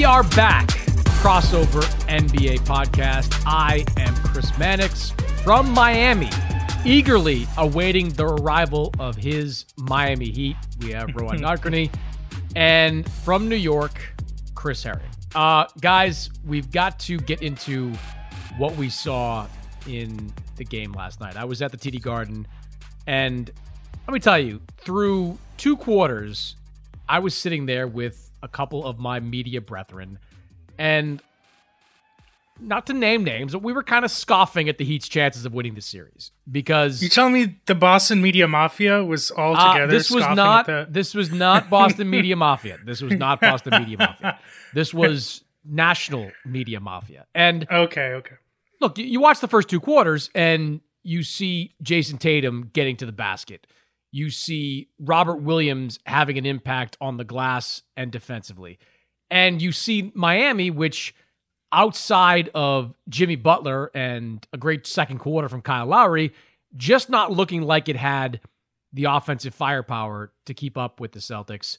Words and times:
We 0.00 0.06
are 0.06 0.22
back. 0.22 0.68
Crossover 1.20 1.82
NBA 2.08 2.60
podcast. 2.60 3.42
I 3.44 3.84
am 3.98 4.14
Chris 4.14 4.56
Mannix 4.56 5.10
from 5.44 5.70
Miami, 5.72 6.30
eagerly 6.86 7.46
awaiting 7.58 8.08
the 8.08 8.24
arrival 8.24 8.94
of 8.98 9.14
his 9.14 9.66
Miami 9.76 10.30
Heat. 10.30 10.56
We 10.80 10.92
have 10.92 11.14
Rohan 11.14 11.40
Nadkarni. 11.40 11.92
And 12.56 13.06
from 13.12 13.46
New 13.50 13.56
York, 13.56 14.00
Chris 14.54 14.82
Herring. 14.82 15.02
Uh, 15.34 15.66
guys, 15.82 16.30
we've 16.46 16.70
got 16.70 16.98
to 17.00 17.18
get 17.18 17.42
into 17.42 17.92
what 18.56 18.74
we 18.76 18.88
saw 18.88 19.46
in 19.86 20.32
the 20.56 20.64
game 20.64 20.94
last 20.94 21.20
night. 21.20 21.36
I 21.36 21.44
was 21.44 21.60
at 21.60 21.72
the 21.72 21.76
TD 21.76 22.00
Garden, 22.00 22.46
and 23.06 23.50
let 24.08 24.14
me 24.14 24.20
tell 24.20 24.38
you, 24.38 24.62
through 24.78 25.36
two 25.58 25.76
quarters, 25.76 26.56
I 27.06 27.18
was 27.18 27.34
sitting 27.34 27.66
there 27.66 27.86
with 27.86 28.29
a 28.42 28.48
couple 28.48 28.84
of 28.86 28.98
my 28.98 29.20
media 29.20 29.60
brethren, 29.60 30.18
and 30.78 31.22
not 32.62 32.86
to 32.86 32.92
name 32.92 33.24
names, 33.24 33.52
but 33.52 33.62
we 33.62 33.72
were 33.72 33.82
kind 33.82 34.04
of 34.04 34.10
scoffing 34.10 34.68
at 34.68 34.76
the 34.78 34.84
Heat's 34.84 35.08
chances 35.08 35.44
of 35.46 35.54
winning 35.54 35.74
the 35.74 35.80
series 35.80 36.30
because 36.50 37.02
You 37.02 37.08
telling 37.08 37.32
me 37.32 37.56
the 37.66 37.74
Boston 37.74 38.20
Media 38.20 38.46
Mafia 38.46 39.02
was 39.02 39.30
all 39.30 39.56
uh, 39.56 39.72
together? 39.72 39.92
this 39.92 40.10
was 40.10 40.22
scoffing 40.24 40.36
not 40.36 40.68
at 40.68 40.86
the- 40.88 40.92
this 40.92 41.14
was 41.14 41.30
not 41.30 41.70
Boston 41.70 42.10
Media 42.10 42.36
Mafia. 42.36 42.78
This 42.84 43.00
was 43.00 43.14
not 43.14 43.40
Boston 43.40 43.72
Media 43.80 43.96
Mafia. 43.98 44.38
This 44.74 44.92
was 44.94 45.42
National 45.64 46.30
Media 46.44 46.80
Mafia. 46.80 47.26
And 47.34 47.66
okay, 47.70 48.12
okay. 48.14 48.34
look, 48.80 48.98
you 48.98 49.20
watch 49.20 49.40
the 49.40 49.48
first 49.48 49.68
two 49.68 49.80
quarters 49.80 50.28
and 50.34 50.80
you 51.02 51.22
see 51.22 51.74
Jayson 51.82 52.18
Tatum 52.18 52.70
getting 52.74 52.96
to 52.98 53.06
the 53.06 53.12
basket. 53.12 53.66
You 54.12 54.30
see 54.30 54.88
Robert 54.98 55.36
Williams 55.36 55.98
having 56.04 56.38
an 56.38 56.46
impact 56.46 56.96
on 57.00 57.16
the 57.16 57.24
glass 57.24 57.82
and 57.96 58.10
defensively. 58.10 58.78
And 59.30 59.62
you 59.62 59.72
see 59.72 60.10
Miami, 60.14 60.70
which 60.70 61.14
outside 61.72 62.50
of 62.54 62.94
Jimmy 63.08 63.36
Butler 63.36 63.90
and 63.94 64.46
a 64.52 64.58
great 64.58 64.86
second 64.86 65.18
quarter 65.18 65.48
from 65.48 65.62
Kyle 65.62 65.86
Lowry, 65.86 66.32
just 66.76 67.08
not 67.08 67.32
looking 67.32 67.62
like 67.62 67.88
it 67.88 67.96
had 67.96 68.40
the 68.92 69.04
offensive 69.04 69.54
firepower 69.54 70.32
to 70.46 70.54
keep 70.54 70.76
up 70.76 71.00
with 71.00 71.12
the 71.12 71.20
Celtics. 71.20 71.78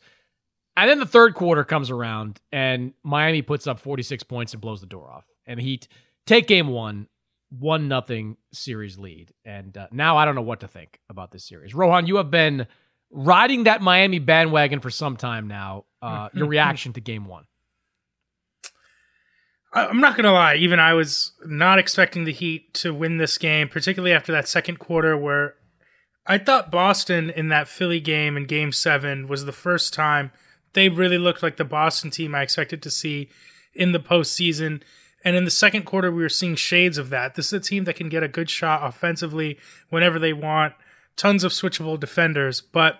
And 0.77 0.89
then 0.89 0.99
the 0.99 1.05
third 1.05 1.35
quarter 1.35 1.65
comes 1.65 1.89
around 1.89 2.39
and 2.51 2.93
Miami 3.03 3.41
puts 3.41 3.67
up 3.67 3.79
46 3.79 4.23
points 4.23 4.53
and 4.53 4.61
blows 4.61 4.79
the 4.79 4.87
door 4.87 5.11
off. 5.11 5.25
And 5.45 5.59
the 5.59 5.63
Heat 5.63 5.87
take 6.25 6.47
game 6.47 6.67
one, 6.67 7.07
one 7.57 7.87
nothing 7.87 8.37
series 8.53 8.97
lead. 8.97 9.33
And 9.45 9.77
uh, 9.77 9.87
now 9.91 10.17
I 10.17 10.25
don't 10.25 10.35
know 10.35 10.41
what 10.41 10.61
to 10.61 10.67
think 10.67 10.99
about 11.09 11.31
this 11.31 11.45
series. 11.45 11.75
Rohan, 11.75 12.07
you 12.07 12.15
have 12.17 12.31
been 12.31 12.67
riding 13.11 13.65
that 13.65 13.81
Miami 13.81 14.19
bandwagon 14.19 14.79
for 14.79 14.89
some 14.89 15.17
time 15.17 15.47
now. 15.47 15.85
Uh, 16.01 16.29
your 16.33 16.47
reaction 16.47 16.93
to 16.93 17.01
game 17.01 17.25
one? 17.25 17.45
I'm 19.73 20.01
not 20.01 20.17
gonna 20.17 20.33
lie. 20.33 20.55
Even 20.55 20.79
I 20.79 20.93
was 20.93 21.31
not 21.45 21.79
expecting 21.79 22.25
the 22.25 22.33
Heat 22.33 22.73
to 22.75 22.93
win 22.93 23.17
this 23.17 23.37
game, 23.37 23.69
particularly 23.69 24.13
after 24.13 24.31
that 24.33 24.47
second 24.47 24.79
quarter 24.79 25.15
where 25.15 25.55
I 26.25 26.37
thought 26.37 26.71
Boston 26.71 27.29
in 27.29 27.47
that 27.49 27.67
Philly 27.67 27.99
game 27.99 28.35
in 28.35 28.45
Game 28.45 28.71
Seven 28.71 29.27
was 29.27 29.45
the 29.45 29.53
first 29.53 29.93
time 29.93 30.31
they 30.73 30.89
really 30.89 31.17
looked 31.17 31.43
like 31.43 31.57
the 31.57 31.65
Boston 31.65 32.11
team 32.11 32.35
I 32.35 32.41
expected 32.41 32.81
to 32.83 32.91
see 32.91 33.29
in 33.73 33.91
the 33.91 33.99
postseason. 33.99 34.81
And 35.23 35.35
in 35.35 35.45
the 35.45 35.51
second 35.51 35.83
quarter, 35.83 36.11
we 36.11 36.23
were 36.23 36.29
seeing 36.29 36.55
shades 36.55 36.97
of 36.97 37.09
that. 37.09 37.35
This 37.35 37.47
is 37.47 37.53
a 37.53 37.59
team 37.59 37.83
that 37.83 37.95
can 37.95 38.09
get 38.09 38.23
a 38.23 38.27
good 38.27 38.49
shot 38.49 38.87
offensively 38.87 39.57
whenever 39.89 40.17
they 40.17 40.33
want. 40.33 40.73
Tons 41.15 41.43
of 41.43 41.51
switchable 41.51 41.99
defenders, 41.99 42.61
but 42.61 42.99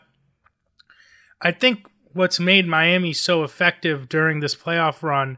I 1.42 1.52
think 1.52 1.88
what's 2.14 2.40
made 2.40 2.68
Miami 2.68 3.14
so 3.14 3.44
effective 3.44 4.10
during 4.10 4.40
this 4.40 4.54
playoff 4.54 5.02
run 5.02 5.38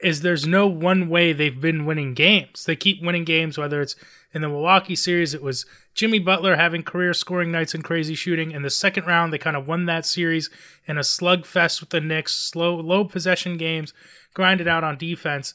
is 0.00 0.20
there's 0.20 0.46
no 0.46 0.66
one 0.66 1.08
way 1.08 1.32
they've 1.32 1.60
been 1.60 1.86
winning 1.86 2.14
games. 2.14 2.64
They 2.64 2.76
keep 2.76 3.02
winning 3.02 3.24
games, 3.24 3.56
whether 3.56 3.80
it's 3.80 3.96
in 4.36 4.42
the 4.42 4.48
Milwaukee 4.48 4.96
series, 4.96 5.32
it 5.32 5.42
was 5.42 5.64
Jimmy 5.94 6.18
Butler 6.18 6.56
having 6.56 6.82
career 6.82 7.14
scoring 7.14 7.50
nights 7.50 7.74
and 7.74 7.82
crazy 7.82 8.14
shooting. 8.14 8.50
In 8.50 8.60
the 8.60 8.68
second 8.68 9.06
round, 9.06 9.32
they 9.32 9.38
kind 9.38 9.56
of 9.56 9.66
won 9.66 9.86
that 9.86 10.04
series 10.04 10.50
in 10.86 10.98
a 10.98 11.00
slugfest 11.00 11.80
with 11.80 11.88
the 11.88 12.02
Knicks, 12.02 12.34
slow, 12.34 12.74
low 12.74 13.06
possession 13.06 13.56
games, 13.56 13.94
grinded 14.34 14.68
out 14.68 14.84
on 14.84 14.98
defense. 14.98 15.54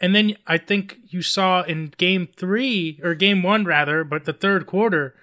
And 0.00 0.14
then 0.14 0.36
I 0.46 0.56
think 0.56 0.98
you 1.08 1.20
saw 1.20 1.62
in 1.62 1.92
game 1.98 2.28
three, 2.36 2.98
or 3.02 3.14
game 3.14 3.42
one 3.42 3.64
rather, 3.64 4.02
but 4.02 4.24
the 4.24 4.32
third 4.32 4.66
quarter, 4.66 5.14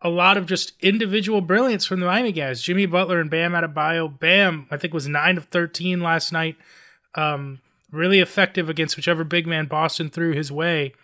a 0.00 0.08
lot 0.08 0.36
of 0.36 0.46
just 0.46 0.72
individual 0.80 1.40
brilliance 1.40 1.84
from 1.84 2.00
the 2.00 2.06
Miami 2.06 2.32
guys. 2.32 2.62
Jimmy 2.62 2.86
Butler 2.86 3.20
and 3.20 3.30
Bam 3.30 3.52
Adebayo. 3.52 4.18
Bam, 4.18 4.66
I 4.70 4.76
think 4.76 4.94
was 4.94 5.08
nine 5.08 5.36
of 5.36 5.46
thirteen 5.46 6.00
last 6.00 6.32
night. 6.32 6.56
Um, 7.16 7.60
really 7.90 8.20
effective 8.20 8.68
against 8.68 8.96
whichever 8.96 9.24
big 9.24 9.46
man 9.46 9.66
Boston 9.66 10.10
threw 10.10 10.32
his 10.32 10.52
way. 10.52 10.94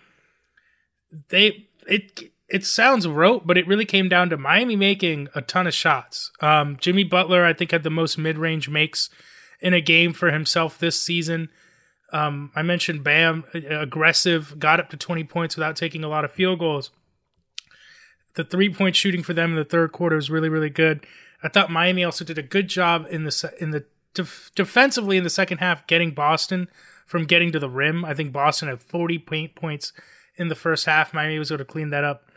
They 1.31 1.67
it 1.89 2.31
it 2.49 2.65
sounds 2.65 3.09
rote, 3.09 3.47
but 3.47 3.59
it 3.59 3.67
really 3.67 3.85
came 3.85 4.09
down 4.09 4.31
to 4.31 4.37
Miami 4.37 4.77
making 4.77 5.29
a 5.35 5.43
ton 5.43 5.67
of 5.67 5.75
shots. 5.75 6.31
Um, 6.41 6.77
Jimmy 6.81 7.03
Butler, 7.03 7.45
I 7.45 7.53
think, 7.53 7.73
had 7.73 7.83
the 7.83 7.91
most 7.91 8.19
mid 8.19 8.39
range 8.39 8.69
makes 8.69 9.11
in 9.61 9.75
a 9.75 9.81
game 9.81 10.13
for 10.13 10.31
himself 10.31 10.79
this 10.79 11.01
season. 11.01 11.49
Um, 12.13 12.53
I 12.55 12.63
mentioned 12.63 13.03
Bam, 13.03 13.45
aggressive, 13.53 14.59
got 14.59 14.81
up 14.81 14.91
to 14.91 14.97
20 14.97 15.25
points 15.25 15.57
without 15.57 15.77
taking 15.77 16.05
a 16.05 16.09
lot 16.09 16.25
of 16.25 16.31
field 16.31 16.59
goals. 16.59 16.91
The 18.35 18.45
three 18.45 18.73
point 18.73 18.95
shooting 18.95 19.23
for 19.23 19.33
them 19.33 19.51
in 19.51 19.57
the 19.57 19.65
third 19.65 19.93
quarter 19.93 20.17
was 20.17 20.31
really, 20.31 20.49
really 20.49 20.71
good. 20.71 21.07
I 21.43 21.49
thought 21.49 21.71
Miami 21.71 22.05
also 22.05 22.25
did 22.25 22.39
a 22.39 22.43
good 22.43 22.69
job 22.69 23.07
in 23.11 23.25
the 23.25 23.55
in 23.61 23.71
the 23.71 23.85
def- 24.15 24.51
defensively 24.55 25.17
in 25.17 25.25
the 25.25 25.31
second 25.31 25.59
half, 25.59 25.87
getting 25.87 26.13
Boston 26.13 26.69
from 27.07 27.25
getting 27.25 27.53
to 27.53 27.59
the 27.59 27.71
rim. 27.71 28.05
I 28.05 28.15
think 28.15 28.33
Boston 28.33 28.69
had 28.69 28.83
40 28.83 29.19
paint 29.19 29.55
points 29.55 29.93
in 30.37 30.49
the 30.49 30.55
first 30.55 30.87
half. 30.87 31.15
Miami 31.15 31.39
was 31.39 31.51
able 31.51 31.59
to 31.59 31.65
clean 31.65 31.91
that 31.91 32.05
up 32.05 32.31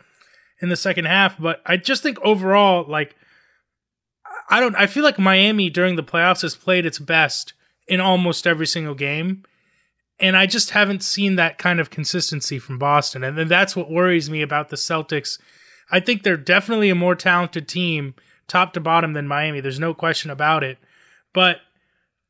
in 0.61 0.69
the 0.69 0.75
second 0.75 1.05
half. 1.05 1.37
But 1.39 1.61
I 1.65 1.77
just 1.77 2.03
think 2.03 2.19
overall, 2.21 2.85
like, 2.87 3.15
I 4.49 4.59
don't, 4.59 4.75
I 4.75 4.87
feel 4.87 5.03
like 5.03 5.19
Miami 5.19 5.69
during 5.69 5.95
the 5.95 6.03
playoffs 6.03 6.41
has 6.43 6.55
played 6.55 6.85
its 6.85 6.99
best 6.99 7.53
in 7.87 7.99
almost 7.99 8.47
every 8.47 8.67
single 8.67 8.95
game. 8.95 9.43
And 10.19 10.35
I 10.35 10.45
just 10.45 10.71
haven't 10.71 11.03
seen 11.03 11.35
that 11.35 11.57
kind 11.57 11.79
of 11.79 11.89
consistency 11.89 12.59
from 12.59 12.77
Boston. 12.77 13.23
And 13.23 13.37
then 13.37 13.47
that's 13.47 13.75
what 13.75 13.89
worries 13.89 14.29
me 14.29 14.41
about 14.41 14.69
the 14.69 14.75
Celtics. 14.75 15.39
I 15.91 15.99
think 15.99 16.23
they're 16.23 16.37
definitely 16.37 16.89
a 16.89 16.95
more 16.95 17.15
talented 17.15 17.67
team, 17.67 18.15
top 18.47 18.73
to 18.73 18.79
bottom, 18.79 19.13
than 19.13 19.27
Miami. 19.27 19.61
There's 19.61 19.79
no 19.79 19.93
question 19.93 20.29
about 20.29 20.63
it. 20.63 20.77
But 21.33 21.61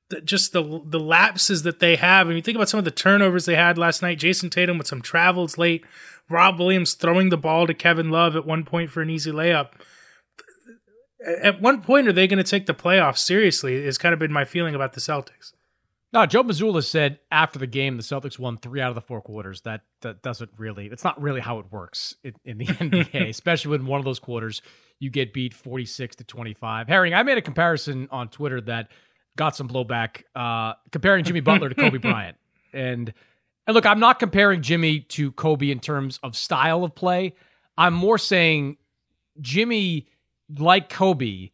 the, 0.10 0.22
just 0.22 0.54
the 0.54 0.82
the 0.86 1.00
lapses 1.00 1.64
that 1.64 1.80
they 1.80 1.96
have. 1.96 2.28
And 2.28 2.36
you 2.36 2.42
think 2.42 2.56
about 2.56 2.70
some 2.70 2.78
of 2.80 2.86
the 2.86 2.92
turnovers 2.92 3.46
they 3.46 3.56
had 3.56 3.78
last 3.78 4.02
night. 4.02 4.20
Jayson 4.20 4.50
Tatum 4.50 4.78
with 4.78 4.88
some 4.88 5.02
travels 5.02 5.58
late. 5.58 5.86
Rob 6.30 6.60
Williams 6.60 6.94
throwing 6.94 7.30
the 7.30 7.38
ball 7.38 7.66
to 7.68 7.74
Kevin 7.74 8.10
Love 8.10 8.36
at 8.36 8.46
one 8.46 8.66
point 8.66 8.92
for 8.92 9.02
an 9.02 9.10
easy 9.10 9.32
layup. 9.32 9.70
At 11.42 11.62
one 11.62 11.82
point, 11.82 12.08
are 12.08 12.14
they 12.14 12.28
going 12.28 12.44
to 12.44 12.50
take 12.50 12.66
the 12.66 12.74
playoffs 12.74 13.20
seriously? 13.20 13.84
Has 13.84 13.98
kind 13.98 14.14
of 14.14 14.20
been 14.20 14.32
my 14.32 14.46
feeling 14.46 14.76
about 14.76 14.94
the 14.94 15.02
Celtics. 15.02 15.54
No, 16.12 16.26
Joe 16.26 16.44
Mazzulla 16.44 16.84
said 16.84 17.20
after 17.32 17.60
the 17.60 17.68
game 17.68 17.96
the 17.98 18.04
Celtics 18.04 18.40
won 18.40 18.58
three 18.58 18.82
out 18.82 18.90
of 18.90 18.96
the 18.96 19.02
four 19.02 19.22
quarters. 19.22 19.62
That 19.62 19.82
that 20.02 20.24
doesn't 20.24 20.50
really. 20.58 20.88
It's 20.88 21.04
not 21.04 21.22
really 21.22 21.40
how 21.40 21.60
it 21.60 21.72
works 21.72 22.16
in, 22.24 22.34
in 22.44 22.58
the 22.58 22.66
NBA, 22.66 23.30
especially 23.30 23.72
when 23.72 23.86
one 23.86 24.00
of 24.00 24.06
those 24.06 24.20
quarters 24.20 24.62
you 25.00 25.10
get 25.10 25.34
beat 25.34 25.54
forty 25.54 25.86
six 25.86 26.16
to 26.18 26.24
twenty 26.24 26.54
five. 26.54 26.88
Herring, 26.88 27.14
I 27.14 27.24
made 27.24 27.38
a 27.38 27.42
comparison 27.42 28.08
on 28.12 28.30
Twitter 28.30 28.60
that 28.62 28.90
got 29.36 29.56
some 29.56 29.68
blowback 29.70 30.24
uh, 30.36 30.74
comparing 30.92 31.24
Jimmy 31.24 31.42
Butler 31.42 31.70
to 31.70 31.76
Kobe 31.76 31.98
Bryant. 31.98 32.38
And 32.72 33.12
and 33.66 33.74
look, 33.74 33.88
I'm 33.88 34.00
not 34.00 34.20
comparing 34.20 34.62
Jimmy 34.62 35.00
to 35.00 35.32
Kobe 35.32 35.72
in 35.72 35.80
terms 35.80 36.20
of 36.22 36.36
style 36.36 36.84
of 36.84 36.94
play. 36.94 37.34
I'm 37.80 37.96
more 37.96 38.20
saying 38.20 38.78
Jimmy, 39.42 40.08
like 40.56 40.90
Kobe, 40.90 41.50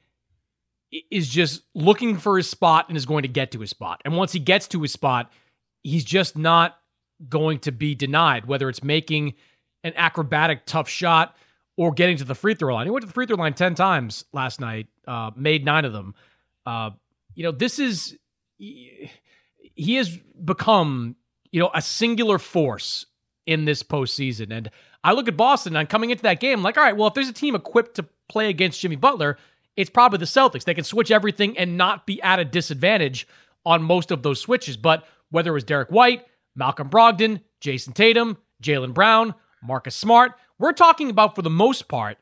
is 1.12 1.28
just 1.28 1.64
looking 1.74 2.18
for 2.18 2.38
his 2.38 2.50
spot 2.50 2.88
and 2.88 2.98
is 2.98 3.06
going 3.06 3.24
to 3.24 3.28
get 3.28 3.52
to 3.52 3.60
his 3.60 3.70
spot. 3.70 4.02
And 4.06 4.16
once 4.16 4.32
he 4.32 4.40
gets 4.40 4.68
to 4.70 4.82
his 4.82 4.92
spot, 4.92 5.32
he's 5.84 6.04
just 6.04 6.38
not 6.38 6.78
going 7.30 7.60
to 7.60 7.72
be 7.72 7.96
denied, 7.96 8.46
whether 8.46 8.70
it's 8.70 8.84
making 8.84 9.34
an 9.84 9.94
acrobatic 9.96 10.66
tough 10.66 10.90
shot 10.90 11.36
or 11.78 11.92
getting 11.92 12.18
to 12.18 12.24
the 12.24 12.36
free 12.36 12.56
throw 12.56 12.74
line. 12.74 12.88
He 12.88 12.92
went 12.92 13.02
to 13.02 13.08
the 13.08 13.14
free 13.14 13.26
throw 13.26 13.38
line 13.38 13.54
10 13.54 13.76
times 13.76 14.26
last 14.34 14.60
night, 14.60 14.88
uh, 15.08 15.32
made 15.36 15.66
nine 15.66 15.86
of 15.86 15.94
them. 15.94 16.16
Uh, 16.66 16.92
you 17.36 17.44
know, 17.44 17.52
this 17.52 17.80
is 17.80 18.18
he 18.58 19.96
has 19.96 20.18
become, 20.44 21.16
you 21.52 21.60
know, 21.60 21.70
a 21.74 21.82
singular 21.82 22.40
force 22.40 23.06
in 23.46 23.66
this 23.66 23.84
postseason. 23.84 24.52
And 24.52 24.72
I 25.04 25.12
look 25.12 25.28
at 25.28 25.38
Boston 25.38 25.76
and 25.76 25.88
coming 25.88 26.10
into 26.10 26.24
that 26.24 26.40
game, 26.40 26.60
I'm 26.60 26.64
like, 26.64 26.78
all 26.78 26.84
right, 26.84 26.96
well, 26.96 27.08
if 27.08 27.14
there's 27.14 27.30
a 27.30 27.34
team 27.34 27.56
equipped 27.56 27.96
to 27.96 28.06
play 28.28 28.50
against 28.50 28.80
Jimmy 28.80 28.96
Butler, 28.96 29.38
it's 29.78 29.90
probably 29.90 30.20
the 30.20 30.26
Celtics. 30.26 30.64
They 30.64 30.74
can 30.74 30.84
switch 30.84 31.12
everything 31.12 31.58
and 31.58 31.78
not 31.78 32.06
be 32.06 32.22
at 32.22 32.40
a 32.40 32.46
disadvantage 32.46 33.28
on 33.66 33.84
most 33.84 34.12
of 34.12 34.24
those 34.24 34.40
switches. 34.40 34.78
But 34.78 35.06
whether 35.30 35.52
it 35.52 35.54
was 35.54 35.64
Derrick 35.64 35.90
White, 35.90 36.26
Malcolm 36.56 36.90
Brogdon, 36.90 37.42
Jayson 37.62 37.94
Tatum, 37.94 38.38
Jaylen 38.64 38.94
Brown, 38.94 39.34
Marcus 39.62 39.96
Smart, 39.96 40.34
we're 40.58 40.74
talking 40.74 41.10
about, 41.10 41.36
for 41.36 41.42
the 41.42 41.50
most 41.50 41.88
part, 41.88 42.18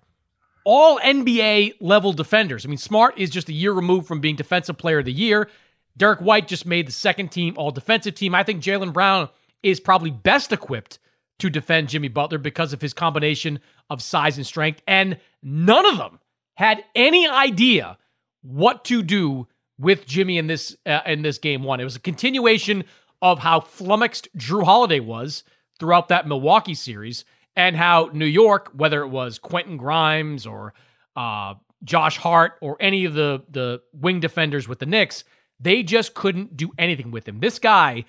all 0.66 1.00
NBA 1.00 1.76
level 1.82 2.14
defenders. 2.14 2.66
I 2.66 2.70
mean, 2.70 2.78
Smart 2.78 3.18
is 3.18 3.30
just 3.30 3.50
a 3.50 3.54
year 3.54 3.74
removed 3.74 4.08
from 4.08 4.22
being 4.22 4.36
Defensive 4.36 4.78
Player 4.78 5.00
of 5.00 5.06
the 5.06 5.14
Year. 5.14 5.50
Derrick 5.96 6.20
White 6.20 6.48
just 6.48 6.66
made 6.66 6.88
the 6.88 6.92
second 6.92 7.30
team 7.30 7.54
All 7.58 7.70
Defensive 7.70 8.16
team. 8.16 8.34
I 8.34 8.44
think 8.44 8.64
Jaylen 8.64 8.94
Brown 8.94 9.30
is 9.62 9.80
probably 9.80 10.10
best 10.10 10.52
equipped 10.52 10.98
to 11.40 11.50
defend 11.50 11.90
Jimmy 11.90 12.08
Butler 12.08 12.38
because 12.38 12.74
of 12.74 12.82
his 12.82 12.94
combination 12.94 13.60
of 13.90 14.02
size 14.02 14.38
and 14.38 14.46
strength. 14.46 14.82
And 14.88 15.20
none 15.44 15.86
of 15.86 15.98
them 15.98 16.20
had 16.56 16.84
any 16.96 17.28
idea 17.28 17.98
what 18.42 18.86
to 18.86 19.02
do 19.02 19.48
with 19.80 20.06
Jimmy 20.06 20.38
in 20.38 20.48
this 20.48 20.76
uh, 20.86 21.02
in 21.06 21.22
this 21.22 21.38
game 21.38 21.64
one. 21.64 21.80
It 21.80 21.84
was 21.84 21.96
a 21.96 22.02
continuation 22.02 22.84
of 23.22 23.40
how 23.40 23.62
flummoxed 23.62 24.28
Jrue 24.38 24.64
Holiday 24.64 25.00
was 25.00 25.44
throughout 25.80 26.10
that 26.10 26.28
Milwaukee 26.28 26.74
series 26.76 27.26
and 27.56 27.76
how 27.76 28.10
New 28.14 28.26
York, 28.26 28.72
whether 28.74 29.02
it 29.02 29.08
was 29.08 29.40
Quentin 29.40 29.78
Grimes 29.78 30.46
or 30.46 30.74
uh, 31.16 31.56
Josh 31.84 32.18
Hart 32.18 32.54
or 32.62 32.78
any 32.80 33.06
of 33.06 33.14
the 33.14 33.44
the 33.50 33.82
wing 33.94 34.20
defenders 34.20 34.68
with 34.68 34.80
the 34.80 34.86
Knicks, 34.86 35.24
they 35.60 35.84
just 35.84 36.14
couldn't 36.14 36.58
do 36.58 36.72
anything 36.78 37.12
with 37.12 37.28
him. 37.28 37.40
This 37.40 37.60
guy 37.60 38.06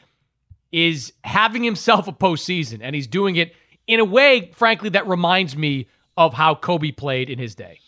is 0.72 1.12
having 1.22 1.62
himself 1.62 2.08
a 2.08 2.12
postseason, 2.12 2.80
and 2.82 2.94
he's 2.94 3.06
doing 3.06 3.36
it 3.36 3.54
in 3.86 4.00
a 4.00 4.04
way, 4.04 4.50
frankly, 4.54 4.88
that 4.90 5.06
reminds 5.06 5.56
me 5.56 5.88
of 6.16 6.34
how 6.34 6.54
Kobe 6.54 6.90
played 6.90 7.30
in 7.30 7.38
his 7.38 7.54
day. 7.54 7.78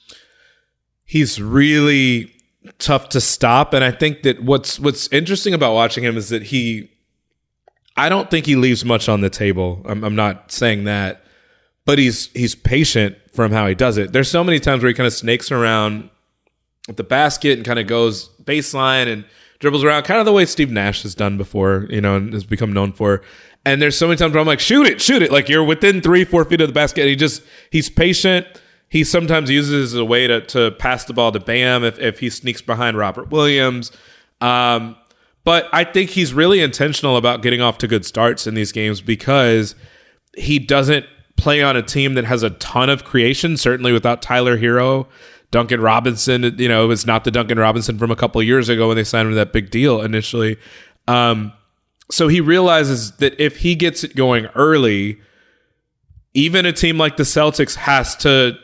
He's 1.07 1.41
really 1.41 2.33
tough 2.79 3.09
to 3.11 3.21
stop, 3.21 3.73
and 3.73 3.85
I 3.85 3.93
think 3.93 4.23
that 4.23 4.43
what's 4.43 4.79
what's 4.79 5.09
interesting 5.09 5.55
about 5.55 5.73
watching 5.73 6.05
him 6.05 6.17
is 6.17 6.29
that 6.31 6.43
he, 6.43 6.91
I 7.97 8.09
don't 8.09 8.31
think 8.31 8.45
he 8.45 8.57
leaves 8.57 8.85
much 8.85 9.09
on 9.09 9.21
the 9.21 9.31
table. 9.31 9.83
I'm, 9.87 10.05
I'm 10.05 10.17
not 10.17 10.53
saying 10.53 10.85
that, 10.85 11.25
but 11.85 11.99
he's 11.99 12.27
he's 12.33 12.55
patient 12.55 13.17
from 13.33 13.53
how 13.53 13.67
he 13.67 13.75
does 13.75 13.99
it. 13.99 14.13
There's 14.13 14.31
so 14.31 14.43
many 14.43 14.59
times 14.59 14.83
where 14.83 14.89
he 14.89 14.95
kind 14.95 15.07
of 15.07 15.13
snakes 15.13 15.53
around 15.53 16.11
the 16.89 17.05
basket 17.05 17.57
and 17.57 17.65
kind 17.65 17.79
of 17.79 17.87
goes 17.87 18.29
baseline 18.45 19.11
and 19.11 19.25
dribbles 19.59 19.85
around, 19.85 20.03
kind 20.05 20.21
of 20.21 20.27
the 20.27 20.33
way 20.33 20.45
Steve 20.45 20.71
Nash 20.71 21.03
has 21.03 21.15
done 21.15 21.37
before, 21.37 21.87
you 21.89 22.01
know, 22.01 22.17
and 22.17 22.33
has 22.33 22.45
become 22.45 22.73
known 22.73 22.93
for. 22.93 23.23
And 23.65 23.83
there's 23.83 23.97
so 23.99 24.07
many 24.07 24.17
times 24.17 24.33
where 24.33 24.41
I'm 24.41 24.47
like, 24.47 24.61
shoot 24.61 24.87
it, 24.87 25.01
shoot 25.01 25.23
it. 25.23 25.33
Like 25.33 25.49
you're 25.49 25.65
within 25.65 26.01
three, 26.01 26.25
four 26.25 26.45
feet 26.45 26.61
of 26.61 26.69
the 26.69 26.73
basket. 26.73 27.03
And 27.03 27.11
he 27.11 27.17
just, 27.17 27.43
he's 27.71 27.89
patient. 27.91 28.47
He 28.89 29.05
sometimes 29.05 29.51
uses 29.51 29.93
it 29.93 29.95
as 29.97 30.01
a 30.01 30.05
way 30.05 30.27
to, 30.27 30.41
to 30.47 30.71
pass 30.73 31.05
the 31.05 31.13
ball 31.13 31.33
to 31.33 31.41
Bam 31.41 31.85
if, 31.85 31.99
if 31.99 32.21
he 32.21 32.31
sneaks 32.31 32.63
behind 32.63 32.97
Robert 32.97 33.31
Williams. 33.31 33.91
Um, 34.41 34.97
but 35.45 35.69
I 35.73 35.85
think 35.85 36.11
he's 36.11 36.35
really 36.35 36.61
intentional 36.61 37.17
about 37.17 37.43
getting 37.43 37.61
off 37.61 37.79
to 37.79 37.89
good 37.89 38.05
starts 38.05 38.47
in 38.47 38.55
these 38.55 38.73
games 38.73 39.01
because 39.01 39.75
he 40.37 40.59
doesn't 40.59 41.07
play 41.37 41.63
on 41.63 41.77
a 41.77 41.83
team 41.83 42.15
that 42.15 42.25
has 42.25 42.43
a 42.43 42.51
ton 42.51 42.91
of 42.91 43.05
creation, 43.05 43.57
certainly 43.57 43.93
without 43.93 44.23
Tyler 44.23 44.59
Herro. 44.59 45.07
Duncan 45.51 45.81
Robinson, 45.81 46.43
you 46.59 46.69
know, 46.69 46.85
it 46.85 46.89
was 46.89 47.07
not 47.07 47.25
the 47.25 47.31
Duncan 47.31 47.59
Robinson 47.59 47.99
from 47.99 48.11
a 48.11 48.17
couple 48.17 48.43
years 48.43 48.69
ago 48.69 48.89
when 48.89 48.97
they 48.97 49.05
signed 49.05 49.27
him 49.27 49.33
to 49.33 49.37
that 49.37 49.53
big 49.53 49.71
deal 49.71 50.03
initially. 50.03 50.57
Um, 51.07 51.53
so 52.11 52.29
he 52.29 52.41
realizes 52.41 53.13
that 53.19 53.39
if 53.41 53.59
he 53.59 53.75
gets 53.75 54.05
it 54.05 54.17
going 54.17 54.47
early, 54.55 55.21
even 56.35 56.67
a 56.67 56.73
team 56.73 56.99
like 56.99 57.17
the 57.17 57.23
Celtics 57.23 57.75
has 57.77 58.17
to 58.17 58.59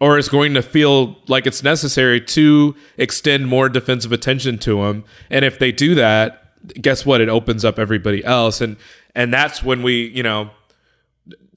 or 0.00 0.18
is 0.18 0.28
going 0.28 0.54
to 0.54 0.62
feel 0.62 1.16
like 1.28 1.46
it's 1.46 1.62
necessary 1.62 2.20
to 2.20 2.74
extend 2.98 3.46
more 3.46 3.68
defensive 3.68 4.12
attention 4.12 4.58
to 4.58 4.84
him. 4.84 5.04
And 5.30 5.44
if 5.44 5.58
they 5.58 5.72
do 5.72 5.94
that, 5.94 6.42
guess 6.80 7.06
what? 7.06 7.20
It 7.20 7.28
opens 7.28 7.64
up 7.64 7.78
everybody 7.78 8.24
else. 8.24 8.60
And 8.60 8.76
and 9.14 9.32
that's 9.32 9.62
when 9.62 9.82
we, 9.82 10.08
you 10.08 10.22
know, 10.22 10.50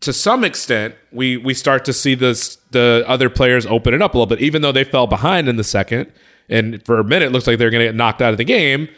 to 0.02 0.14
some 0.14 0.44
extent, 0.44 0.96
we 1.12 1.38
we 1.38 1.54
start 1.54 1.86
to 1.86 1.94
see 1.94 2.16
this 2.16 2.58
the 2.72 3.04
other 3.08 3.30
players 3.30 3.66
open 3.66 3.94
it 3.94 4.02
up 4.02 4.14
a 4.14 4.18
little 4.18 4.28
bit, 4.28 4.42
even 4.42 4.62
though 4.62 4.72
they 4.72 4.84
fell 4.84 5.08
behind 5.08 5.50
in 5.50 5.58
the 5.58 5.64
second. 5.64 6.12
And 6.48 6.84
for 6.86 7.00
a 7.00 7.04
minute, 7.04 7.28
it 7.28 7.32
looks 7.32 7.46
like 7.46 7.60
they're 7.60 7.70
going 7.70 7.82
to 7.82 7.88
get 7.88 7.96
knocked 7.96 8.22
out 8.22 8.32
of 8.32 8.38
the 8.38 8.46
game. 8.46 8.90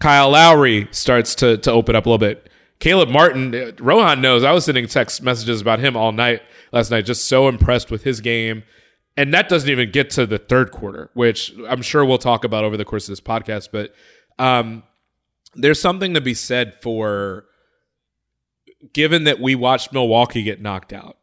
Kyle 0.00 0.30
Lowry 0.30 0.88
starts 0.90 1.34
to 1.36 1.58
to 1.58 1.70
open 1.70 1.94
up 1.94 2.06
a 2.06 2.08
little 2.08 2.18
bit. 2.18 2.48
Caleb 2.80 3.10
Martin, 3.10 3.54
uh, 3.54 3.72
Rohan 3.78 4.22
knows. 4.22 4.42
I 4.42 4.52
was 4.52 4.64
sending 4.64 4.86
text 4.86 5.22
messages 5.22 5.60
about 5.60 5.80
him 5.80 5.96
all 5.96 6.12
night 6.12 6.42
last 6.72 6.90
night. 6.90 7.04
Just 7.04 7.26
so 7.26 7.46
impressed 7.46 7.90
with 7.90 8.04
his 8.04 8.20
game, 8.20 8.62
and 9.16 9.34
that 9.34 9.48
doesn't 9.48 9.68
even 9.68 9.90
get 9.90 10.10
to 10.10 10.26
the 10.26 10.38
third 10.38 10.70
quarter, 10.70 11.10
which 11.14 11.54
I'm 11.68 11.82
sure 11.82 12.04
we'll 12.04 12.18
talk 12.18 12.44
about 12.44 12.64
over 12.64 12.76
the 12.76 12.84
course 12.84 13.08
of 13.08 13.12
this 13.12 13.20
podcast. 13.20 13.68
But 13.72 13.94
um, 14.38 14.82
there's 15.54 15.80
something 15.80 16.14
to 16.14 16.20
be 16.20 16.34
said 16.34 16.74
for 16.82 17.46
given 18.92 19.24
that 19.24 19.40
we 19.40 19.54
watched 19.54 19.92
Milwaukee 19.92 20.42
get 20.42 20.60
knocked 20.60 20.92
out, 20.92 21.18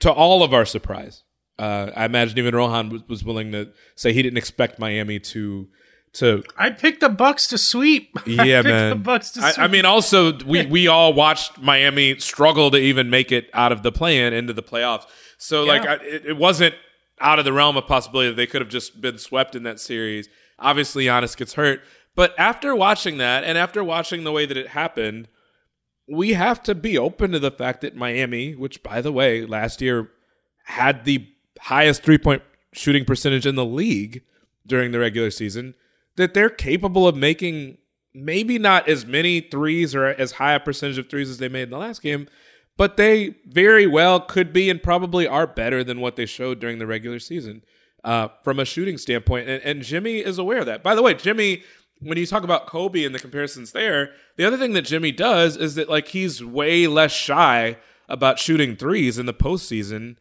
to 0.00 0.10
all 0.12 0.42
of 0.42 0.52
our 0.52 0.64
surprise. 0.64 1.22
Uh, 1.58 1.90
I 1.94 2.06
imagine 2.06 2.38
even 2.38 2.54
Rohan 2.54 2.88
was, 2.88 3.02
was 3.08 3.24
willing 3.24 3.52
to 3.52 3.70
say 3.94 4.12
he 4.12 4.22
didn't 4.22 4.38
expect 4.38 4.78
Miami 4.78 5.18
to 5.20 5.68
to. 6.14 6.42
I 6.56 6.70
picked 6.70 7.00
the 7.00 7.08
Bucks 7.08 7.46
to 7.48 7.58
sweep. 7.58 8.10
I 8.26 8.44
Yeah, 8.44 8.62
picked 8.62 8.68
man. 8.72 8.90
The 8.90 8.96
Bucks 8.96 9.32
to 9.32 9.40
I, 9.40 9.50
sweep. 9.52 9.64
I 9.64 9.68
mean, 9.68 9.84
also 9.84 10.38
we 10.44 10.66
we 10.66 10.88
all 10.88 11.12
watched 11.12 11.60
Miami 11.60 12.18
struggle 12.18 12.70
to 12.70 12.78
even 12.78 13.10
make 13.10 13.30
it 13.30 13.50
out 13.52 13.72
of 13.72 13.82
the 13.82 13.92
play-in 13.92 14.32
into 14.32 14.52
the 14.52 14.62
playoffs. 14.62 15.04
So 15.38 15.64
like, 15.64 15.86
I, 15.86 15.94
it, 15.96 16.26
it 16.26 16.36
wasn't 16.36 16.74
out 17.20 17.38
of 17.38 17.44
the 17.44 17.52
realm 17.52 17.76
of 17.76 17.86
possibility 17.86 18.30
that 18.30 18.36
they 18.36 18.46
could 18.46 18.60
have 18.60 18.70
just 18.70 19.00
been 19.00 19.18
swept 19.18 19.54
in 19.54 19.62
that 19.64 19.78
series. 19.78 20.28
Obviously, 20.58 21.04
Giannis 21.04 21.36
gets 21.36 21.54
hurt, 21.54 21.80
but 22.14 22.34
after 22.38 22.74
watching 22.74 23.18
that 23.18 23.44
and 23.44 23.56
after 23.56 23.84
watching 23.84 24.24
the 24.24 24.32
way 24.32 24.46
that 24.46 24.56
it 24.56 24.68
happened, 24.68 25.28
we 26.08 26.32
have 26.32 26.62
to 26.64 26.74
be 26.74 26.98
open 26.98 27.32
to 27.32 27.38
the 27.38 27.50
fact 27.50 27.82
that 27.82 27.94
Miami, 27.94 28.54
which 28.54 28.82
by 28.82 29.00
the 29.00 29.12
way, 29.12 29.46
last 29.46 29.80
year 29.80 30.10
had 30.64 31.04
the 31.04 31.28
highest 31.60 32.02
three-point 32.02 32.42
shooting 32.72 33.04
percentage 33.04 33.46
in 33.46 33.54
the 33.54 33.64
league 33.64 34.22
during 34.66 34.90
the 34.90 34.98
regular 34.98 35.30
season, 35.30 35.74
that 36.16 36.34
they're 36.34 36.50
capable 36.50 37.06
of 37.06 37.16
making 37.16 37.78
maybe 38.12 38.58
not 38.58 38.88
as 38.88 39.06
many 39.06 39.40
threes 39.40 39.94
or 39.94 40.06
as 40.06 40.32
high 40.32 40.54
a 40.54 40.60
percentage 40.60 40.98
of 40.98 41.08
threes 41.08 41.30
as 41.30 41.38
they 41.38 41.48
made 41.48 41.62
in 41.62 41.70
the 41.70 41.78
last 41.78 42.02
game, 42.02 42.28
but 42.80 42.96
they 42.96 43.34
very 43.44 43.86
well 43.86 44.20
could 44.20 44.54
be 44.54 44.70
and 44.70 44.82
probably 44.82 45.26
are 45.26 45.46
better 45.46 45.84
than 45.84 46.00
what 46.00 46.16
they 46.16 46.24
showed 46.24 46.58
during 46.58 46.78
the 46.78 46.86
regular 46.86 47.18
season 47.18 47.62
uh, 48.04 48.28
from 48.42 48.58
a 48.58 48.64
shooting 48.64 48.96
standpoint. 48.96 49.46
And, 49.50 49.62
and 49.62 49.82
Jimmy 49.82 50.20
is 50.20 50.38
aware 50.38 50.60
of 50.60 50.64
that. 50.64 50.82
By 50.82 50.94
the 50.94 51.02
way, 51.02 51.12
Jimmy, 51.12 51.62
when 52.00 52.16
you 52.16 52.24
talk 52.24 52.42
about 52.42 52.66
Kobe 52.66 53.04
and 53.04 53.14
the 53.14 53.18
comparisons 53.18 53.72
there, 53.72 54.14
the 54.36 54.46
other 54.46 54.56
thing 54.56 54.72
that 54.72 54.86
Jimmy 54.86 55.12
does 55.12 55.58
is 55.58 55.74
that 55.74 55.90
like 55.90 56.08
he's 56.08 56.42
way 56.42 56.86
less 56.86 57.12
shy 57.12 57.76
about 58.08 58.38
shooting 58.38 58.76
threes 58.76 59.18
in 59.18 59.26
the 59.26 59.34
postseason 59.34 60.16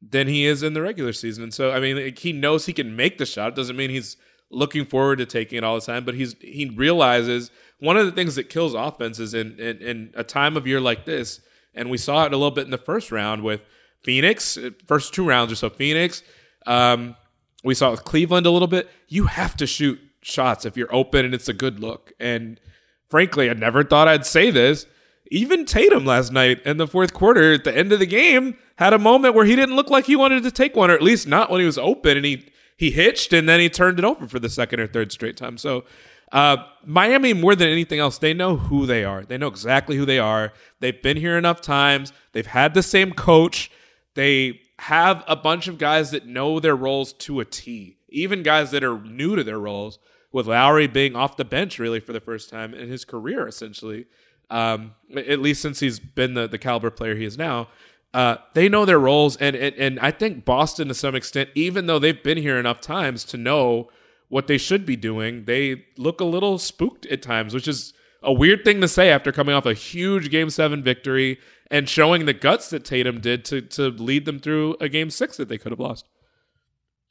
than 0.00 0.28
he 0.28 0.46
is 0.46 0.62
in 0.62 0.72
the 0.72 0.82
regular 0.82 1.12
season. 1.12 1.42
And 1.42 1.52
so, 1.52 1.72
I 1.72 1.80
mean, 1.80 1.96
like, 1.96 2.20
he 2.20 2.32
knows 2.32 2.66
he 2.66 2.72
can 2.72 2.94
make 2.94 3.18
the 3.18 3.26
shot. 3.26 3.48
It 3.48 3.54
doesn't 3.56 3.74
mean 3.76 3.90
he's 3.90 4.16
looking 4.50 4.86
forward 4.86 5.18
to 5.18 5.26
taking 5.26 5.58
it 5.58 5.64
all 5.64 5.74
the 5.74 5.84
time, 5.84 6.04
but 6.04 6.14
he's 6.14 6.36
he 6.40 6.70
realizes 6.76 7.50
one 7.80 7.96
of 7.96 8.06
the 8.06 8.12
things 8.12 8.36
that 8.36 8.48
kills 8.48 8.72
offenses 8.72 9.34
in, 9.34 9.58
in 9.58 9.78
in 9.78 10.12
a 10.14 10.22
time 10.22 10.56
of 10.56 10.64
year 10.64 10.80
like 10.80 11.06
this, 11.06 11.40
and 11.74 11.90
we 11.90 11.98
saw 11.98 12.24
it 12.24 12.32
a 12.32 12.36
little 12.36 12.50
bit 12.50 12.64
in 12.64 12.70
the 12.70 12.78
first 12.78 13.12
round 13.12 13.42
with 13.42 13.60
Phoenix, 14.02 14.58
first 14.86 15.14
two 15.14 15.26
rounds 15.26 15.52
or 15.52 15.56
so. 15.56 15.70
Phoenix, 15.70 16.22
um, 16.66 17.16
we 17.62 17.74
saw 17.74 17.88
it 17.88 17.92
with 17.92 18.04
Cleveland 18.04 18.46
a 18.46 18.50
little 18.50 18.68
bit. 18.68 18.90
You 19.08 19.26
have 19.26 19.56
to 19.56 19.66
shoot 19.66 19.98
shots 20.22 20.64
if 20.64 20.76
you're 20.76 20.94
open 20.94 21.24
and 21.24 21.34
it's 21.34 21.48
a 21.48 21.54
good 21.54 21.80
look. 21.80 22.12
And 22.20 22.60
frankly, 23.08 23.50
I 23.50 23.54
never 23.54 23.82
thought 23.82 24.08
I'd 24.08 24.26
say 24.26 24.50
this. 24.50 24.86
Even 25.30 25.64
Tatum 25.64 26.04
last 26.04 26.32
night 26.32 26.60
in 26.66 26.76
the 26.76 26.86
fourth 26.86 27.14
quarter, 27.14 27.54
at 27.54 27.64
the 27.64 27.76
end 27.76 27.92
of 27.92 27.98
the 27.98 28.06
game, 28.06 28.58
had 28.76 28.92
a 28.92 28.98
moment 28.98 29.34
where 29.34 29.46
he 29.46 29.56
didn't 29.56 29.76
look 29.76 29.88
like 29.88 30.04
he 30.04 30.16
wanted 30.16 30.42
to 30.42 30.50
take 30.50 30.76
one, 30.76 30.90
or 30.90 30.94
at 30.94 31.02
least 31.02 31.26
not 31.26 31.50
when 31.50 31.60
he 31.60 31.66
was 31.66 31.78
open, 31.78 32.16
and 32.16 32.26
he 32.26 32.46
he 32.76 32.90
hitched 32.90 33.32
and 33.32 33.48
then 33.48 33.60
he 33.60 33.68
turned 33.68 33.98
it 33.98 34.04
over 34.04 34.26
for 34.26 34.38
the 34.38 34.48
second 34.48 34.80
or 34.80 34.86
third 34.86 35.12
straight 35.12 35.36
time. 35.36 35.56
So 35.56 35.84
uh, 36.32 36.56
Miami, 36.84 37.32
more 37.32 37.54
than 37.54 37.68
anything 37.68 38.00
else, 38.00 38.18
they 38.18 38.34
know 38.34 38.56
who 38.56 38.86
they 38.86 39.04
are. 39.04 39.24
They 39.24 39.38
know 39.38 39.48
exactly 39.48 39.96
who 39.96 40.04
they 40.04 40.18
are. 40.18 40.52
They've 40.80 41.00
been 41.00 41.16
here 41.16 41.38
enough 41.38 41.60
times. 41.60 42.12
They've 42.32 42.46
had 42.46 42.74
the 42.74 42.82
same 42.82 43.12
coach. 43.12 43.70
They 44.14 44.60
have 44.80 45.24
a 45.26 45.36
bunch 45.36 45.68
of 45.68 45.78
guys 45.78 46.10
that 46.10 46.26
know 46.26 46.60
their 46.60 46.76
roles 46.76 47.12
to 47.12 47.40
a 47.40 47.44
T. 47.44 47.98
Even 48.08 48.42
guys 48.42 48.70
that 48.72 48.84
are 48.84 48.98
new 49.00 49.36
to 49.36 49.44
their 49.44 49.58
roles, 49.58 49.98
with 50.34 50.48
Lowry 50.48 50.88
being 50.88 51.14
off 51.14 51.36
the 51.36 51.44
bench 51.44 51.78
really 51.78 52.00
for 52.00 52.12
the 52.12 52.20
first 52.20 52.50
time 52.50 52.74
in 52.74 52.88
his 52.88 53.04
career, 53.04 53.46
essentially, 53.46 54.06
um, 54.50 54.94
at 55.16 55.38
least 55.38 55.62
since 55.62 55.78
he's 55.78 56.00
been 56.00 56.34
the, 56.34 56.48
the 56.48 56.58
caliber 56.58 56.90
player 56.90 57.14
he 57.14 57.24
is 57.24 57.38
now. 57.38 57.68
Uh, 58.12 58.36
they 58.52 58.68
know 58.68 58.84
their 58.84 58.98
roles, 58.98 59.36
and, 59.36 59.54
and 59.54 59.74
and 59.76 60.00
I 60.00 60.10
think 60.10 60.44
Boston, 60.44 60.88
to 60.88 60.94
some 60.94 61.14
extent, 61.14 61.50
even 61.54 61.86
though 61.86 62.00
they've 62.00 62.20
been 62.20 62.38
here 62.38 62.58
enough 62.58 62.80
times 62.80 63.24
to 63.26 63.36
know 63.36 63.90
what 64.28 64.46
they 64.46 64.58
should 64.58 64.84
be 64.86 64.96
doing, 64.96 65.44
they 65.44 65.84
look 65.96 66.20
a 66.20 66.24
little 66.24 66.58
spooked 66.58 67.06
at 67.06 67.22
times, 67.22 67.54
which 67.54 67.68
is 67.68 67.92
a 68.22 68.32
weird 68.32 68.64
thing 68.64 68.80
to 68.80 68.88
say 68.88 69.10
after 69.10 69.30
coming 69.32 69.54
off 69.54 69.66
a 69.66 69.74
huge 69.74 70.30
Game 70.30 70.50
Seven 70.50 70.82
victory 70.82 71.38
and 71.70 71.88
showing 71.88 72.24
the 72.26 72.32
guts 72.32 72.70
that 72.70 72.84
Tatum 72.84 73.20
did 73.20 73.44
to 73.46 73.60
to 73.60 73.88
lead 73.88 74.24
them 74.24 74.38
through 74.38 74.76
a 74.80 74.88
Game 74.88 75.10
Six 75.10 75.36
that 75.36 75.48
they 75.48 75.58
could 75.58 75.72
have 75.72 75.80
lost. 75.80 76.08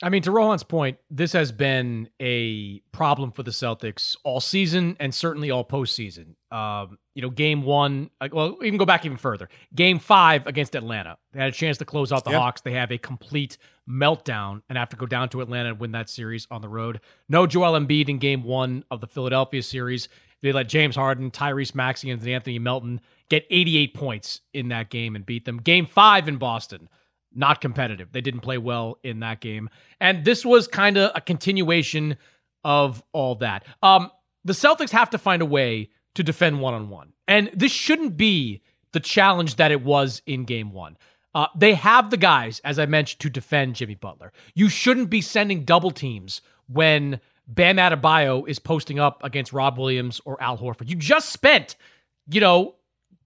I 0.02 0.10
mean, 0.10 0.22
to 0.24 0.32
Rohan's 0.32 0.64
point, 0.64 0.98
this 1.10 1.32
has 1.32 1.54
been 1.54 2.10
a 2.20 2.80
problem 2.92 3.32
for 3.32 3.44
the 3.44 3.52
Celtics 3.52 4.18
all 4.26 4.42
season 4.42 4.98
and 5.00 5.16
certainly 5.16 5.50
all 5.50 5.64
postseason. 5.64 6.36
Um, 6.52 6.98
you 7.16 7.22
know, 7.22 7.30
game 7.30 7.62
one, 7.64 8.10
uh, 8.20 8.28
well, 8.32 8.58
even 8.64 8.78
go 8.78 8.86
back 8.86 9.06
even 9.06 9.18
further. 9.18 9.48
Game 9.74 10.00
five 10.00 10.46
against 10.46 10.76
Atlanta. 10.76 11.18
They 11.32 11.40
had 11.40 11.50
a 11.50 11.56
chance 11.56 11.78
to 11.78 11.86
close 11.86 12.12
out 12.12 12.26
the 12.26 12.32
Yeah. 12.32 12.40
Hawks. 12.40 12.60
They 12.62 12.74
have 12.74 12.92
a 12.92 12.98
complete 12.98 13.58
meltdown 13.90 14.62
and 14.70 14.78
have 14.78 14.90
to 14.90 14.96
go 14.96 15.06
down 15.06 15.30
to 15.30 15.42
Atlanta 15.42 15.70
and 15.70 15.80
win 15.80 15.92
that 15.92 16.10
series 16.10 16.48
on 16.50 16.62
the 16.62 16.70
road. 16.70 17.02
No 17.28 17.48
Joel 17.48 17.80
Embiid 17.80 18.10
in 18.10 18.18
game 18.18 18.44
one 18.44 18.84
of 18.90 19.02
the 19.02 19.08
Philadelphia 19.08 19.62
series. 19.62 20.08
They 20.42 20.52
let 20.52 20.70
James 20.70 20.96
Harden, 20.96 21.32
Tyrese 21.32 21.76
Maxey, 21.76 22.10
and 22.10 22.26
Anthony 22.28 22.60
Melton 22.60 23.02
get 23.30 23.46
88 23.50 23.94
points 23.94 24.42
in 24.54 24.70
that 24.70 24.90
game 24.90 25.16
and 25.16 25.26
beat 25.26 25.46
them. 25.46 25.58
Game 25.58 25.86
five 25.86 26.28
in 26.28 26.38
Boston 26.38 26.90
not 27.36 27.62
competitive. 27.62 28.12
They 28.12 28.22
didn't 28.22 28.42
play 28.42 28.58
well 28.58 29.00
in 29.04 29.20
that 29.22 29.40
game. 29.40 29.70
And 30.00 30.24
this 30.26 30.46
was 30.46 30.68
kind 30.68 30.98
of 30.98 31.12
a 31.16 31.22
continuation 31.22 32.18
of 32.64 33.04
all 33.12 33.36
that. 33.36 33.66
Um, 33.82 34.12
the 34.46 34.54
Celtics 34.54 34.92
have 34.92 35.10
to 35.12 35.18
find 35.18 35.42
a 35.42 35.46
way 35.46 35.90
to 36.16 36.24
defend 36.24 36.60
one 36.60 36.74
on 36.74 36.90
one. 36.90 37.14
And 37.28 37.50
this 37.54 37.72
shouldn't 37.72 38.18
be 38.18 38.62
the 38.92 39.00
challenge 39.00 39.56
that 39.56 39.72
it 39.72 39.84
was 39.84 40.22
in 40.26 40.46
game 40.46 40.72
one. 40.72 40.98
Uh, 41.36 41.48
they 41.56 41.74
have 41.74 42.10
the 42.10 42.18
guys, 42.18 42.62
as 42.64 42.78
I 42.78 42.86
mentioned, 42.86 43.20
to 43.22 43.30
defend 43.30 43.76
Jimmy 43.76 43.96
Butler. 43.96 44.32
You 44.54 44.70
shouldn't 44.70 45.10
be 45.10 45.22
sending 45.22 45.64
double 45.66 45.92
teams 45.92 46.42
when 46.68 47.20
Bam 47.48 47.78
Adebayo 47.78 48.48
is 48.48 48.60
posting 48.60 49.00
up 49.00 49.24
against 49.24 49.52
Rob 49.54 49.78
Williams 49.78 50.22
or 50.26 50.42
Al 50.42 50.58
Horford. 50.58 50.90
You 50.90 50.96
just 50.96 51.30
spent, 51.30 51.76
you 52.30 52.40
know, 52.40 52.76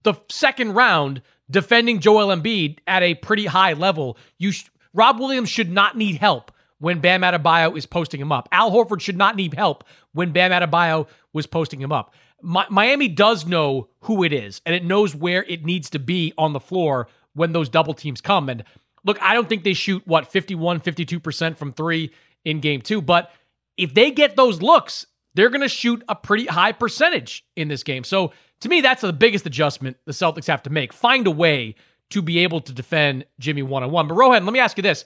the 0.02 0.14
second 0.30 0.72
round 0.74 1.22
defending 1.50 2.00
Joel 2.00 2.34
Embiid 2.34 2.78
at 2.86 3.02
a 3.02 3.14
pretty 3.14 3.46
high 3.46 3.74
level. 3.74 4.16
You 4.38 4.52
sh- 4.52 4.70
Rob 4.94 5.18
Williams 5.18 5.48
should 5.48 5.70
not 5.70 5.96
need 5.96 6.16
help 6.16 6.50
when 6.78 7.00
Bam 7.00 7.22
Adebayo 7.22 7.76
is 7.76 7.86
posting 7.86 8.20
him 8.20 8.32
up. 8.32 8.48
Al 8.52 8.70
Horford 8.70 9.00
should 9.00 9.16
not 9.16 9.36
need 9.36 9.54
help 9.54 9.84
when 10.12 10.32
Bam 10.32 10.50
Adebayo 10.50 11.06
was 11.32 11.46
posting 11.46 11.80
him 11.80 11.92
up. 11.92 12.14
Mi- 12.42 12.64
Miami 12.70 13.08
does 13.08 13.46
know 13.46 13.88
who 14.02 14.22
it 14.22 14.32
is, 14.32 14.60
and 14.64 14.74
it 14.74 14.84
knows 14.84 15.14
where 15.14 15.44
it 15.44 15.64
needs 15.64 15.90
to 15.90 15.98
be 15.98 16.32
on 16.38 16.52
the 16.52 16.60
floor 16.60 17.08
when 17.38 17.52
those 17.52 17.68
double 17.68 17.94
teams 17.94 18.20
come. 18.20 18.48
And 18.48 18.64
look, 19.04 19.20
I 19.22 19.32
don't 19.32 19.48
think 19.48 19.64
they 19.64 19.72
shoot, 19.72 20.02
what, 20.06 20.30
51, 20.30 20.80
52% 20.80 21.56
from 21.56 21.72
three 21.72 22.12
in 22.44 22.60
game 22.60 22.82
two, 22.82 23.00
but 23.00 23.32
if 23.76 23.94
they 23.94 24.10
get 24.10 24.36
those 24.36 24.60
looks, 24.60 25.06
they're 25.34 25.50
going 25.50 25.62
to 25.62 25.68
shoot 25.68 26.02
a 26.08 26.14
pretty 26.14 26.46
high 26.46 26.72
percentage 26.72 27.44
in 27.56 27.68
this 27.68 27.82
game. 27.82 28.04
So 28.04 28.32
to 28.60 28.68
me, 28.68 28.80
that's 28.80 29.02
the 29.02 29.12
biggest 29.12 29.46
adjustment 29.46 29.96
the 30.04 30.12
Celtics 30.12 30.46
have 30.46 30.62
to 30.64 30.70
make. 30.70 30.92
Find 30.92 31.26
a 31.26 31.30
way 31.30 31.76
to 32.10 32.22
be 32.22 32.40
able 32.40 32.60
to 32.62 32.72
defend 32.72 33.24
Jimmy 33.38 33.62
one 33.62 33.82
on 33.82 33.90
one. 33.90 34.08
But 34.08 34.14
Rohan, 34.14 34.44
let 34.44 34.52
me 34.52 34.58
ask 34.58 34.76
you 34.76 34.82
this: 34.82 35.04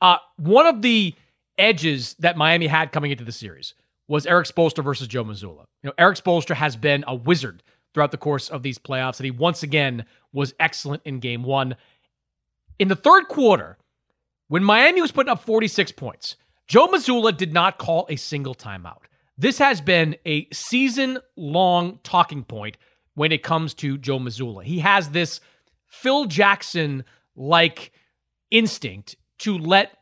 uh, 0.00 0.16
one 0.36 0.66
of 0.66 0.82
the 0.82 1.14
edges 1.56 2.14
that 2.18 2.36
Miami 2.36 2.66
had 2.66 2.92
coming 2.92 3.10
into 3.10 3.24
the 3.24 3.32
series 3.32 3.74
was 4.08 4.26
Erik 4.26 4.46
Spoelstra 4.46 4.82
versus 4.84 5.06
Joe 5.06 5.24
Mazzulla. 5.24 5.64
You 5.82 5.88
know, 5.88 5.92
Erik 5.96 6.18
Spoelstra 6.18 6.56
has 6.56 6.76
been 6.76 7.04
a 7.06 7.14
wizard 7.14 7.62
throughout 7.92 8.10
the 8.10 8.18
course 8.18 8.48
of 8.48 8.62
these 8.62 8.78
playoffs, 8.78 9.16
that 9.16 9.24
he 9.24 9.30
once 9.30 9.62
again 9.62 10.04
was 10.32 10.54
excellent 10.60 11.02
in 11.04 11.20
Game 11.20 11.42
One. 11.42 11.76
In 12.78 12.88
the 12.88 12.96
third 12.96 13.28
quarter, 13.28 13.78
when 14.48 14.64
Miami 14.64 15.00
was 15.00 15.12
putting 15.12 15.30
up 15.30 15.44
46 15.44 15.92
points, 15.92 16.36
Joe 16.66 16.88
Mazzulla 16.88 17.36
did 17.36 17.52
not 17.52 17.78
call 17.78 18.06
a 18.08 18.16
single 18.16 18.54
timeout. 18.54 19.02
This 19.36 19.58
has 19.58 19.80
been 19.80 20.16
a 20.26 20.46
season 20.52 21.18
long 21.36 21.98
talking 22.02 22.44
point 22.44 22.76
when 23.14 23.32
it 23.32 23.42
comes 23.42 23.74
to 23.74 23.98
Joe 23.98 24.18
Mazzulla. 24.18 24.64
He 24.64 24.80
has 24.80 25.10
this 25.10 25.40
Phil 25.86 26.26
Jackson 26.26 27.04
like 27.34 27.92
instinct 28.50 29.16
to 29.38 29.56
let 29.56 29.96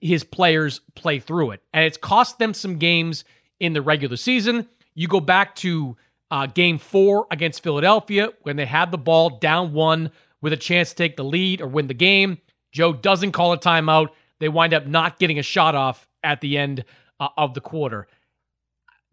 his 0.00 0.24
players 0.24 0.80
play 0.94 1.18
through 1.18 1.52
it. 1.52 1.62
And 1.72 1.84
it's 1.84 1.96
cost 1.96 2.38
them 2.38 2.54
some 2.54 2.76
games 2.76 3.24
in 3.60 3.72
the 3.72 3.82
regular 3.82 4.16
season. 4.16 4.68
You 4.94 5.08
go 5.08 5.20
back 5.20 5.54
to 5.56 5.96
uh, 6.32 6.46
game 6.46 6.78
four 6.78 7.26
against 7.30 7.62
Philadelphia 7.62 8.30
when 8.40 8.56
they 8.56 8.64
had 8.64 8.90
the 8.90 8.98
ball 8.98 9.38
down 9.38 9.74
one 9.74 10.10
with 10.40 10.54
a 10.54 10.56
chance 10.56 10.88
to 10.88 10.96
take 10.96 11.16
the 11.18 11.22
lead 11.22 11.60
or 11.60 11.68
win 11.68 11.88
the 11.88 11.94
game. 11.94 12.38
Joe 12.72 12.94
doesn't 12.94 13.32
call 13.32 13.52
a 13.52 13.58
timeout. 13.58 14.08
They 14.40 14.48
wind 14.48 14.72
up 14.72 14.86
not 14.86 15.18
getting 15.18 15.38
a 15.38 15.42
shot 15.42 15.74
off 15.74 16.08
at 16.24 16.40
the 16.40 16.56
end 16.56 16.86
uh, 17.20 17.28
of 17.36 17.52
the 17.52 17.60
quarter. 17.60 18.08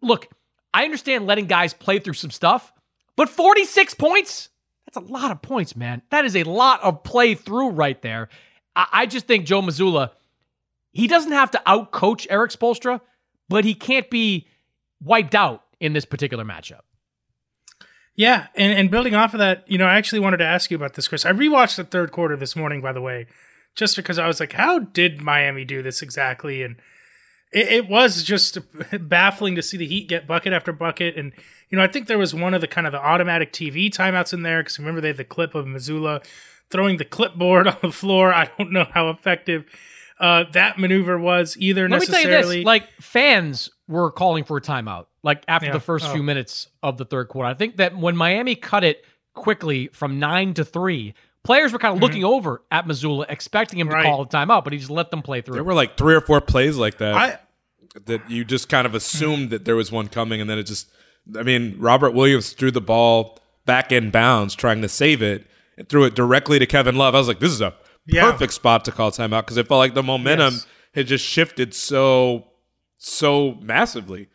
Look, 0.00 0.28
I 0.72 0.84
understand 0.84 1.26
letting 1.26 1.44
guys 1.44 1.74
play 1.74 1.98
through 1.98 2.14
some 2.14 2.30
stuff, 2.30 2.72
but 3.16 3.28
46 3.28 3.94
points? 3.94 4.48
That's 4.86 4.96
a 4.96 5.12
lot 5.12 5.30
of 5.30 5.42
points, 5.42 5.76
man. 5.76 6.00
That 6.10 6.24
is 6.24 6.34
a 6.34 6.44
lot 6.44 6.82
of 6.82 7.02
play 7.02 7.34
through 7.34 7.70
right 7.70 8.00
there. 8.00 8.30
I, 8.74 8.86
I 8.92 9.06
just 9.06 9.26
think 9.26 9.44
Joe 9.44 9.60
Mazzulla, 9.60 10.12
he 10.92 11.06
doesn't 11.06 11.32
have 11.32 11.50
to 11.50 11.62
outcoach 11.66 12.26
Erik 12.30 12.50
Spoelstra, 12.50 13.02
but 13.50 13.66
he 13.66 13.74
can't 13.74 14.08
be 14.08 14.48
wiped 15.02 15.34
out 15.34 15.64
in 15.80 15.92
this 15.92 16.06
particular 16.06 16.46
matchup. 16.46 16.80
Yeah, 18.20 18.48
and, 18.54 18.74
and 18.74 18.90
building 18.90 19.14
off 19.14 19.32
of 19.32 19.38
that, 19.38 19.64
you 19.66 19.78
know, 19.78 19.86
I 19.86 19.94
actually 19.94 20.18
wanted 20.18 20.36
to 20.36 20.44
ask 20.44 20.70
you 20.70 20.76
about 20.76 20.92
this, 20.92 21.08
Chris. 21.08 21.24
I 21.24 21.32
rewatched 21.32 21.76
the 21.76 21.84
third 21.84 22.12
quarter 22.12 22.36
this 22.36 22.54
morning, 22.54 22.82
by 22.82 22.92
the 22.92 23.00
way, 23.00 23.26
just 23.74 23.96
because 23.96 24.18
I 24.18 24.26
was 24.26 24.40
like, 24.40 24.52
how 24.52 24.78
did 24.78 25.22
Miami 25.22 25.64
do 25.64 25.80
this 25.80 26.02
exactly? 26.02 26.62
And 26.62 26.76
it, 27.50 27.68
it 27.68 27.88
was 27.88 28.22
just 28.22 28.58
baffling 29.08 29.54
to 29.54 29.62
see 29.62 29.78
the 29.78 29.86
Heat 29.86 30.06
get 30.06 30.26
bucket 30.26 30.52
after 30.52 30.70
bucket. 30.70 31.16
And, 31.16 31.32
you 31.70 31.78
know, 31.78 31.82
I 31.82 31.86
think 31.86 32.08
there 32.08 32.18
was 32.18 32.34
one 32.34 32.52
of 32.52 32.60
the 32.60 32.68
kind 32.68 32.86
of 32.86 32.92
the 32.92 33.00
automatic 33.00 33.54
TV 33.54 33.88
timeouts 33.88 34.34
in 34.34 34.42
there 34.42 34.62
because 34.62 34.78
remember 34.78 35.00
they 35.00 35.08
had 35.08 35.16
the 35.16 35.24
clip 35.24 35.54
of 35.54 35.64
Mazzulla 35.64 36.22
throwing 36.68 36.98
the 36.98 37.06
clipboard 37.06 37.68
on 37.68 37.78
the 37.80 37.90
floor. 37.90 38.34
I 38.34 38.50
don't 38.58 38.70
know 38.70 38.84
how 38.92 39.08
effective 39.08 39.64
uh, 40.18 40.44
that 40.52 40.78
maneuver 40.78 41.18
was 41.18 41.56
either 41.58 41.88
Let 41.88 42.00
necessarily. 42.00 42.26
me 42.26 42.30
tell 42.32 42.52
you 42.52 42.58
this: 42.58 42.66
like 42.66 42.90
fans 43.00 43.70
were 43.88 44.10
calling 44.10 44.44
for 44.44 44.58
a 44.58 44.60
timeout, 44.60 45.06
like 45.22 45.42
after 45.48 45.66
Yeah. 45.66 45.72
the 45.72 45.80
first 45.80 46.06
Oh. 46.06 46.12
few 46.12 46.22
minutes 46.22 46.68
of 46.82 46.96
the 46.98 47.04
third 47.04 47.28
quarter. 47.28 47.48
I 47.48 47.54
think 47.54 47.76
that 47.76 47.96
when 47.96 48.16
Miami 48.16 48.54
cut 48.54 48.84
it 48.84 49.04
quickly 49.34 49.88
from 49.92 50.18
nine 50.18 50.54
to 50.54 50.64
three, 50.64 51.14
players 51.44 51.72
were 51.72 51.78
kind 51.78 51.92
of 51.92 51.96
mm-hmm. 51.96 52.04
looking 52.04 52.24
over 52.24 52.62
at 52.70 52.86
Mazzulla, 52.86 53.26
expecting 53.28 53.78
him 53.78 53.88
to 53.88 53.94
Right. 53.94 54.04
call 54.04 54.22
a 54.22 54.26
timeout, 54.26 54.64
but 54.64 54.72
he 54.72 54.78
just 54.78 54.90
let 54.90 55.10
them 55.10 55.22
play 55.22 55.40
through. 55.40 55.54
There 55.54 55.64
were 55.64 55.74
like 55.74 55.96
three 55.96 56.14
or 56.14 56.20
four 56.20 56.40
plays 56.40 56.76
like 56.76 56.98
that 56.98 57.14
I, 57.14 57.38
that 58.06 58.30
you 58.30 58.44
just 58.44 58.68
kind 58.68 58.86
of 58.86 58.94
assumed 58.94 59.48
mm. 59.48 59.50
that 59.50 59.64
there 59.64 59.76
was 59.76 59.90
one 59.92 60.08
coming, 60.08 60.40
and 60.40 60.48
then 60.48 60.58
it 60.58 60.64
just. 60.64 60.90
I 61.38 61.42
mean, 61.42 61.76
Robert 61.78 62.12
Williams 62.12 62.52
threw 62.52 62.70
the 62.70 62.80
ball 62.80 63.38
back 63.66 63.92
in 63.92 64.10
bounds, 64.10 64.54
trying 64.54 64.80
to 64.82 64.88
save 64.88 65.22
it, 65.22 65.46
and 65.76 65.88
threw 65.88 66.04
it 66.04 66.14
directly 66.14 66.58
to 66.58 66.66
Kevin 66.66 66.96
Love. 66.96 67.14
I 67.14 67.18
was 67.18 67.28
like, 67.28 67.40
this 67.40 67.52
is 67.52 67.60
a 67.60 67.74
Yeah. 68.06 68.30
perfect 68.32 68.54
spot 68.54 68.84
to 68.86 68.92
call 68.92 69.08
a 69.08 69.12
timeout 69.12 69.42
because 69.42 69.58
it 69.58 69.68
felt 69.68 69.78
like 69.78 69.94
the 69.94 70.02
momentum 70.02 70.54
Yes. 70.54 70.66
had 70.94 71.06
just 71.06 71.24
shifted 71.24 71.74
so 71.74 72.46
so 72.96 73.58
massively. 73.62 74.28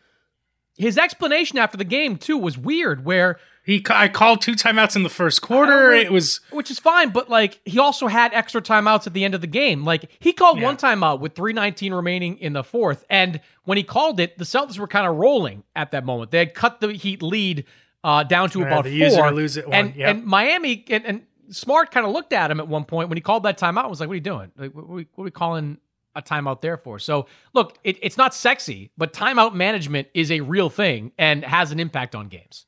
His 0.76 0.98
explanation 0.98 1.58
after 1.58 1.76
the 1.76 1.84
game 1.84 2.16
too 2.16 2.36
was 2.36 2.58
weird, 2.58 3.04
where 3.04 3.38
he, 3.64 3.84
I 3.90 4.08
called 4.08 4.42
two 4.42 4.52
timeouts 4.52 4.94
in 4.94 5.02
the 5.02 5.08
first 5.08 5.42
quarter. 5.42 5.90
It 5.92 6.12
was 6.12 6.40
which 6.50 6.70
is 6.70 6.78
fine, 6.78 7.10
but 7.10 7.28
like 7.30 7.60
he 7.64 7.78
also 7.78 8.06
had 8.06 8.32
extra 8.34 8.60
timeouts 8.62 9.06
at 9.06 9.12
the 9.12 9.24
end 9.24 9.34
of 9.34 9.40
the 9.40 9.46
game. 9.46 9.84
Like 9.84 10.10
he 10.20 10.32
called 10.32 10.58
Yeah. 10.58 10.64
one 10.64 10.76
timeout 10.76 11.18
with 11.20 11.34
319 11.34 11.92
remaining 11.94 12.36
in 12.38 12.52
the 12.52 12.62
fourth. 12.62 13.04
And 13.10 13.40
when 13.64 13.76
he 13.78 13.82
called 13.84 14.20
it, 14.20 14.38
the 14.38 14.44
Celtics 14.44 14.78
were 14.78 14.86
kind 14.86 15.06
of 15.06 15.16
rolling 15.16 15.64
at 15.74 15.90
that 15.92 16.04
moment. 16.04 16.30
They 16.30 16.38
had 16.38 16.54
cut 16.54 16.80
the 16.80 16.92
Heat 16.92 17.22
lead 17.22 17.64
uh, 18.04 18.22
down 18.22 18.50
to 18.50 18.60
Yeah, 18.60 18.66
about 18.66 18.84
four. 18.84 19.32
lose 19.32 19.56
it 19.56 19.66
one, 19.66 19.74
and, 19.74 19.96
yep. 19.96 20.10
and 20.14 20.24
Miami 20.24 20.84
and, 20.90 21.04
and 21.06 21.22
Smart 21.50 21.90
kind 21.90 22.04
of 22.06 22.12
looked 22.12 22.32
at 22.32 22.50
him 22.50 22.60
at 22.60 22.68
one 22.68 22.84
point 22.84 23.08
when 23.08 23.16
he 23.16 23.22
called 23.22 23.44
that 23.44 23.58
timeout 23.58 23.80
and 23.82 23.90
was 23.90 23.98
like, 24.00 24.08
What 24.08 24.12
are 24.12 24.16
you 24.16 24.20
doing? 24.20 24.52
Like, 24.56 24.72
what 24.74 24.82
are 24.82 24.86
we, 24.86 25.06
what 25.14 25.22
are 25.22 25.24
we 25.24 25.30
calling 25.32 25.78
a 26.16 26.22
timeout 26.22 26.60
there 26.62 26.76
for? 26.76 26.98
So 26.98 27.26
look, 27.54 27.78
it, 27.84 27.98
it's 28.02 28.16
not 28.16 28.34
sexy, 28.34 28.90
but 28.98 29.12
timeout 29.12 29.54
management 29.54 30.08
is 30.14 30.30
a 30.32 30.40
real 30.40 30.70
thing 30.70 31.12
and 31.18 31.44
has 31.44 31.70
an 31.72 31.78
impact 31.80 32.14
on 32.14 32.28
games. 32.28 32.66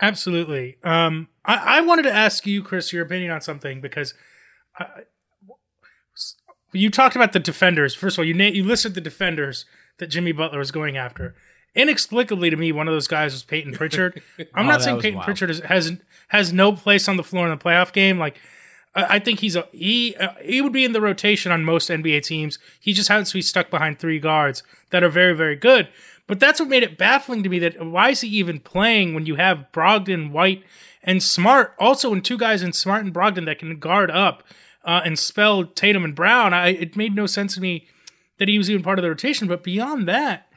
Absolutely. 0.00 0.76
Um, 0.84 1.28
I, 1.44 1.78
I 1.78 1.80
wanted 1.80 2.02
to 2.02 2.12
ask 2.12 2.46
you, 2.46 2.62
Chris, 2.62 2.92
your 2.92 3.04
opinion 3.04 3.30
on 3.32 3.40
something 3.40 3.80
because 3.80 4.14
I, 4.78 4.86
you 6.72 6.90
talked 6.90 7.16
about 7.16 7.32
the 7.32 7.40
defenders. 7.40 7.94
First 7.94 8.16
of 8.16 8.20
all, 8.20 8.24
you 8.26 8.34
na- 8.34 8.44
you 8.44 8.64
listed 8.64 8.94
the 8.94 9.00
defenders 9.00 9.64
that 9.98 10.08
Jimmy 10.08 10.32
Butler 10.32 10.58
was 10.58 10.70
going 10.70 10.96
after. 10.96 11.34
Inexplicably 11.74 12.50
to 12.50 12.56
me, 12.56 12.72
one 12.72 12.88
of 12.88 12.94
those 12.94 13.08
guys 13.08 13.32
was 13.32 13.42
Peyton 13.42 13.72
Pritchard. 13.72 14.22
I'm 14.54 14.66
Oh, 14.66 14.68
not 14.70 14.82
saying 14.82 15.00
Peyton 15.00 15.16
wild. 15.16 15.24
Pritchard 15.26 15.50
is, 15.50 15.60
has 15.60 15.92
has 16.28 16.52
no 16.52 16.72
place 16.72 17.08
on 17.08 17.16
the 17.16 17.24
floor 17.24 17.46
in 17.50 17.56
the 17.56 17.62
playoff 17.62 17.92
game. 17.92 18.18
Like 18.18 18.38
I 19.08 19.18
think 19.18 19.40
he's 19.40 19.56
a 19.56 19.66
he 19.72 20.16
uh, 20.16 20.30
he 20.42 20.60
would 20.60 20.72
be 20.72 20.84
in 20.84 20.92
the 20.92 21.00
rotation 21.00 21.52
on 21.52 21.64
most 21.64 21.90
NBA 21.90 22.22
teams. 22.22 22.58
He 22.80 22.92
just 22.92 23.08
happens 23.08 23.30
to 23.30 23.38
be 23.38 23.42
stuck 23.42 23.70
behind 23.70 23.98
three 23.98 24.18
guards 24.18 24.62
that 24.90 25.02
are 25.02 25.08
very 25.08 25.34
very 25.34 25.56
good. 25.56 25.88
But 26.26 26.40
that's 26.40 26.60
what 26.60 26.68
made 26.68 26.82
it 26.82 26.98
baffling 26.98 27.42
to 27.42 27.48
me. 27.48 27.58
That 27.58 27.84
why 27.84 28.10
is 28.10 28.20
he 28.20 28.28
even 28.28 28.60
playing 28.60 29.14
when 29.14 29.26
you 29.26 29.36
have 29.36 29.66
Brogdon, 29.72 30.30
White, 30.30 30.62
and 31.02 31.22
Smart? 31.22 31.74
Also, 31.78 32.12
in 32.12 32.20
two 32.22 32.38
guys 32.38 32.62
in 32.62 32.72
Smart 32.72 33.04
and 33.04 33.14
Brogdon 33.14 33.46
that 33.46 33.58
can 33.58 33.78
guard 33.78 34.10
up 34.10 34.42
uh, 34.84 35.00
and 35.04 35.18
spell 35.18 35.64
Tatum 35.64 36.04
and 36.04 36.14
Brown. 36.14 36.52
I 36.52 36.68
it 36.68 36.96
made 36.96 37.14
no 37.14 37.26
sense 37.26 37.54
to 37.54 37.60
me 37.60 37.86
that 38.38 38.48
he 38.48 38.58
was 38.58 38.70
even 38.70 38.82
part 38.82 38.98
of 38.98 39.02
the 39.02 39.08
rotation. 39.08 39.48
But 39.48 39.62
beyond 39.62 40.08
that, 40.08 40.48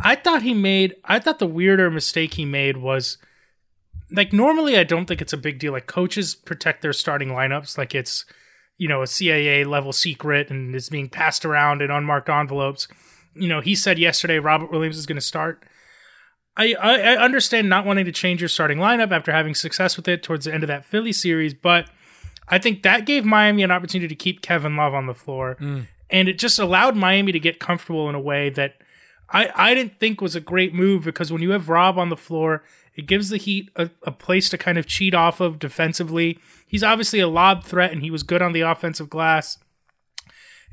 I 0.00 0.14
thought 0.14 0.42
he 0.42 0.54
made. 0.54 0.94
I 1.04 1.18
thought 1.18 1.38
the 1.38 1.46
weirder 1.46 1.90
mistake 1.90 2.34
he 2.34 2.44
made 2.44 2.76
was 2.76 3.18
like 4.12 4.32
normally 4.32 4.76
I 4.78 4.84
don't 4.84 5.06
think 5.06 5.20
it's 5.20 5.32
a 5.32 5.38
big 5.38 5.58
deal. 5.58 5.72
Like 5.72 5.86
coaches 5.86 6.34
protect 6.34 6.82
their 6.82 6.92
starting 6.92 7.28
lineups 7.28 7.78
like 7.78 7.94
it's 7.94 8.24
you 8.76 8.88
know 8.88 9.02
a 9.02 9.06
CIA 9.06 9.64
level 9.64 9.92
secret 9.92 10.50
and 10.50 10.74
it's 10.74 10.88
being 10.88 11.08
passed 11.08 11.44
around 11.44 11.82
in 11.82 11.90
unmarked 11.90 12.28
envelopes. 12.28 12.88
You 13.34 13.48
know, 13.48 13.60
he 13.60 13.74
said 13.74 13.98
yesterday 13.98 14.38
Robert 14.38 14.70
Williams 14.70 14.98
is 14.98 15.06
going 15.06 15.16
to 15.16 15.22
start. 15.22 15.64
I, 16.56 16.74
I 16.74 16.98
I 16.98 17.16
understand 17.16 17.68
not 17.68 17.86
wanting 17.86 18.04
to 18.04 18.12
change 18.12 18.40
your 18.40 18.48
starting 18.48 18.78
lineup 18.78 19.10
after 19.10 19.32
having 19.32 19.54
success 19.54 19.96
with 19.96 20.06
it 20.08 20.22
towards 20.22 20.44
the 20.44 20.52
end 20.52 20.62
of 20.62 20.68
that 20.68 20.84
Philly 20.84 21.12
series, 21.12 21.54
but 21.54 21.88
I 22.48 22.58
think 22.58 22.82
that 22.82 23.06
gave 23.06 23.24
Miami 23.24 23.62
an 23.62 23.70
opportunity 23.70 24.08
to 24.08 24.14
keep 24.14 24.42
Kevin 24.42 24.76
Love 24.76 24.92
on 24.92 25.06
the 25.06 25.14
floor, 25.14 25.56
mm. 25.58 25.86
and 26.10 26.28
it 26.28 26.38
just 26.38 26.58
allowed 26.58 26.94
Miami 26.94 27.32
to 27.32 27.40
get 27.40 27.58
comfortable 27.58 28.10
in 28.10 28.14
a 28.14 28.20
way 28.20 28.50
that 28.50 28.74
I, 29.30 29.50
I 29.54 29.74
didn't 29.74 29.98
think 29.98 30.20
was 30.20 30.36
a 30.36 30.40
great 30.40 30.74
move 30.74 31.04
because 31.04 31.32
when 31.32 31.40
you 31.40 31.52
have 31.52 31.68
Rob 31.68 31.98
on 31.98 32.10
the 32.10 32.16
floor, 32.16 32.62
it 32.94 33.06
gives 33.06 33.30
the 33.30 33.38
Heat 33.38 33.70
a, 33.76 33.90
a 34.02 34.10
place 34.10 34.48
to 34.50 34.58
kind 34.58 34.78
of 34.78 34.86
cheat 34.86 35.14
off 35.14 35.40
of 35.40 35.58
defensively. 35.58 36.38
He's 36.66 36.82
obviously 36.82 37.20
a 37.20 37.28
lob 37.28 37.64
threat 37.64 37.92
and 37.92 38.02
he 38.02 38.10
was 38.10 38.22
good 38.22 38.42
on 38.42 38.52
the 38.52 38.60
offensive 38.60 39.08
glass 39.08 39.58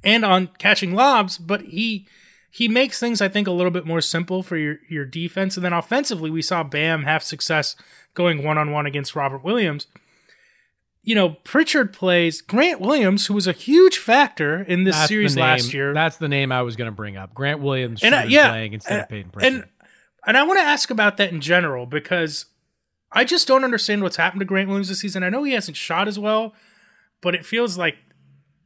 and 0.03 0.25
on 0.25 0.47
catching 0.57 0.93
lobs, 0.93 1.37
but 1.37 1.61
he 1.61 2.07
he 2.51 2.67
makes 2.67 2.99
things 2.99 3.21
I 3.21 3.27
think 3.27 3.47
a 3.47 3.51
little 3.51 3.71
bit 3.71 3.85
more 3.85 4.01
simple 4.01 4.43
for 4.43 4.57
your 4.57 4.79
your 4.89 5.05
defense. 5.05 5.55
And 5.55 5.63
then 5.63 5.73
offensively, 5.73 6.29
we 6.29 6.41
saw 6.41 6.63
Bam 6.63 7.03
have 7.03 7.23
success 7.23 7.75
going 8.13 8.43
one 8.43 8.57
on 8.57 8.71
one 8.71 8.85
against 8.85 9.15
Robert 9.15 9.43
Williams. 9.43 9.87
You 11.01 11.15
know, 11.15 11.29
Pritchard 11.43 11.93
plays 11.93 12.41
Grant 12.41 12.81
Williams, 12.81 13.27
who 13.27 13.33
was 13.33 13.47
a 13.47 13.53
huge 13.53 13.97
factor 13.97 14.61
in 14.61 14.83
this 14.83 14.95
That's 14.95 15.07
series 15.07 15.37
last 15.37 15.73
year. 15.73 15.93
That's 15.93 16.17
the 16.17 16.27
name 16.27 16.51
I 16.51 16.61
was 16.61 16.75
going 16.75 16.87
to 16.89 16.95
bring 16.95 17.17
up. 17.17 17.33
Grant 17.33 17.61
Williams 17.61 18.03
And, 18.03 18.13
uh, 18.13 18.25
yeah, 18.27 18.49
playing 18.49 18.73
instead 18.73 18.93
and, 18.93 19.01
of 19.03 19.09
Peyton 19.09 19.31
Pritchard. 19.31 19.53
and 19.53 19.69
and 20.29 20.37
I 20.37 20.43
want 20.43 20.59
to 20.59 20.63
ask 20.63 20.91
about 20.91 21.17
that 21.17 21.31
in 21.31 21.41
general 21.41 21.87
because 21.87 22.45
I 23.11 23.23
just 23.23 23.47
don't 23.47 23.63
understand 23.63 24.03
what's 24.03 24.17
happened 24.17 24.41
to 24.41 24.45
Grant 24.45 24.67
Williams 24.67 24.89
this 24.89 24.99
season. 24.99 25.23
I 25.23 25.29
know 25.29 25.41
he 25.41 25.53
hasn't 25.53 25.75
shot 25.75 26.07
as 26.07 26.19
well, 26.19 26.53
but 27.19 27.33
it 27.33 27.47
feels 27.47 27.79
like 27.79 27.95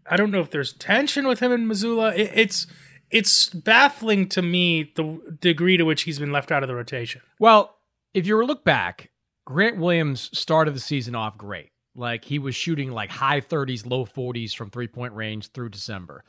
I 0.06 0.18
don't 0.18 0.30
know 0.30 0.42
if 0.42 0.52
there's 0.52 0.74
tension 0.74 1.26
with 1.26 1.40
him 1.40 1.54
in 1.54 1.66
Mazzulla. 1.66 2.14
It, 2.18 2.32
it's 2.36 2.68
it's 3.10 3.48
baffling 3.48 4.28
to 4.30 4.42
me 4.42 4.92
the 4.96 5.38
degree 5.40 5.78
to 5.78 5.86
which 5.86 6.04
he's 6.04 6.20
been 6.20 6.34
left 6.34 6.52
out 6.52 6.64
of 6.64 6.68
the 6.68 6.76
rotation. 6.76 7.22
Well, 7.40 7.78
if 8.14 8.28
you 8.28 8.36
were 8.36 8.46
look 8.46 8.66
back, 8.66 9.12
Grant 9.46 9.78
Williams 9.78 10.38
started 10.38 10.76
the 10.76 10.82
season 10.82 11.16
off 11.16 11.38
great. 11.38 11.70
Like 11.96 12.26
he 12.26 12.40
was 12.40 12.56
shooting 12.56 12.92
like 12.92 13.10
high 13.10 13.40
30s, 13.40 13.90
low 13.90 14.06
40s 14.06 14.54
from 14.54 14.70
three 14.70 14.88
point 14.88 15.14
range 15.14 15.54
through 15.54 15.70
December. 15.70 16.26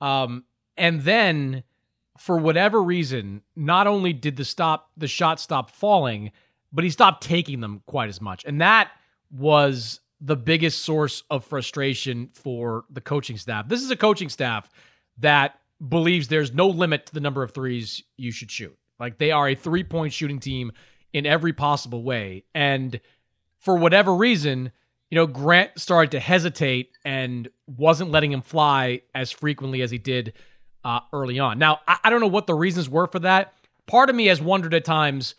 Um, 0.00 0.44
and 0.78 1.02
then 1.02 1.64
for 2.18 2.36
whatever 2.36 2.82
reason, 2.82 3.42
not 3.56 3.86
only 3.86 4.12
did 4.12 4.36
the 4.36 4.44
stop 4.44 4.90
the 4.96 5.08
shot 5.08 5.40
stop 5.40 5.70
falling, 5.70 6.32
but 6.72 6.84
he 6.84 6.90
stopped 6.90 7.22
taking 7.22 7.60
them 7.60 7.82
quite 7.86 8.08
as 8.08 8.20
much. 8.20 8.44
And 8.44 8.60
that 8.60 8.90
was 9.30 10.00
the 10.20 10.36
biggest 10.36 10.82
source 10.82 11.22
of 11.30 11.44
frustration 11.44 12.30
for 12.34 12.84
the 12.90 13.00
coaching 13.00 13.36
staff. 13.36 13.68
This 13.68 13.82
is 13.82 13.90
a 13.90 13.96
coaching 13.96 14.28
staff 14.28 14.68
that 15.18 15.58
believes 15.86 16.28
there's 16.28 16.52
no 16.52 16.68
limit 16.68 17.06
to 17.06 17.14
the 17.14 17.20
number 17.20 17.42
of 17.42 17.52
threes 17.52 18.02
you 18.16 18.32
should 18.32 18.50
shoot. 18.50 18.76
Like 18.98 19.18
they 19.18 19.30
are 19.30 19.48
a 19.48 19.54
three 19.54 19.84
point 19.84 20.12
shooting 20.12 20.40
team 20.40 20.72
in 21.12 21.24
every 21.24 21.52
possible 21.52 22.02
way. 22.02 22.44
And 22.54 23.00
for 23.58 23.76
whatever 23.76 24.14
reason, 24.14 24.72
you 25.10 25.16
know, 25.16 25.26
Grant 25.26 25.78
started 25.78 26.10
to 26.12 26.20
hesitate 26.20 26.90
and 27.04 27.48
wasn't 27.66 28.10
letting 28.10 28.32
him 28.32 28.42
fly 28.42 29.02
as 29.14 29.30
frequently 29.30 29.82
as 29.82 29.90
he 29.90 29.98
did 29.98 30.34
uh, 30.88 31.00
early 31.12 31.38
on. 31.38 31.58
Now, 31.58 31.80
I, 31.86 31.98
I 32.04 32.10
don't 32.10 32.20
know 32.20 32.28
what 32.28 32.46
the 32.46 32.54
reasons 32.54 32.88
were 32.88 33.06
for 33.06 33.18
that. 33.18 33.52
Part 33.86 34.08
of 34.08 34.16
me 34.16 34.26
has 34.26 34.40
wondered 34.40 34.72
at 34.72 34.86
times, 34.86 35.34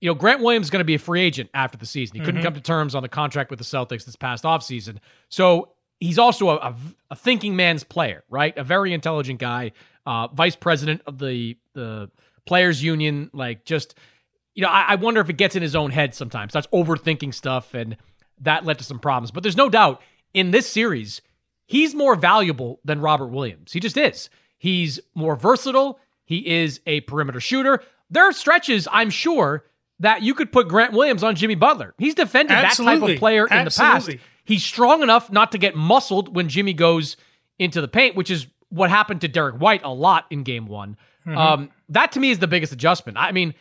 you 0.00 0.08
know, 0.08 0.14
Grant 0.14 0.40
Williams 0.40 0.66
is 0.66 0.70
going 0.70 0.80
to 0.80 0.84
be 0.84 0.94
a 0.94 1.00
free 1.00 1.20
agent 1.20 1.50
after 1.52 1.76
the 1.76 1.86
season. 1.86 2.16
He 2.16 2.24
couldn't 2.24 2.42
come 2.42 2.54
to 2.54 2.60
terms 2.60 2.94
on 2.94 3.02
the 3.02 3.08
contract 3.08 3.50
with 3.50 3.58
the 3.58 3.64
Celtics 3.64 4.04
this 4.04 4.14
past 4.14 4.44
offseason. 4.44 4.98
So 5.30 5.70
he's 5.98 6.16
also 6.16 6.50
a, 6.50 6.56
a, 6.56 6.76
a 7.10 7.16
thinking 7.16 7.56
man's 7.56 7.82
player, 7.82 8.22
right? 8.30 8.56
A 8.56 8.62
very 8.62 8.92
intelligent 8.92 9.40
guy, 9.40 9.72
uh, 10.06 10.28
vice 10.28 10.54
president 10.54 11.02
of 11.06 11.18
the 11.18 11.56
the 11.72 12.08
players 12.46 12.80
union. 12.80 13.30
Like, 13.32 13.64
just 13.64 13.96
you 14.54 14.62
know, 14.62 14.68
I, 14.68 14.90
I 14.90 14.94
wonder 14.94 15.20
if 15.20 15.28
it 15.28 15.36
gets 15.36 15.56
in 15.56 15.62
his 15.62 15.74
own 15.74 15.90
head 15.90 16.14
sometimes. 16.14 16.52
Starts 16.52 16.68
overthinking 16.72 17.34
stuff, 17.34 17.74
and 17.74 17.96
that 18.40 18.64
led 18.64 18.78
to 18.78 18.84
some 18.84 19.00
problems. 19.00 19.32
But 19.32 19.42
there's 19.42 19.56
no 19.56 19.68
doubt 19.68 20.00
in 20.34 20.52
this 20.52 20.68
series, 20.68 21.20
he's 21.66 21.96
more 21.96 22.14
valuable 22.14 22.78
than 22.84 23.00
Robert 23.00 23.28
Williams. 23.28 23.72
He 23.72 23.80
just 23.80 23.96
is. 23.96 24.30
He's 24.58 25.00
more 25.14 25.36
versatile. 25.36 25.98
He 26.24 26.46
is 26.46 26.80
a 26.86 27.00
perimeter 27.02 27.40
shooter. 27.40 27.82
there 28.10 28.24
are 28.24 28.32
stretches, 28.32 28.86
I'm 28.90 29.10
sure, 29.10 29.64
that 30.00 30.22
you 30.22 30.34
could 30.34 30.52
put 30.52 30.68
Grant 30.68 30.92
Williams 30.92 31.22
on 31.24 31.34
Jimmy 31.34 31.54
Butler. 31.54 31.94
He's 31.98 32.14
defended 32.14 32.52
that 32.64 32.76
type 32.84 32.98
of 33.14 33.18
player 33.18 33.44
in 33.44 33.48
the 33.64 33.70
past. 33.70 34.06
He's 34.44 34.64
strong 34.64 35.02
enough 35.02 35.30
not 35.30 35.52
to 35.52 35.58
get 35.58 35.74
muscled 35.76 36.34
when 36.34 36.48
Jimmy 36.48 36.72
goes 36.72 37.16
into 37.58 37.80
the 37.80 37.88
paint, 37.88 38.14
which 38.16 38.30
is 38.30 38.46
what 38.70 38.90
happened 38.90 39.20
to 39.22 39.28
Derrick 39.28 39.56
White 39.56 39.82
a 39.84 39.92
lot 39.92 40.26
in 40.30 40.42
game 40.42 40.66
one. 40.66 40.96
Um, 41.26 41.70
that 41.90 42.12
to 42.12 42.20
me 42.20 42.30
is 42.30 42.38
the 42.38 42.46
biggest 42.46 42.72
adjustment. 42.72 43.18
I 43.18 43.32
mean, 43.32 43.54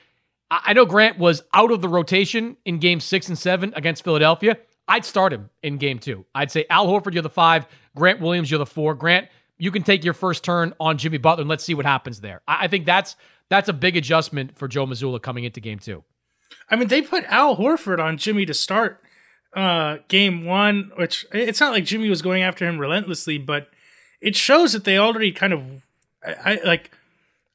I 0.49 0.62
I 0.67 0.73
know 0.73 0.86
Grant 0.86 1.17
was 1.17 1.41
out 1.53 1.71
of 1.71 1.81
the 1.81 1.89
rotation 1.89 2.55
in 2.65 2.79
game 2.79 2.99
six 3.01 3.27
and 3.27 3.38
seven 3.38 3.73
against 3.75 4.03
Philadelphia. 4.05 4.57
I'd 4.88 5.03
start 5.03 5.33
him 5.33 5.49
in 5.63 5.77
game 5.77 5.99
two. 5.99 6.25
I'd 6.33 6.49
say 6.51 6.65
Al 6.69 6.88
Horford, 6.88 7.13
you're 7.13 7.23
the 7.23 7.29
five. 7.29 7.67
Grant 7.95 8.21
Williams, 8.21 8.49
you're 8.49 8.57
the 8.60 8.65
four. 8.65 8.95
Grant, 8.95 9.27
you 9.57 9.71
can 9.71 9.83
take 9.83 10.03
your 10.03 10.13
first 10.13 10.43
turn 10.43 10.73
on 10.79 10.97
Jimmy 10.97 11.17
Butler 11.17 11.41
and 11.41 11.49
let's 11.49 11.63
see 11.63 11.73
what 11.73 11.85
happens 11.85 12.21
there. 12.21 12.41
I, 12.47 12.65
I 12.65 12.67
think 12.67 12.85
that's 12.85 13.15
that's 13.49 13.69
a 13.69 13.73
big 13.73 13.95
adjustment 13.95 14.57
for 14.57 14.67
Joe 14.67 14.85
Mazzulla 14.85 15.21
coming 15.21 15.43
into 15.43 15.59
game 15.59 15.79
two. 15.79 16.03
I 16.69 16.75
mean, 16.75 16.87
they 16.87 17.01
put 17.01 17.23
Al 17.25 17.57
Horford 17.57 17.99
on 17.99 18.17
Jimmy 18.17 18.45
to 18.45 18.53
start 18.53 19.01
uh, 19.53 19.97
game 20.07 20.45
one, 20.45 20.91
which 20.95 21.25
it's 21.31 21.59
not 21.59 21.71
like 21.71 21.85
Jimmy 21.85 22.09
was 22.09 22.21
going 22.21 22.43
after 22.43 22.67
him 22.67 22.77
relentlessly, 22.77 23.37
but 23.37 23.69
it 24.21 24.35
shows 24.35 24.73
that 24.73 24.83
they 24.83 24.97
already 24.97 25.31
kind 25.31 25.53
of, 25.53 25.83
I, 26.25 26.53
I 26.53 26.59
like, 26.63 26.91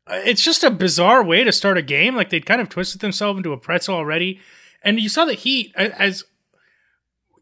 it's 0.08 0.42
just 0.42 0.64
a 0.64 0.70
bizarre 0.70 1.22
way 1.22 1.44
to 1.44 1.52
start 1.52 1.78
a 1.78 1.82
game. 1.82 2.16
Like 2.16 2.30
they'd 2.30 2.46
kind 2.46 2.60
of 2.60 2.68
twisted 2.68 3.00
themselves 3.00 3.36
into 3.36 3.52
a 3.52 3.58
pretzel 3.58 3.94
already, 3.94 4.40
and 4.82 4.98
you 4.98 5.08
saw 5.08 5.24
the 5.24 5.34
Heat 5.34 5.72
as, 5.76 6.24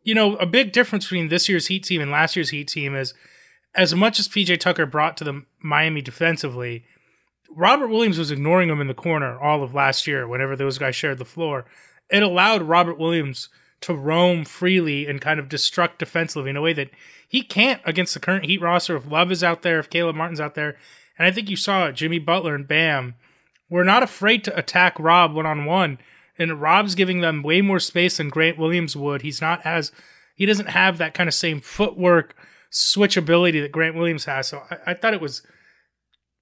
you 0.03 0.15
know, 0.15 0.37
a 0.37 0.47
big 0.47 0.73
difference 0.73 1.05
between 1.05 1.29
this 1.29 1.49
year's 1.49 1.69
Heat 1.69 1.85
team 1.85 2.01
and 2.01 2.11
last 2.11 2.37
year's 2.37 2.51
Heat 2.51 2.69
team 2.69 2.95
is, 2.95 3.15
as 3.75 3.95
much 3.95 4.19
as 4.19 4.29
PJ 4.29 4.59
Tucker 4.61 4.87
brought 4.87 5.17
to 5.19 5.25
the 5.25 5.45
Miami 5.61 6.03
defensively, 6.03 6.85
Robert 7.51 7.89
Williams 7.89 8.19
was 8.19 8.31
ignoring 8.31 8.69
him 8.69 8.81
in 8.81 8.87
the 8.87 8.95
corner 8.95 9.39
all 9.39 9.63
of 9.63 9.75
last 9.75 10.07
year 10.07 10.27
whenever 10.27 10.57
those 10.57 10.79
guys 10.79 10.97
shared 10.97 11.19
the 11.19 11.25
floor. 11.25 11.65
It 12.11 12.23
allowed 12.23 12.63
Robert 12.63 12.99
Williams 12.99 13.49
to 13.83 13.95
roam 13.95 14.45
freely 14.45 15.07
and 15.07 15.21
kind 15.21 15.41
of 15.41 15.49
destruct 15.49 15.99
defensively 15.99 16.51
in 16.51 16.57
a 16.57 16.61
way 16.61 16.73
that 16.73 16.91
he 17.27 17.43
can't 17.43 17.81
against 17.85 18.15
the 18.15 18.21
current 18.21 18.45
Heat 18.45 18.61
roster. 18.61 18.97
If 18.97 19.11
Love 19.11 19.33
is 19.33 19.43
out 19.43 19.63
there, 19.63 19.79
if 19.79 19.91
Caleb 19.91 20.17
Martin's 20.17 20.41
out 20.41 20.55
there, 20.55 20.77
and 21.19 21.27
I 21.27 21.31
think 21.31 21.49
you 21.49 21.57
saw 21.57 21.87
it, 21.87 21.95
Jimmy 21.95 22.19
Butler 22.19 22.55
and 22.55 22.69
Bam 22.69 23.15
were 23.71 23.85
not 23.85 24.03
afraid 24.03 24.45
to 24.45 24.57
attack 24.57 24.99
Rob 24.99 25.33
one 25.33 25.47
on 25.47 25.65
one. 25.65 25.99
And 26.39 26.61
Rob's 26.61 26.95
giving 26.95 27.21
them 27.21 27.43
way 27.43 27.61
more 27.61 27.81
space 27.81 28.17
than 28.17 28.31
Grant 28.31 28.59
Williams 28.59 28.97
would. 28.97 29.23
He's 29.23 29.41
not 29.41 29.65
as 29.65 29.93
he 30.35 30.47
doesn't 30.47 30.71
have 30.71 30.99
that 30.99 31.15
kind 31.15 31.29
of 31.29 31.35
same 31.35 31.61
footwork 31.61 32.35
switchability 32.73 33.61
that 33.63 33.73
Grant 33.73 33.97
Williams 33.97 34.25
has. 34.25 34.49
So 34.49 34.63
I, 34.71 34.79
I 34.89 34.95
thought 34.95 35.15
it 35.15 35.21
was 35.21 35.43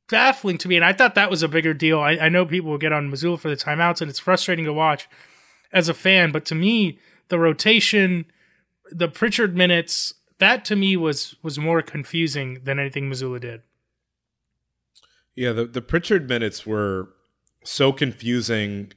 baffling 0.08 0.58
to 0.58 0.68
me, 0.68 0.76
and 0.76 0.84
I 0.84 0.92
thought 0.92 1.14
that 1.14 1.30
was 1.30 1.42
a 1.42 1.48
bigger 1.48 1.74
deal. 1.74 2.00
I, 2.00 2.12
I 2.12 2.28
know 2.28 2.46
people 2.46 2.70
will 2.70 2.78
get 2.78 2.92
on 2.92 3.10
Mazzulla 3.10 3.38
for 3.38 3.48
the 3.48 3.56
timeouts, 3.56 4.00
and 4.00 4.10
it's 4.10 4.18
frustrating 4.18 4.64
to 4.64 4.72
watch 4.72 5.08
as 5.72 5.88
a 5.88 5.94
fan. 5.94 6.32
But 6.32 6.44
to 6.46 6.54
me, 6.54 6.98
the 7.28 7.38
rotation, 7.38 8.26
the 8.90 9.08
Pritchard 9.08 9.56
minutes, 9.56 10.14
that 10.38 10.64
to 10.66 10.76
me 10.76 10.96
was 10.96 11.34
was 11.42 11.58
more 11.58 11.82
confusing 11.82 12.60
than 12.64 12.78
anything 12.78 13.10
Mazzulla 13.10 13.40
did. 13.40 13.62
Yeah, 15.34 15.52
the, 15.52 15.66
the 15.66 15.82
Pritchard 15.82 16.28
minutes 16.28 16.66
were 16.66 17.10
so 17.64 17.92
confusing. 17.92 18.92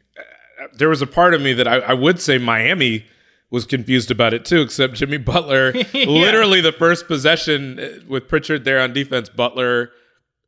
There 0.73 0.89
was 0.89 1.01
a 1.01 1.07
part 1.07 1.33
of 1.33 1.41
me 1.41 1.53
that 1.53 1.67
I, 1.67 1.77
I 1.77 1.93
would 1.93 2.19
say 2.19 2.37
Miami 2.37 3.05
was 3.51 3.65
confused 3.65 4.09
about 4.09 4.33
it 4.33 4.45
too, 4.45 4.61
except 4.61 4.95
Jimmy 4.95 5.17
Butler, 5.17 5.73
literally 5.93 6.61
the 6.61 6.71
first 6.71 7.07
possession 7.07 8.03
with 8.07 8.27
Pritchard 8.27 8.63
there 8.65 8.79
on 8.79 8.93
defense, 8.93 9.29
Butler 9.29 9.91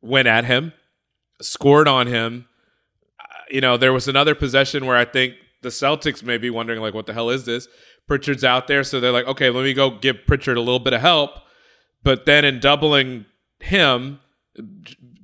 went 0.00 0.26
at 0.26 0.44
him, 0.46 0.72
scored 1.40 1.86
on 1.86 2.06
him. 2.06 2.46
Uh, 3.20 3.24
You 3.50 3.60
know, 3.60 3.76
there 3.76 3.92
was 3.92 4.08
another 4.08 4.34
possession 4.34 4.86
where 4.86 4.96
I 4.96 5.04
think 5.04 5.34
the 5.62 5.68
Celtics 5.68 6.22
may 6.22 6.38
be 6.38 6.50
wondering, 6.50 6.80
like, 6.80 6.94
what 6.94 7.06
the 7.06 7.12
hell 7.12 7.30
is 7.30 7.44
this? 7.44 7.68
Pritchard's 8.06 8.44
out 8.44 8.66
there, 8.68 8.84
so 8.84 9.00
they're 9.00 9.12
like, 9.12 9.26
okay, 9.26 9.50
let 9.50 9.64
me 9.64 9.72
go 9.74 9.90
give 9.90 10.26
Pritchard 10.26 10.56
a 10.56 10.60
little 10.60 10.78
bit 10.78 10.92
of 10.92 11.00
help. 11.00 11.30
But 12.02 12.26
then 12.26 12.44
in 12.44 12.60
doubling 12.60 13.24
him, 13.60 14.20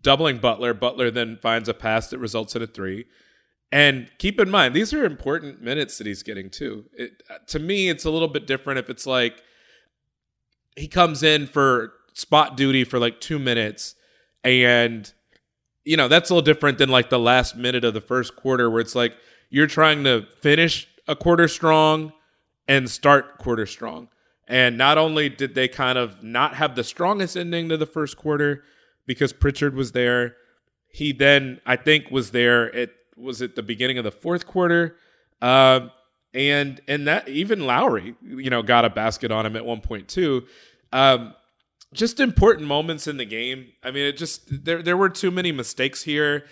doubling 0.01 0.39
Butler, 0.39 0.73
Butler 0.75 1.11
then 1.11 1.39
finds 1.43 1.69
a 1.69 1.75
pass 1.75 2.09
that 2.09 2.19
results 2.19 2.57
in 2.57 2.63
a 2.63 2.67
three. 2.67 3.05
And 3.73 4.11
keep 4.19 4.41
in 4.41 4.51
mind, 4.51 4.75
these 4.75 4.93
are 4.93 5.05
important 5.05 5.63
minutes 5.63 5.99
that 5.99 6.07
he's 6.07 6.23
getting 6.23 6.51
too. 6.51 6.87
It, 6.93 7.23
uh, 7.31 7.39
to 7.49 7.59
me, 7.59 7.89
it's 7.89 8.05
a 8.05 8.11
little 8.11 8.29
bit 8.29 8.47
different 8.47 8.79
if 8.81 8.91
it's 8.91 9.07
like 9.07 9.43
he 10.77 10.89
comes 10.89 11.23
in 11.23 11.47
for 11.47 11.93
spot 12.13 12.57
duty 12.57 12.85
for 12.85 12.99
like 12.99 13.21
two 13.21 13.39
minutes, 13.39 13.95
and 14.43 15.13
you 15.85 15.97
know 15.97 16.09
that's 16.09 16.31
a 16.31 16.35
little 16.35 16.45
different 16.45 16.79
than 16.79 16.89
like 16.89 17.11
the 17.11 17.19
last 17.19 17.57
minute 17.57 17.85
of 17.85 17.95
the 17.95 18.01
first 18.01 18.35
quarter 18.35 18.69
where 18.69 18.81
it's 18.81 18.95
like 18.95 19.17
you're 19.51 19.69
trying 19.69 20.03
to 20.05 20.27
finish 20.41 20.89
a 21.07 21.15
quarter 21.15 21.47
strong 21.47 22.13
and 22.67 22.91
start 22.91 23.39
quarter 23.39 23.67
strong. 23.67 24.09
And 24.49 24.77
not 24.77 24.99
only 24.99 25.29
did 25.29 25.55
they 25.55 25.69
kind 25.69 25.97
of 25.97 26.25
not 26.25 26.55
have 26.55 26.75
the 26.75 26.83
strongest 26.83 27.37
ending 27.37 27.69
to 27.69 27.77
the 27.77 27.87
first 27.87 28.17
quarter 28.17 28.65
because 29.07 29.33
Pritchard 29.33 29.77
was 29.77 29.93
there, 29.93 30.37
he 30.89 31.13
then 31.13 31.61
I 31.67 31.77
think 31.77 32.11
was 32.11 32.33
there 32.33 32.75
at 32.75 32.91
was 33.21 33.43
it 33.43 33.57
the 33.57 33.63
beginning 33.63 33.99
of 33.99 34.05
the 34.05 34.11
fourth 34.11 34.47
quarter, 34.47 34.97
um, 35.43 35.91
and 36.35 36.81
and 36.89 37.07
that 37.07 37.29
even 37.29 37.67
Lowry, 37.67 38.15
you 38.23 38.51
know, 38.51 38.63
got 38.63 38.85
a 38.85 38.91
basket 38.91 39.31
on 39.31 39.47
him 39.47 39.57
at 39.57 39.65
one 39.65 39.81
point 39.81 40.09
too. 40.09 40.47
Um, 40.93 41.35
just 41.93 42.21
important 42.21 42.67
moments 42.67 43.07
in 43.07 43.17
the 43.17 43.25
game. 43.25 43.69
I 43.83 43.91
mean, 43.91 44.05
it 44.05 44.17
just 44.17 44.65
there 44.65 44.83
there 44.83 44.97
were 44.97 45.09
too 45.09 45.31
many 45.31 45.53
mistakes 45.53 46.03
here. 46.03 46.47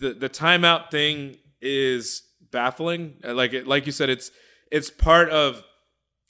The 0.00 0.14
the 0.14 0.28
timeout 0.28 0.90
thing 0.90 1.36
is 1.60 2.22
baffling. 2.50 3.14
Like 3.22 3.52
it, 3.52 3.66
like 3.66 3.86
you 3.86 3.92
said, 3.92 4.10
it's 4.10 4.30
it's 4.70 4.90
part 4.90 5.30
of 5.30 5.62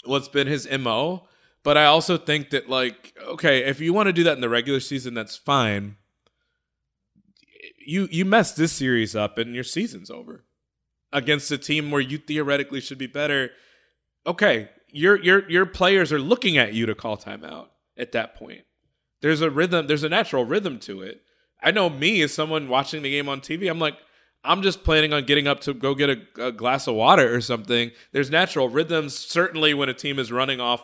what's 0.04 0.28
been 0.28 0.46
his 0.46 0.68
mo. 0.78 1.26
But 1.62 1.78
I 1.78 1.86
also 1.86 2.18
think 2.18 2.50
that 2.50 2.68
like 2.68 3.16
okay, 3.28 3.64
if 3.64 3.80
you 3.80 3.92
want 3.94 4.08
to 4.08 4.12
do 4.12 4.24
that 4.24 4.34
in 4.34 4.40
the 4.40 4.48
regular 4.50 4.80
season, 4.80 5.14
that's 5.14 5.36
fine. 5.36 5.96
You 7.86 8.08
you 8.10 8.24
messed 8.24 8.56
this 8.56 8.72
series 8.72 9.14
up 9.14 9.38
and 9.38 9.54
your 9.54 9.64
season's 9.64 10.10
over 10.10 10.44
against 11.12 11.50
a 11.50 11.58
team 11.58 11.90
where 11.90 12.00
you 12.00 12.18
theoretically 12.18 12.80
should 12.80 12.98
be 12.98 13.06
better. 13.06 13.50
Okay, 14.26 14.68
your 14.90 15.20
your 15.22 15.48
your 15.50 15.66
players 15.66 16.12
are 16.12 16.18
looking 16.18 16.56
at 16.58 16.74
you 16.74 16.86
to 16.86 16.94
call 16.94 17.16
timeout 17.16 17.68
at 17.96 18.12
that 18.12 18.34
point. 18.34 18.62
There's 19.22 19.40
a 19.40 19.50
rhythm, 19.50 19.86
there's 19.86 20.04
a 20.04 20.08
natural 20.08 20.44
rhythm 20.44 20.78
to 20.80 21.02
it. 21.02 21.22
I 21.62 21.70
know 21.70 21.88
me 21.88 22.20
as 22.22 22.34
someone 22.34 22.68
watching 22.68 23.02
the 23.02 23.10
game 23.10 23.28
on 23.28 23.40
TV, 23.40 23.70
I'm 23.70 23.78
like, 23.78 23.96
I'm 24.44 24.60
just 24.60 24.84
planning 24.84 25.14
on 25.14 25.24
getting 25.24 25.48
up 25.48 25.60
to 25.60 25.72
go 25.72 25.94
get 25.94 26.10
a, 26.10 26.48
a 26.48 26.52
glass 26.52 26.86
of 26.86 26.94
water 26.94 27.34
or 27.34 27.40
something. 27.40 27.90
There's 28.12 28.30
natural 28.30 28.68
rhythms, 28.68 29.16
certainly 29.16 29.72
when 29.72 29.88
a 29.88 29.94
team 29.94 30.18
is 30.18 30.30
running 30.30 30.60
off 30.60 30.82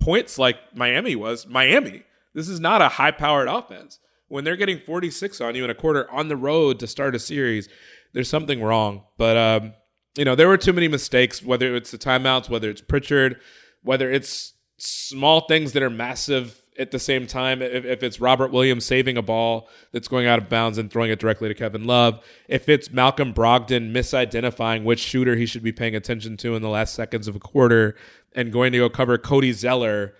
points 0.00 0.38
like 0.38 0.56
Miami 0.74 1.14
was. 1.14 1.46
Miami, 1.46 2.04
this 2.32 2.48
is 2.48 2.58
not 2.58 2.80
a 2.80 2.88
high 2.88 3.10
powered 3.10 3.48
offense. 3.48 3.98
When 4.34 4.42
they're 4.42 4.56
getting 4.56 4.80
46 4.80 5.40
on 5.40 5.54
you 5.54 5.62
in 5.62 5.70
a 5.70 5.76
quarter 5.76 6.10
on 6.10 6.26
the 6.26 6.36
road 6.36 6.80
to 6.80 6.88
start 6.88 7.14
a 7.14 7.20
series, 7.20 7.68
there's 8.14 8.28
something 8.28 8.60
wrong. 8.60 9.04
But, 9.16 9.36
um, 9.36 9.74
you 10.16 10.24
know, 10.24 10.34
there 10.34 10.48
were 10.48 10.56
too 10.56 10.72
many 10.72 10.88
mistakes, 10.88 11.40
whether 11.40 11.76
it's 11.76 11.92
the 11.92 11.98
timeouts, 11.98 12.50
whether 12.50 12.68
it's 12.68 12.80
Pritchard, 12.80 13.38
whether 13.84 14.10
it's 14.10 14.54
small 14.76 15.42
things 15.42 15.70
that 15.74 15.84
are 15.84 15.88
massive 15.88 16.60
at 16.76 16.90
the 16.90 16.98
same 16.98 17.28
time. 17.28 17.62
If, 17.62 17.84
if 17.84 18.02
it's 18.02 18.18
Robert 18.18 18.50
Williams 18.50 18.84
saving 18.84 19.16
a 19.16 19.22
ball 19.22 19.68
that's 19.92 20.08
going 20.08 20.26
out 20.26 20.40
of 20.40 20.48
bounds 20.48 20.78
and 20.78 20.90
throwing 20.90 21.12
it 21.12 21.20
directly 21.20 21.46
to 21.46 21.54
Kevin 21.54 21.84
Love, 21.84 22.18
if 22.48 22.68
it's 22.68 22.90
Malcolm 22.90 23.32
Brogdon 23.32 23.92
misidentifying 23.92 24.82
which 24.82 24.98
shooter 24.98 25.36
he 25.36 25.46
should 25.46 25.62
be 25.62 25.70
paying 25.70 25.94
attention 25.94 26.36
to 26.38 26.56
in 26.56 26.62
the 26.62 26.68
last 26.68 26.96
seconds 26.96 27.28
of 27.28 27.36
a 27.36 27.38
quarter 27.40 27.94
and 28.34 28.52
going 28.52 28.72
to 28.72 28.78
go 28.78 28.90
cover 28.90 29.16
Cody 29.16 29.52
Zeller 29.52 30.16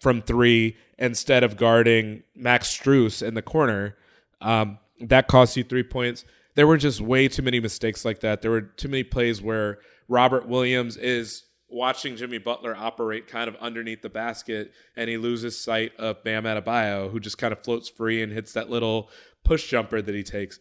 from 0.00 0.22
three 0.22 0.76
instead 0.98 1.44
of 1.44 1.56
guarding 1.56 2.22
Max 2.34 2.68
Strus 2.76 3.26
in 3.26 3.34
the 3.34 3.42
corner, 3.42 3.96
um, 4.40 4.78
that 5.00 5.28
costs 5.28 5.56
you 5.56 5.64
three 5.64 5.82
points. 5.82 6.24
There 6.54 6.66
were 6.66 6.76
just 6.76 7.00
way 7.00 7.28
too 7.28 7.42
many 7.42 7.60
mistakes 7.60 8.04
like 8.04 8.20
that. 8.20 8.42
There 8.42 8.50
were 8.50 8.62
too 8.62 8.88
many 8.88 9.04
plays 9.04 9.40
where 9.40 9.78
Robert 10.08 10.48
Williams 10.48 10.96
is 10.96 11.44
watching 11.68 12.16
Jimmy 12.16 12.38
Butler 12.38 12.74
operate 12.74 13.28
kind 13.28 13.48
of 13.48 13.54
underneath 13.56 14.02
the 14.02 14.08
basket, 14.08 14.72
and 14.96 15.08
he 15.08 15.18
loses 15.18 15.58
sight 15.58 15.92
of 15.98 16.24
Bam 16.24 16.44
Adebayo, 16.44 17.10
who 17.10 17.20
just 17.20 17.38
kind 17.38 17.52
of 17.52 17.62
floats 17.62 17.88
free 17.88 18.22
and 18.22 18.32
hits 18.32 18.54
that 18.54 18.70
little 18.70 19.10
push 19.44 19.68
jumper 19.68 20.00
that 20.02 20.14
he 20.14 20.22
takes. 20.22 20.58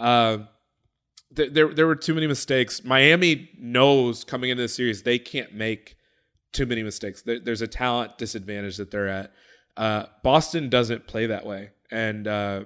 Uh, 0.00 0.38
th- 1.36 1.52
there, 1.52 1.72
there 1.72 1.86
were 1.86 1.96
too 1.96 2.14
many 2.14 2.26
mistakes. 2.26 2.82
Miami 2.82 3.50
knows 3.58 4.24
coming 4.24 4.50
into 4.50 4.62
the 4.62 4.68
series 4.68 5.02
they 5.02 5.18
can't 5.18 5.52
make 5.52 5.97
too 6.52 6.66
many 6.66 6.82
mistakes. 6.82 7.22
There, 7.22 7.38
there's 7.38 7.62
a 7.62 7.66
talent 7.66 8.18
disadvantage 8.18 8.76
that 8.76 8.90
they're 8.90 9.08
at. 9.08 9.32
Uh, 9.76 10.06
Boston 10.22 10.68
doesn't 10.68 11.06
play 11.06 11.26
that 11.26 11.46
way, 11.46 11.70
and 11.90 12.26
uh, 12.26 12.64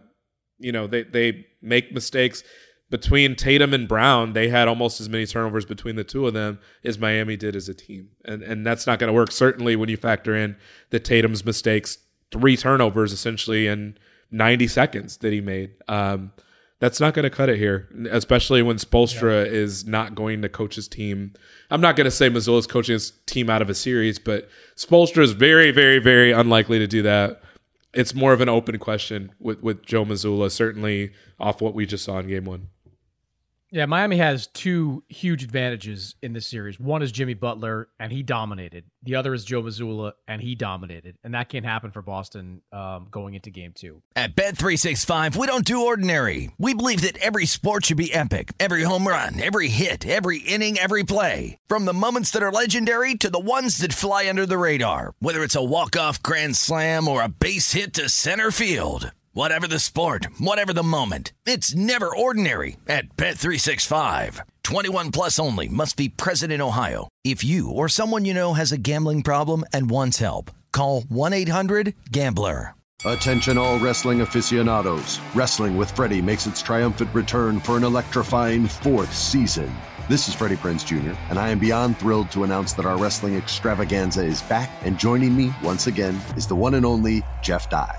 you 0.59 0.73
know 0.73 0.87
they 0.87 1.03
they 1.03 1.47
make 1.61 1.93
mistakes 1.93 2.43
between 2.93 3.35
Tatum 3.35 3.73
and 3.73 3.89
Brown, 3.89 4.35
they 4.35 4.51
had 4.51 4.69
almost 4.69 5.01
as 5.01 5.09
many 5.09 5.25
turnovers 5.25 5.65
between 5.65 5.97
the 5.97 6.05
two 6.05 6.27
of 6.27 6.35
them 6.35 6.59
as 6.85 6.99
Miami 6.99 7.39
did 7.39 7.57
as 7.57 7.67
a 7.67 7.75
team. 7.75 8.11
And 8.27 8.43
and 8.43 8.67
that's 8.67 8.87
not 8.87 8.99
going 8.99 9.09
to 9.09 9.15
work 9.15 9.33
certainly 9.33 9.75
when 9.77 9.89
you 9.89 9.97
factor 9.97 10.37
in 10.37 10.57
the 10.91 11.01
Tatum's 11.01 11.43
mistakes, 11.43 11.97
three 12.31 12.55
turnovers 12.55 13.15
essentially 13.15 13.67
in 13.67 13.97
90 14.31 14.69
seconds 14.69 15.17
that 15.17 15.33
he 15.33 15.41
made. 15.41 15.71
Um, 15.89 16.33
That's 16.83 16.99
not 16.99 17.15
going 17.15 17.23
to 17.23 17.31
cut 17.31 17.49
it 17.49 17.59
here, 17.59 17.89
especially 18.11 18.61
when 18.61 18.75
Spoelstra 18.75 19.47
yeah. 19.47 19.53
is 19.53 19.87
not 19.87 20.17
going 20.17 20.43
to 20.43 20.49
coach 20.49 20.75
his 20.75 20.89
team. 20.89 21.33
I'm 21.71 21.81
not 21.81 21.95
going 21.95 22.07
to 22.07 22.11
say 22.11 22.29
Mazzulla's 22.29 22.67
coaching 22.67 22.95
his 22.95 23.13
team 23.25 23.49
out 23.49 23.63
of 23.63 23.71
a 23.71 23.75
series, 23.75 24.19
but 24.19 24.49
Spoelstra 24.75 25.23
is 25.23 25.31
very, 25.31 25.71
very, 25.71 26.01
very 26.01 26.33
unlikely 26.33 26.81
to 26.81 26.89
do 26.89 27.01
that. 27.03 27.41
It's 27.95 28.17
more 28.17 28.33
of 28.33 28.41
an 28.41 28.49
open 28.49 28.81
question 28.81 29.31
with, 29.39 29.63
with 29.63 29.87
Joe 29.87 30.05
Mazzulla, 30.05 30.51
certainly 30.51 31.13
off 31.39 31.61
what 31.61 31.73
we 31.73 31.87
just 31.87 32.05
saw 32.05 32.19
in 32.19 32.27
game 32.27 32.47
one. 32.47 32.67
Yeah, 33.73 33.87
Miami 33.87 34.19
has 34.19 34.49
two 34.49 35.03
huge 35.09 35.43
advantages 35.43 36.15
in 36.21 36.35
this 36.35 36.47
series. 36.47 36.79
One 36.79 37.01
is 37.01 37.11
Jimmy 37.11 37.33
Butler, 37.33 37.89
and 37.99 38.13
he 38.13 38.23
dominated. 38.23 38.85
The 39.03 39.15
other 39.15 39.33
is 39.33 39.47
Joe 39.47 39.63
Mazzulla, 39.63 40.13
and 40.29 40.43
he 40.43 40.55
dominated. 40.55 41.17
And 41.25 41.33
that 41.33 41.49
can't 41.49 41.65
happen 41.65 41.91
for 41.91 42.03
Boston 42.03 42.61
um, 42.71 43.09
going 43.11 43.33
into 43.33 43.49
game 43.49 43.73
two. 43.75 44.03
At 44.15 44.37
Bet365, 44.37 45.37
we 45.37 45.47
don't 45.47 45.65
do 45.65 45.87
ordinary. 45.87 46.51
We 46.59 46.75
believe 46.75 47.01
that 47.01 47.17
every 47.17 47.47
sport 47.47 47.87
should 47.87 47.97
be 47.97 48.13
epic 48.13 48.53
every 48.61 48.83
home 48.83 49.09
run, 49.09 49.41
every 49.41 49.69
hit, 49.69 50.07
every 50.07 50.39
inning, 50.41 50.77
every 50.77 51.03
play. 51.03 51.57
From 51.67 51.87
the 51.87 51.95
moments 51.95 52.31
that 52.33 52.43
are 52.43 52.53
legendary 52.53 53.15
to 53.15 53.31
the 53.31 53.39
ones 53.39 53.79
that 53.79 53.95
fly 53.95 54.29
under 54.29 54.45
the 54.45 54.59
radar, 54.59 55.15
whether 55.19 55.43
it's 55.43 55.57
a 55.57 55.65
walk-off 55.65 56.23
grand 56.23 56.57
slam 56.57 57.09
or 57.09 57.23
a 57.23 57.29
base 57.29 57.73
hit 57.73 57.95
to 57.95 58.11
center 58.11 58.51
field. 58.51 59.13
Whatever 59.35 59.67
the 59.67 59.79
sport, 59.79 60.27
whatever 60.39 60.75
the 60.75 60.83
moment, 60.83 61.33
it's 61.47 61.75
never 61.75 62.15
ordinary 62.15 62.77
at 62.87 63.17
Bet365. 63.17 64.41
21 64.63 65.11
plus 65.11 65.39
only 65.39 65.69
must 65.69 65.97
be 65.97 66.11
present 66.11 66.53
in 66.53 66.61
Ohio. 66.61 67.09
If 67.25 67.43
you 67.43 67.71
or 67.71 67.89
someone 67.89 68.27
you 68.27 68.35
know 68.35 68.53
has 68.53 68.73
a 68.73 68.77
gambling 68.77 69.23
problem 69.23 69.65
and 69.73 69.89
wants 69.89 70.19
help, 70.19 70.51
call 70.71 71.01
1-800-GAMBLER. 71.05 72.75
Attention 73.07 73.57
all 73.57 73.79
wrestling 73.79 74.21
aficionados. 74.21 75.19
Wrestling 75.35 75.79
with 75.79 75.91
Freddie 75.93 76.21
makes 76.21 76.47
its 76.47 76.61
triumphant 76.61 77.13
return 77.15 77.59
for 77.59 77.79
an 77.79 77.85
electrifying 77.85 78.67
fourth 78.67 79.15
season. 79.15 79.75
This 80.11 80.29
is 80.29 80.35
Freddie 80.35 80.57
Prinze 80.57 80.85
Jr., 80.85 81.17
and 81.31 81.39
I 81.39 81.49
am 81.49 81.59
beyond 81.59 81.97
thrilled 81.97 82.31
to 82.33 82.45
announce 82.45 82.75
that 82.75 82.85
our 82.85 82.99
wrestling 82.99 83.37
extravaganza 83.37 84.23
is 84.23 84.43
back, 84.43 84.71
and 84.83 84.99
joining 84.99 85.35
me 85.35 85.55
once 85.65 85.87
again 85.87 86.21
is 86.37 86.47
the 86.47 86.55
one 86.55 86.75
and 86.75 86.85
only 86.85 87.23
Jeff 87.43 87.71
Dye. 87.71 87.99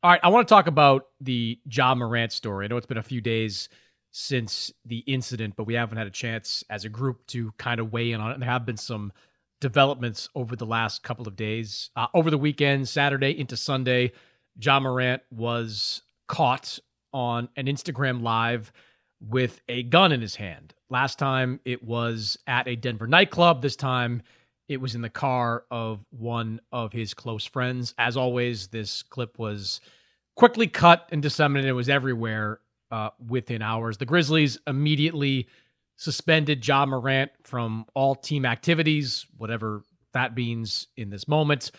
All 0.00 0.12
right, 0.12 0.20
I 0.22 0.28
want 0.28 0.46
to 0.46 0.54
talk 0.54 0.68
about 0.68 1.08
the 1.20 1.58
Ja 1.68 1.92
Morant 1.92 2.30
story. 2.30 2.64
I 2.64 2.68
know 2.68 2.76
it's 2.76 2.86
been 2.86 2.98
a 2.98 3.02
few 3.02 3.20
days 3.20 3.68
since 4.12 4.72
the 4.84 4.98
incident, 4.98 5.54
but 5.56 5.64
we 5.64 5.74
haven't 5.74 5.98
had 5.98 6.06
a 6.06 6.10
chance 6.10 6.62
as 6.70 6.84
a 6.84 6.88
group 6.88 7.26
to 7.28 7.50
kind 7.58 7.80
of 7.80 7.92
weigh 7.92 8.12
in 8.12 8.20
on 8.20 8.30
it. 8.30 8.34
And 8.34 8.42
there 8.42 8.48
have 8.48 8.64
been 8.64 8.76
some 8.76 9.12
developments 9.60 10.28
over 10.36 10.54
the 10.54 10.66
last 10.66 11.02
couple 11.02 11.26
of 11.26 11.34
days. 11.34 11.90
Uh, 11.96 12.06
over 12.14 12.30
the 12.30 12.38
weekend, 12.38 12.88
Saturday 12.88 13.36
into 13.36 13.56
Sunday, 13.56 14.12
Ja 14.60 14.78
Morant 14.78 15.22
was 15.32 16.02
caught 16.28 16.78
on 17.12 17.48
an 17.56 17.66
Instagram 17.66 18.22
live 18.22 18.70
with 19.20 19.60
a 19.68 19.82
gun 19.82 20.12
in 20.12 20.20
his 20.20 20.36
hand. 20.36 20.74
Last 20.90 21.18
time 21.18 21.58
it 21.64 21.82
was 21.82 22.38
at 22.46 22.68
a 22.68 22.76
Denver 22.76 23.08
nightclub. 23.08 23.62
This 23.62 23.74
time 23.74 24.22
it 24.68 24.80
was 24.80 24.94
in 24.94 25.02
the 25.02 25.08
car 25.08 25.64
of 25.70 26.04
one 26.10 26.60
of 26.70 26.92
his 26.92 27.14
close 27.14 27.44
friends. 27.44 27.94
As 27.98 28.16
always, 28.16 28.68
this 28.68 29.02
clip 29.02 29.38
was 29.38 29.80
quickly 30.36 30.68
cut 30.68 31.08
and 31.10 31.22
disseminated. 31.22 31.70
It 31.70 31.72
was 31.72 31.88
everywhere 31.88 32.60
uh, 32.90 33.10
within 33.26 33.62
hours. 33.62 33.96
The 33.98 34.06
Grizzlies 34.06 34.58
immediately 34.66 35.48
suspended 35.96 36.66
Ja 36.66 36.86
Morant 36.86 37.32
from 37.42 37.86
all 37.94 38.14
team 38.14 38.46
activities, 38.46 39.26
whatever 39.36 39.82
that 40.12 40.36
means 40.36 40.86
in 40.96 41.10
this 41.10 41.26
moment. 41.26 41.70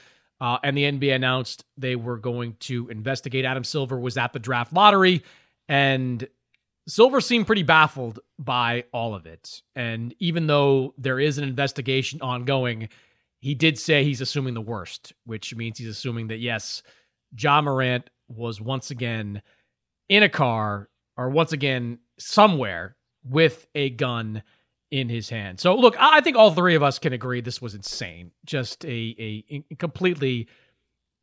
Uh, 0.42 0.58
and 0.64 0.76
the 0.76 0.84
NBA 0.84 1.16
announced 1.16 1.66
they 1.78 1.96
were 1.96 2.18
going 2.18 2.56
to 2.62 2.90
investigate. 2.90 3.46
Adam 3.46 3.64
Silver 3.64 4.00
was 4.00 4.18
at 4.18 4.34
the 4.34 4.40
draft 4.40 4.74
lottery, 4.74 5.24
and 5.68 6.28
Silver 6.90 7.22
seemed 7.22 7.46
pretty 7.46 7.64
baffled 7.64 8.20
by 8.38 8.86
all 8.92 9.14
of 9.14 9.26
it. 9.26 9.62
And 9.76 10.14
even 10.20 10.48
though 10.48 10.94
there 10.98 11.20
is 11.20 11.38
an 11.38 11.44
investigation 11.44 12.22
ongoing, 12.22 12.90
he 13.40 13.54
did 13.56 13.78
say 13.78 14.04
he's 14.04 14.22
assuming 14.22 14.56
the 14.56 14.62
worst, 14.62 15.14
which 15.26 15.56
means 15.56 15.78
he's 15.78 15.88
assuming 15.88 16.28
that, 16.28 16.40
yes, 16.40 16.82
Ja 17.38 17.62
Morant 17.62 18.10
was 18.28 18.60
once 18.60 18.92
again 18.92 19.42
in 20.10 20.24
a 20.24 20.30
car 20.30 20.90
or 21.16 21.30
once 21.30 21.54
again 21.54 22.00
somewhere 22.18 22.96
with 23.24 23.68
a 23.76 23.92
gun 23.92 24.42
in 24.92 25.10
his 25.10 25.30
hand. 25.30 25.60
So, 25.60 25.76
look, 25.76 25.96
I 26.00 26.22
think 26.22 26.38
all 26.38 26.52
three 26.52 26.76
of 26.76 26.82
us 26.82 26.98
can 26.98 27.14
agree 27.14 27.42
this 27.42 27.62
was 27.62 27.76
insane. 27.76 28.32
Just 28.46 28.84
a, 28.86 29.46
a 29.70 29.76
completely 29.76 30.48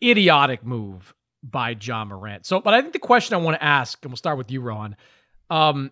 idiotic 0.03 0.65
move 0.65 1.13
by 1.43 1.77
Ja 1.81 2.05
Morant. 2.05 2.47
So, 2.47 2.61
but 2.61 2.75
I 2.75 2.81
think 2.81 2.93
the 2.93 2.99
question 3.01 3.35
I 3.35 3.39
want 3.39 3.57
to 3.57 3.65
ask, 3.65 3.99
and 4.05 4.13
we'll 4.13 4.17
start 4.17 4.39
with 4.39 4.51
you, 4.51 4.61
Ron 4.61 4.97
um, 5.51 5.91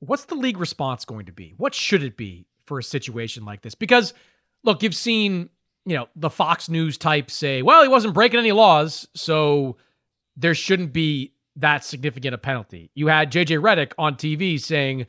what's 0.00 0.24
the 0.26 0.34
league 0.34 0.58
response 0.58 1.04
going 1.04 1.26
to 1.26 1.32
be? 1.32 1.54
What 1.56 1.74
should 1.74 2.02
it 2.02 2.16
be 2.16 2.46
for 2.64 2.78
a 2.78 2.82
situation 2.82 3.44
like 3.44 3.62
this? 3.62 3.74
Because 3.74 4.14
look, 4.64 4.82
you've 4.82 4.94
seen 4.94 5.50
you 5.84 5.96
know, 5.96 6.08
the 6.14 6.30
Fox 6.30 6.68
News 6.68 6.96
types 6.96 7.34
say, 7.34 7.62
well, 7.62 7.82
he 7.82 7.88
wasn't 7.88 8.14
breaking 8.14 8.38
any 8.38 8.52
laws, 8.52 9.08
so 9.14 9.76
there 10.36 10.54
shouldn't 10.54 10.92
be 10.92 11.34
that 11.56 11.84
significant 11.84 12.34
a 12.34 12.38
penalty. 12.38 12.90
You 12.94 13.08
had 13.08 13.32
JJ 13.32 13.60
Redick 13.60 13.92
on 13.98 14.14
TV 14.14 14.60
saying, 14.60 15.06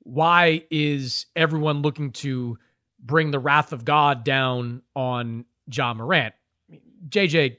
why 0.00 0.64
is 0.70 1.26
everyone 1.36 1.82
looking 1.82 2.12
to 2.12 2.58
bring 3.00 3.30
the 3.30 3.38
wrath 3.38 3.72
of 3.72 3.84
God 3.84 4.24
down 4.24 4.82
on 4.94 5.44
Ja 5.70 5.92
Morant? 5.92 6.34
JJ 7.08 7.56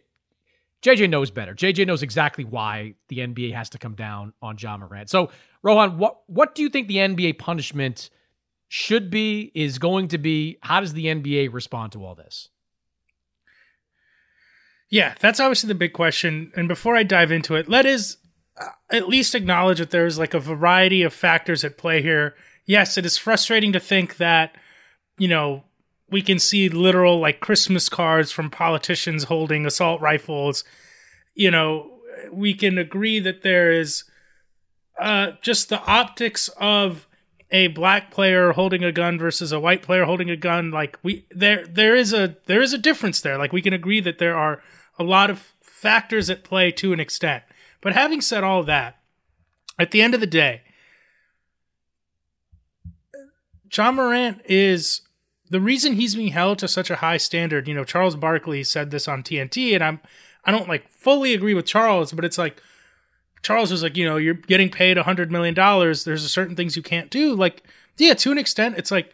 JJ 0.84 1.10
knows 1.10 1.32
better. 1.32 1.56
JJ 1.56 1.88
knows 1.88 2.04
exactly 2.04 2.44
why 2.44 2.96
the 3.08 3.20
NBA 3.20 3.54
has 3.54 3.70
to 3.70 3.78
come 3.78 3.96
down 3.96 4.34
on 4.42 4.58
Ja 4.60 4.78
Morant. 4.78 5.10
So, 5.10 5.32
Rohan, 5.62 5.98
what 5.98 6.24
what 6.28 6.56
do 6.56 6.62
you 6.62 6.70
think 6.70 6.88
the 6.88 6.98
NBA 6.98 7.40
punishment 7.40 8.10
should 8.68 9.10
be, 9.10 9.52
is 9.54 9.80
going 9.80 10.10
to 10.10 10.18
be? 10.18 10.58
How 10.62 10.82
does 10.82 10.94
the 10.94 11.06
NBA 11.06 11.54
respond 11.54 11.94
to 11.94 12.04
all 12.04 12.16
this? 12.16 12.50
Yeah, 14.90 15.16
that's 15.20 15.40
obviously 15.40 15.70
the 15.70 15.76
big 15.76 15.94
question. 15.94 16.52
And 16.56 16.68
before 16.68 16.96
I 16.96 17.04
dive 17.04 17.32
into 17.32 17.56
it, 17.56 17.70
let 17.70 17.86
us 17.86 18.18
uh, 18.60 18.66
at 18.92 19.08
least 19.08 19.36
acknowledge 19.36 19.80
that 19.80 19.92
there's 19.92 20.20
like 20.20 20.34
a 20.34 20.40
variety 20.40 21.02
of 21.02 21.14
factors 21.14 21.64
at 21.64 21.78
play 21.78 22.02
here. 22.02 22.36
Yes, 22.66 22.98
it 22.98 23.06
is 23.06 23.18
frustrating 23.18 23.74
to 23.74 23.80
think 23.80 24.18
that, 24.18 24.56
you 25.18 25.28
know, 25.28 25.64
we 26.14 26.22
can 26.22 26.38
see 26.38 26.70
literal 26.70 27.20
like 27.20 27.40
Christmas 27.40 27.90
cards 27.90 28.32
from 28.32 28.52
politicians 28.52 29.26
holding 29.26 29.66
assault 29.66 30.00
rifles. 30.00 30.64
You 31.34 31.50
know, 31.50 32.00
we 32.32 32.54
can 32.54 32.78
agree 32.78 33.20
that 33.20 33.42
there 33.42 33.72
is 33.72 34.04
uh, 35.02 35.32
just 35.42 35.70
the 35.70 35.82
optics 35.82 36.50
of 36.58 37.08
a 37.50 37.68
black 37.68 38.12
player 38.12 38.52
holding 38.52 38.84
a 38.84 38.92
gun 38.92 39.18
versus 39.18 39.52
a 39.52 39.60
white 39.60 39.82
player 39.82 40.06
holding 40.06 40.30
a 40.30 40.38
gun. 40.38 40.70
Like 40.70 41.00
we 41.02 41.26
there 41.32 41.66
there 41.66 41.96
is 41.96 42.14
a 42.14 42.38
there 42.46 42.62
is 42.62 42.74
a 42.74 42.78
difference 42.78 43.20
there. 43.20 43.40
Like 43.40 43.52
we 43.52 43.64
can 43.64 43.74
agree 43.74 44.00
that 44.02 44.20
there 44.20 44.38
are 44.38 44.62
a 45.00 45.04
lot 45.04 45.32
of 45.32 45.40
factors 45.62 46.30
at 46.30 46.44
play 46.44 46.72
to 46.72 46.94
an 46.94 47.00
extent. 47.00 47.44
But 47.82 47.94
having 47.94 48.22
said 48.22 48.44
all 48.44 48.64
that, 48.64 49.00
at 49.80 49.90
the 49.90 50.04
end 50.04 50.14
of 50.14 50.20
the 50.20 50.28
day, 50.28 50.62
Ja 53.76 53.92
Morant 53.92 54.42
is 54.46 55.02
the 55.54 55.62
reason 55.62 55.94
he's 55.94 56.16
being 56.16 56.32
held 56.32 56.58
to 56.58 56.68
such 56.68 56.90
a 56.90 56.96
high 56.96 57.18
standard. 57.18 57.68
You 57.68 57.76
know, 57.76 57.84
Charles 57.84 58.16
Barkley 58.16 58.64
said 58.64 58.90
this 58.90 59.08
on 59.08 59.22
TNT, 59.22 59.76
and 59.76 59.84
I'm 59.84 60.00
I 60.44 60.52
don't 60.52 60.68
like 60.68 60.90
fully 60.90 61.36
agree 61.36 61.54
with 61.54 61.68
Charles, 61.68 62.12
but 62.12 62.26
it's 62.26 62.40
like 62.40 62.60
Charles 63.44 63.72
was 63.72 63.84
like, 63.84 63.96
you 63.96 64.04
know, 64.04 64.18
you're 64.18 64.34
getting 64.34 64.72
paid 64.72 64.98
a 64.98 65.04
hundred 65.04 65.32
million 65.32 65.54
dollars. 65.54 66.06
There's 66.06 66.26
a 66.26 66.30
certain 66.30 66.56
things 66.56 66.76
you 66.76 66.82
can't 66.82 67.12
do. 67.12 67.36
Like, 67.36 67.62
yeah, 68.00 68.16
to 68.16 68.32
an 68.32 68.40
extent, 68.40 68.80
it's 68.80 68.90
like 68.90 69.14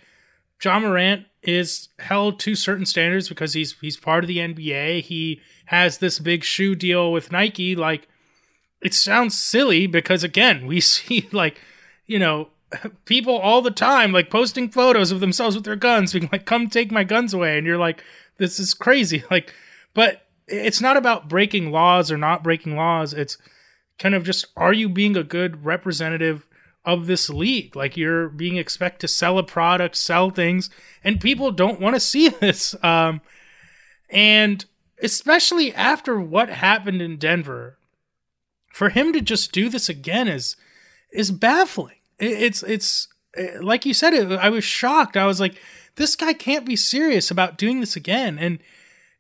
Ja 0.63 0.79
Morant 0.79 1.25
is 1.43 1.89
held 1.99 2.39
to 2.39 2.55
certain 2.55 2.85
standards 2.85 3.27
because 3.27 3.51
he's 3.51 3.77
he's 3.81 3.97
part 3.97 4.23
of 4.23 4.29
the 4.29 4.37
NBA. 4.37 5.01
He 5.01 5.41
has 5.65 5.97
this 5.97 6.19
big 6.19 6.45
shoe 6.45 6.73
deal 6.73 7.11
with 7.11 7.33
Nike. 7.33 7.75
Like, 7.75 8.07
it 8.81 8.93
sounds 8.93 9.37
silly 9.37 9.87
because 9.87 10.23
again, 10.23 10.67
we 10.67 10.79
see 10.79 11.27
like, 11.33 11.59
you 12.05 12.17
know, 12.17 12.47
people 13.05 13.37
all 13.37 13.61
the 13.61 13.71
time 13.71 14.11
like 14.11 14.29
posting 14.29 14.69
photos 14.69 15.11
of 15.11 15.19
themselves 15.19 15.55
with 15.55 15.65
their 15.65 15.75
guns, 15.75 16.13
being 16.13 16.29
like, 16.31 16.45
"Come 16.45 16.69
take 16.69 16.91
my 16.91 17.03
guns 17.03 17.33
away," 17.33 17.57
and 17.57 17.65
you're 17.65 17.77
like, 17.77 18.03
"This 18.37 18.59
is 18.59 18.73
crazy." 18.73 19.23
Like, 19.31 19.53
but 19.93 20.27
it's 20.47 20.81
not 20.81 20.97
about 20.97 21.29
breaking 21.29 21.71
laws 21.71 22.11
or 22.11 22.17
not 22.17 22.43
breaking 22.43 22.75
laws. 22.75 23.13
It's 23.13 23.37
kind 23.97 24.15
of 24.15 24.23
just 24.23 24.47
are 24.55 24.73
you 24.73 24.89
being 24.89 25.17
a 25.17 25.23
good 25.23 25.65
representative 25.65 26.45
of 26.85 27.07
this 27.07 27.29
league. 27.29 27.75
Like 27.75 27.97
you're 27.97 28.29
being 28.29 28.57
expected 28.57 29.01
to 29.01 29.07
sell 29.07 29.37
a 29.37 29.43
product, 29.43 29.95
sell 29.95 30.29
things, 30.29 30.69
and 31.03 31.21
people 31.21 31.51
don't 31.51 31.79
want 31.79 31.95
to 31.95 31.99
see 32.13 32.29
this. 32.29 32.75
Um, 32.83 33.21
and 34.09 34.65
especially 35.01 35.73
after 35.73 36.19
what 36.19 36.49
happened 36.49 37.01
in 37.01 37.17
Denver, 37.17 37.77
for 38.73 38.89
him 38.89 39.13
to 39.13 39.21
just 39.21 39.51
do 39.51 39.69
this 39.69 39.89
again 39.89 40.27
is 40.27 40.55
is 41.11 41.31
baffling. 41.31 41.98
It's 42.19 42.63
it's 42.63 43.07
like 43.61 43.85
you 43.85 43.93
said. 43.93 44.13
It, 44.13 44.31
I 44.31 44.49
was 44.49 44.63
shocked. 44.63 45.17
I 45.17 45.25
was 45.25 45.39
like, 45.39 45.55
this 45.95 46.15
guy 46.15 46.33
can't 46.33 46.65
be 46.65 46.75
serious 46.75 47.31
about 47.31 47.57
doing 47.57 47.79
this 47.79 47.95
again. 47.95 48.37
And 48.37 48.59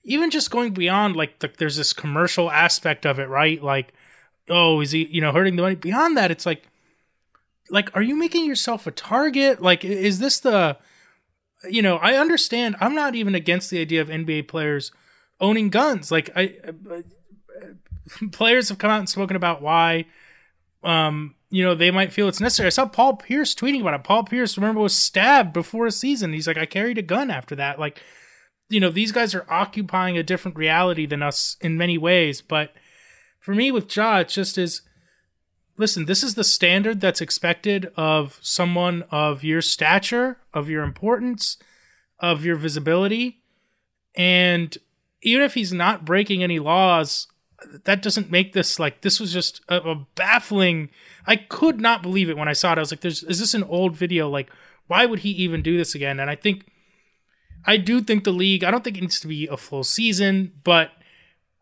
even 0.03 0.29
just 0.29 0.51
going 0.51 0.73
beyond 0.73 1.15
like 1.15 1.39
the, 1.39 1.51
there's 1.57 1.77
this 1.77 1.93
commercial 1.93 2.51
aspect 2.51 3.05
of 3.05 3.19
it, 3.19 3.29
right? 3.29 3.61
Like, 3.61 3.93
oh, 4.49 4.81
is 4.81 4.91
he 4.91 5.05
you 5.05 5.21
know 5.21 5.31
hurting 5.31 5.55
the 5.55 5.61
money? 5.61 5.75
Beyond 5.75 6.17
that, 6.17 6.31
it's 6.31 6.45
like 6.45 6.63
like 7.69 7.95
are 7.95 8.01
you 8.01 8.15
making 8.15 8.45
yourself 8.45 8.87
a 8.87 8.91
target 8.91 9.61
like 9.61 9.85
is 9.85 10.19
this 10.19 10.39
the 10.39 10.77
you 11.69 11.81
know 11.81 11.97
i 11.97 12.15
understand 12.15 12.75
i'm 12.79 12.95
not 12.95 13.15
even 13.15 13.35
against 13.35 13.69
the 13.69 13.79
idea 13.79 14.01
of 14.01 14.07
nba 14.07 14.47
players 14.47 14.91
owning 15.39 15.69
guns 15.69 16.11
like 16.11 16.29
i 16.35 16.55
uh, 16.67 17.01
players 18.31 18.69
have 18.69 18.77
come 18.77 18.91
out 18.91 18.99
and 18.99 19.09
spoken 19.09 19.35
about 19.35 19.61
why 19.61 20.05
um 20.83 21.35
you 21.49 21.63
know 21.63 21.75
they 21.75 21.91
might 21.91 22.13
feel 22.13 22.27
it's 22.27 22.39
necessary. 22.39 22.67
I 22.67 22.71
saw 22.71 22.85
paul 22.85 23.15
pierce 23.15 23.55
tweeting 23.55 23.81
about 23.81 23.93
it. 23.93 24.03
Paul 24.03 24.23
pierce 24.23 24.57
remember 24.57 24.81
was 24.81 24.95
stabbed 24.95 25.53
before 25.53 25.87
a 25.87 25.91
season. 25.91 26.33
He's 26.33 26.47
like 26.47 26.57
i 26.57 26.65
carried 26.65 26.97
a 26.97 27.03
gun 27.03 27.31
after 27.31 27.55
that. 27.55 27.79
Like 27.79 28.01
you 28.69 28.79
know 28.79 28.89
these 28.89 29.11
guys 29.11 29.33
are 29.33 29.45
occupying 29.49 30.17
a 30.17 30.23
different 30.23 30.57
reality 30.57 31.05
than 31.05 31.23
us 31.23 31.57
in 31.61 31.77
many 31.77 31.97
ways. 31.97 32.41
But 32.41 32.73
for 33.39 33.55
me 33.55 33.71
with 33.71 33.95
ja 33.95 34.19
it 34.19 34.29
just 34.29 34.57
is 34.57 34.81
listen, 35.79 36.05
this 36.05 36.23
is 36.23 36.35
the 36.35 36.43
standard 36.43 36.99
that's 36.99 37.21
expected 37.21 37.89
of 37.95 38.37
someone 38.41 39.03
of 39.09 39.43
your 39.43 39.61
stature, 39.61 40.37
of 40.53 40.69
your 40.69 40.83
importance, 40.83 41.57
of 42.19 42.45
your 42.45 42.57
visibility. 42.57 43.41
And 44.13 44.77
even 45.23 45.43
if 45.43 45.53
he's 45.53 45.71
not 45.71 46.05
breaking 46.05 46.43
any 46.43 46.59
laws, 46.59 47.27
that 47.85 48.01
doesn't 48.01 48.31
make 48.31 48.53
this 48.53 48.79
like 48.79 49.01
this 49.01 49.19
was 49.19 49.33
just 49.33 49.61
a, 49.69 49.77
a 49.77 49.95
baffling. 50.15 50.89
I 51.25 51.35
could 51.35 51.79
not 51.79 52.01
believe 52.01 52.29
it 52.29 52.37
when 52.37 52.47
I 52.47 52.53
saw 52.53 52.71
it. 52.73 52.77
I 52.77 52.81
was 52.81 52.91
like, 52.91 53.01
"There's 53.01 53.23
is 53.23 53.39
this 53.39 53.53
an 53.53 53.63
old 53.63 53.95
video? 53.95 54.29
Like, 54.29 54.49
why 54.87 55.05
would 55.05 55.19
he 55.19 55.29
even 55.31 55.61
do 55.61 55.77
this 55.77 55.95
again?" 55.95 56.19
And 56.19 56.29
I 56.29 56.35
think, 56.35 56.65
I 57.65 57.77
do 57.77 58.01
think 58.01 58.23
the 58.23 58.31
league. 58.31 58.63
I 58.63 58.71
don't 58.71 58.83
think 58.83 58.97
it 58.97 59.01
needs 59.01 59.19
to 59.21 59.27
be 59.27 59.47
a 59.47 59.57
full 59.57 59.83
season, 59.83 60.53
but 60.63 60.91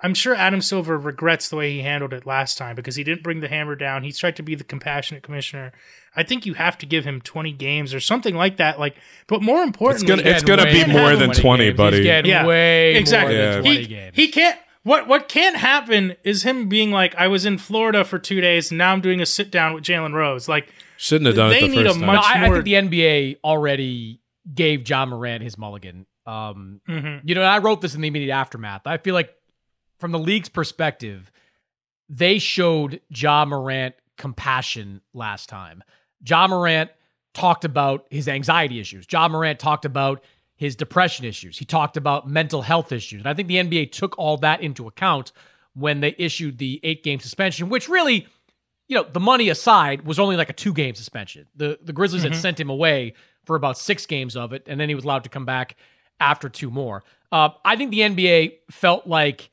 I'm 0.02 0.14
sure 0.14 0.36
Adam 0.36 0.62
Silver 0.62 0.98
regrets 0.98 1.50
the 1.50 1.56
way 1.56 1.72
he 1.72 1.82
handled 1.82 2.14
it 2.14 2.28
last 2.28 2.58
time 2.58 2.76
because 2.76 2.96
he 2.96 3.04
didn't 3.04 3.24
bring 3.24 3.40
the 3.40 3.48
hammer 3.48 3.76
down. 3.76 4.04
He 4.04 4.12
tried 4.12 4.36
to 4.36 4.44
be 4.44 4.54
the 4.54 4.64
compassionate 4.64 5.24
commissioner. 5.24 5.72
I 6.16 6.22
think 6.22 6.46
you 6.46 6.54
have 6.54 6.78
to 6.80 6.86
give 6.86 7.04
him 7.04 7.20
20 7.20 7.52
games 7.54 7.94
or 7.96 8.00
something 8.00 8.36
like 8.36 8.58
that. 8.58 8.80
Like, 8.80 8.96
but 9.26 9.42
more 9.42 9.64
importantly, 9.64 10.14
it's 10.14 10.24
gonna, 10.24 10.36
it's 10.36 10.44
gonna 10.44 10.86
be 10.86 10.92
more 10.92 11.16
than 11.16 11.32
20, 11.32 11.66
games. 11.66 11.78
buddy. 11.78 12.04
yeah, 12.04 12.46
way 12.46 12.96
exactly. 12.96 13.36
more 13.36 13.46
than 13.54 13.62
20 13.64 13.80
he, 13.80 13.88
games. 13.88 14.16
He 14.16 14.28
can't. 14.28 14.60
What 14.88 15.06
what 15.06 15.28
can't 15.28 15.58
happen 15.58 16.16
is 16.24 16.44
him 16.44 16.70
being 16.70 16.92
like, 16.92 17.14
I 17.16 17.28
was 17.28 17.46
in 17.46 17.58
Florida 17.58 18.06
for 18.06 18.18
two 18.18 18.40
days, 18.40 18.72
and 18.72 18.78
now 18.78 18.94
I'm 18.94 19.02
doing 19.02 19.20
a 19.20 19.26
sit 19.26 19.52
down 19.52 19.74
with 19.74 19.84
Jalen 19.84 20.14
Rose. 20.14 20.48
Like, 20.48 20.72
shouldn't 20.96 21.26
have 21.28 21.36
done 21.36 21.50
they 21.50 21.58
it 21.58 21.62
the 21.62 21.68
need 21.68 21.84
first 21.88 21.98
a 21.98 22.00
time. 22.00 22.06
much 22.08 22.16
no, 22.24 22.42
I, 22.42 22.46
I 22.46 22.50
think 22.50 22.64
the 22.64 22.74
NBA 22.74 23.38
already 23.44 24.22
gave 24.56 24.88
Ja 24.90 25.06
Morant 25.06 25.44
his 25.44 25.58
mulligan. 25.58 26.06
Um, 26.26 26.80
Mhm. 26.88 27.20
You 27.26 27.36
know, 27.36 27.42
I 27.42 27.58
wrote 27.58 27.82
this 27.82 27.96
in 27.96 28.02
the 28.02 28.08
immediate 28.08 28.34
aftermath. 28.34 28.88
I 28.88 28.98
feel 28.98 29.14
like, 29.14 29.34
from 30.00 30.12
the 30.14 30.20
league's 30.20 30.48
perspective, 30.48 31.32
they 32.08 32.40
showed 32.40 33.02
Ja 33.10 33.44
Morant 33.44 33.94
compassion 34.18 35.02
last 35.14 35.50
time. 35.50 35.84
Ja 36.26 36.48
Morant 36.48 36.92
talked 37.34 37.66
about 37.66 38.06
his 38.10 38.30
anxiety 38.30 38.80
issues. 38.80 39.06
Ja 39.12 39.28
Morant 39.28 39.60
talked 39.60 39.84
about 39.84 40.24
his 40.58 40.76
depression 40.76 41.24
issues. 41.24 41.58
He 41.58 41.66
talked 41.66 41.96
about 41.96 42.28
mental 42.28 42.64
health 42.64 42.92
issues. 42.92 43.22
And 43.22 43.30
I 43.30 43.34
think 43.34 43.48
the 43.48 43.56
NBA 43.56 43.92
took 43.92 44.18
all 44.18 44.38
that 44.38 44.62
into 44.62 44.88
account 44.88 45.32
when 45.76 46.02
they 46.02 46.16
issued 46.18 46.58
the 46.58 46.80
eight 46.84 47.04
game 47.04 47.20
suspension, 47.20 47.70
which 47.70 47.88
really, 47.88 48.28
you 48.88 48.96
know, 48.96 49.04
the 49.04 49.20
money 49.20 49.50
aside, 49.50 50.02
was 50.02 50.20
only 50.20 50.36
like 50.36 50.50
a 50.50 50.54
two 50.54 50.74
game 50.74 50.96
suspension. 50.96 51.48
The 51.56 51.80
the 51.82 51.94
Grizzlies 51.94 52.24
had 52.24 52.36
sent 52.36 52.60
him 52.60 52.70
away 52.70 53.14
for 53.46 53.56
about 53.56 53.78
six 53.78 54.06
games 54.06 54.36
of 54.36 54.52
it, 54.52 54.64
and 54.68 54.80
then 54.80 54.90
he 54.90 54.96
was 54.96 55.06
allowed 55.06 55.24
to 55.24 55.30
come 55.30 55.46
back 55.46 55.78
after 56.20 56.50
two 56.50 56.72
more. 56.72 57.04
Uh, 57.32 57.50
I 57.64 57.76
think 57.76 57.92
the 57.92 58.00
NBA 58.00 58.54
felt 58.72 59.06
like 59.06 59.52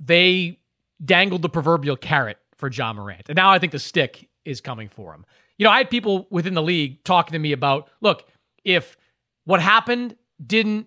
they 0.00 0.58
dangled 1.04 1.42
the 1.42 1.48
proverbial 1.48 1.96
carrot 1.96 2.38
for 2.56 2.70
Ja 2.70 2.92
Morant. 2.92 3.28
And 3.28 3.36
now 3.36 3.50
I 3.50 3.58
think 3.58 3.72
the 3.72 3.78
stick 3.78 4.28
is 4.46 4.62
coming 4.62 4.88
for 4.88 5.12
him. 5.12 5.26
You 5.58 5.64
know, 5.64 5.70
I 5.70 5.78
had 5.78 5.90
people 5.90 6.26
within 6.30 6.54
the 6.54 6.62
league 6.62 7.04
talking 7.04 7.32
to 7.32 7.38
me 7.38 7.52
about 7.52 7.90
look, 8.00 8.26
if 8.64 8.96
what 9.44 9.60
happened 9.60 10.16
didn't 10.44 10.86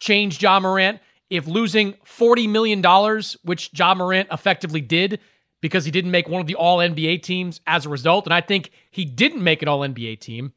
change 0.00 0.42
Ja 0.42 0.58
Morant, 0.60 1.00
if 1.30 1.46
losing 1.46 1.94
$40 2.04 2.48
million, 2.48 2.82
which 3.42 3.70
Ja 3.78 3.94
Morant 3.94 4.28
effectively 4.30 4.80
did 4.80 5.20
because 5.62 5.84
he 5.84 5.90
didn't 5.90 6.10
make 6.10 6.28
one 6.28 6.40
of 6.40 6.46
the 6.46 6.56
all 6.56 6.78
NBA 6.78 7.22
teams 7.22 7.60
as 7.66 7.86
a 7.86 7.88
result, 7.88 8.26
and 8.26 8.34
I 8.34 8.40
think 8.40 8.70
he 8.90 9.04
didn't 9.04 9.42
make 9.42 9.62
an 9.62 9.68
all 9.68 9.80
NBA 9.80 10.20
team 10.20 10.52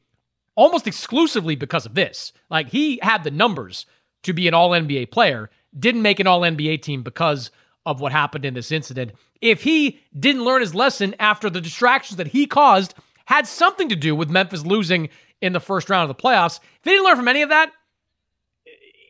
almost 0.56 0.86
exclusively 0.86 1.54
because 1.54 1.86
of 1.86 1.94
this. 1.94 2.32
Like 2.50 2.68
he 2.68 2.98
had 3.02 3.24
the 3.24 3.30
numbers 3.30 3.86
to 4.24 4.32
be 4.32 4.48
an 4.48 4.54
all 4.54 4.70
NBA 4.70 5.10
player, 5.12 5.48
didn't 5.78 6.02
make 6.02 6.18
an 6.18 6.26
all 6.26 6.40
NBA 6.40 6.82
team 6.82 7.02
because 7.02 7.50
of 7.84 8.00
what 8.00 8.12
happened 8.12 8.44
in 8.44 8.54
this 8.54 8.72
incident. 8.72 9.12
If 9.40 9.62
he 9.62 10.00
didn't 10.18 10.44
learn 10.44 10.60
his 10.60 10.74
lesson 10.74 11.14
after 11.20 11.48
the 11.48 11.60
distractions 11.60 12.16
that 12.16 12.28
he 12.28 12.46
caused 12.46 12.94
had 13.26 13.46
something 13.46 13.88
to 13.88 13.96
do 13.96 14.14
with 14.14 14.28
Memphis 14.28 14.66
losing 14.66 15.08
in 15.40 15.52
the 15.52 15.60
first 15.60 15.88
round 15.88 16.10
of 16.10 16.16
the 16.16 16.22
playoffs, 16.22 16.58
if 16.58 16.84
he 16.84 16.90
didn't 16.90 17.04
learn 17.04 17.16
from 17.16 17.28
any 17.28 17.42
of 17.42 17.50
that, 17.50 17.70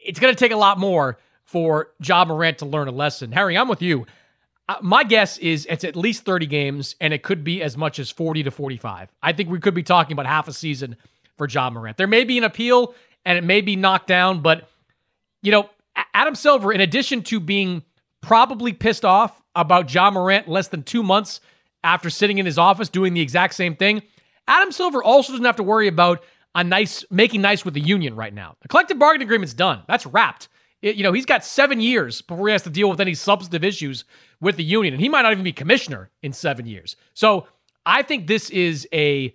it's 0.07 0.19
going 0.19 0.35
to 0.35 0.39
take 0.39 0.53
a 0.53 0.57
lot 0.57 0.79
more 0.79 1.19
for 1.45 1.91
Ja 2.03 2.25
Morant 2.25 2.59
to 2.59 2.67
learn 2.67 2.89
a 2.89 2.93
lesson. 2.93 3.33
Harry, 3.33 3.57
I'm 3.57 3.69
with 3.69 3.83
you. 3.83 4.07
Uh, 4.69 4.77
my 4.83 5.05
guess 5.05 5.39
is 5.39 5.67
it's 5.71 5.85
at 5.85 5.95
least 5.95 6.25
30 6.25 6.47
games, 6.47 6.97
and 7.01 7.15
it 7.15 7.23
could 7.23 7.45
be 7.45 7.63
as 7.63 7.77
much 7.77 7.99
as 7.99 8.11
40 8.11 8.45
to 8.45 8.51
45. 8.51 9.09
I 9.23 9.33
think 9.33 9.49
we 9.49 9.61
could 9.61 9.75
be 9.75 9.83
talking 9.83 10.13
about 10.13 10.27
half 10.27 10.49
a 10.49 10.53
season 10.53 10.97
for 11.37 11.49
Ja 11.49 11.71
Morant. 11.71 11.97
There 11.97 12.07
may 12.07 12.25
be 12.25 12.39
an 12.39 12.45
appeal, 12.45 12.95
and 13.25 13.39
it 13.39 13.45
may 13.45 13.61
be 13.61 13.77
knocked 13.77 14.09
down, 14.09 14.41
but 14.41 14.69
you 15.43 15.53
know, 15.53 15.71
Adam 16.15 16.35
Silver, 16.35 16.73
in 16.73 16.81
addition 16.81 17.23
to 17.25 17.39
being 17.39 17.83
probably 18.21 18.73
pissed 18.73 19.05
off 19.05 19.41
about 19.55 19.93
Ja 19.93 20.11
Morant 20.11 20.49
less 20.49 20.69
than 20.69 20.83
two 20.83 21.03
months 21.03 21.41
after 21.85 22.11
sitting 22.11 22.39
in 22.39 22.47
his 22.47 22.59
office 22.59 22.89
doing 22.89 23.15
the 23.15 23.21
exact 23.21 23.55
same 23.55 23.77
thing, 23.77 24.03
Adam 24.49 24.73
Silver 24.73 25.03
also 25.03 25.33
doesn't 25.33 25.45
have 25.45 25.57
to 25.57 25.63
worry 25.63 25.87
about 25.87 26.25
a 26.57 26.65
nice 26.65 27.05
making 27.11 27.43
nice 27.43 27.65
with 27.65 27.75
the 27.75 27.81
union 27.81 28.17
right 28.17 28.35
now. 28.35 28.57
The 28.63 28.69
collective 28.69 28.99
bargaining 28.99 29.29
agreement's 29.29 29.55
done. 29.55 29.83
That's 29.87 30.07
wrapped. 30.07 30.49
It, 30.83 30.97
you 30.97 31.03
know, 31.03 31.13
he's 31.13 31.27
got 31.27 31.45
seven 31.45 31.81
years 31.81 32.23
before 32.23 32.49
he 32.49 32.53
has 32.53 32.63
to 32.63 32.71
deal 32.71 32.89
with 32.89 33.01
any 33.01 33.15
substantive 33.15 33.63
issues 33.63 34.05
with 34.41 34.57
the 34.57 34.65
union, 34.65 34.95
and 34.95 35.01
he 35.01 35.09
might 35.09 35.23
not 35.23 35.33
even 35.33 35.45
be 35.45 35.53
commissioner 35.53 36.11
in 36.23 36.33
seven 36.33 36.67
years. 36.67 36.97
So 37.15 37.47
I 37.85 38.03
think 38.03 38.27
this 38.27 38.51
is 38.51 38.89
a 38.93 39.33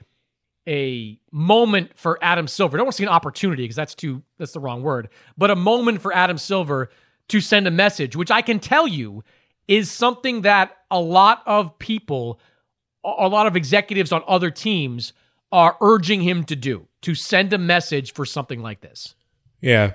a 0.67 1.19
moment 1.31 1.91
for 1.95 2.19
Adam 2.21 2.47
Silver. 2.47 2.75
I 2.75 2.79
don't 2.79 2.85
want 2.85 2.93
to 2.93 2.97
see 2.97 3.03
an 3.03 3.09
opportunity 3.09 3.63
because 3.63 3.75
that's 3.75 3.95
too 3.95 4.23
that's 4.39 4.53
the 4.53 4.59
wrong 4.59 4.81
word, 4.81 5.09
but 5.37 5.51
a 5.51 5.55
moment 5.55 6.01
for 6.01 6.13
Adam 6.13 6.39
Silver 6.39 6.89
to 7.29 7.39
send 7.39 7.67
a 7.67 7.71
message, 7.71 8.15
which 8.15 8.31
I 8.31 8.41
can 8.41 8.59
tell 8.59 8.87
you 8.87 9.23
is 9.67 9.91
something 9.91 10.41
that 10.41 10.75
a 10.89 10.99
lot 10.99 11.43
of 11.45 11.77
people, 11.77 12.39
a 13.05 13.27
lot 13.27 13.47
of 13.47 13.55
executives 13.55 14.11
on 14.11 14.23
other 14.27 14.49
teams 14.51 15.13
are 15.51 15.77
urging 15.81 16.21
him 16.21 16.43
to 16.45 16.55
do 16.55 16.87
to 17.01 17.15
send 17.15 17.53
a 17.53 17.57
message 17.57 18.13
for 18.13 18.25
something 18.25 18.61
like 18.61 18.81
this. 18.81 19.15
Yeah. 19.59 19.93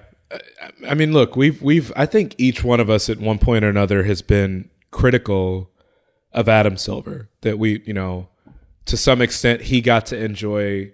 I 0.88 0.94
mean, 0.94 1.12
look, 1.12 1.36
we've 1.36 1.62
we've 1.62 1.92
I 1.96 2.06
think 2.06 2.34
each 2.36 2.64
one 2.64 2.80
of 2.80 2.90
us 2.90 3.08
at 3.08 3.18
one 3.18 3.38
point 3.38 3.64
or 3.64 3.68
another 3.68 4.02
has 4.04 4.22
been 4.22 4.70
critical 4.90 5.70
of 6.32 6.48
Adam 6.48 6.76
Silver 6.76 7.30
that 7.42 7.58
we, 7.58 7.82
you 7.86 7.94
know, 7.94 8.28
to 8.86 8.96
some 8.96 9.22
extent 9.22 9.62
he 9.62 9.80
got 9.80 10.06
to 10.06 10.18
enjoy 10.22 10.90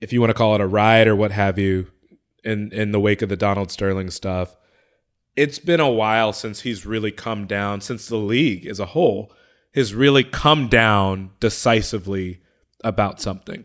if 0.00 0.12
you 0.12 0.20
want 0.20 0.30
to 0.30 0.34
call 0.34 0.54
it 0.54 0.60
a 0.60 0.66
ride 0.66 1.06
or 1.06 1.14
what 1.14 1.30
have 1.30 1.58
you 1.58 1.86
in 2.42 2.72
in 2.72 2.90
the 2.90 3.00
wake 3.00 3.22
of 3.22 3.28
the 3.28 3.36
Donald 3.36 3.70
Sterling 3.70 4.10
stuff. 4.10 4.56
It's 5.36 5.60
been 5.60 5.80
a 5.80 5.88
while 5.88 6.32
since 6.32 6.62
he's 6.62 6.84
really 6.84 7.12
come 7.12 7.46
down 7.46 7.80
since 7.80 8.08
the 8.08 8.16
league 8.16 8.66
as 8.66 8.80
a 8.80 8.86
whole 8.86 9.32
has 9.74 9.94
really 9.94 10.24
come 10.24 10.68
down 10.68 11.30
decisively 11.38 12.40
about 12.82 13.20
something. 13.20 13.64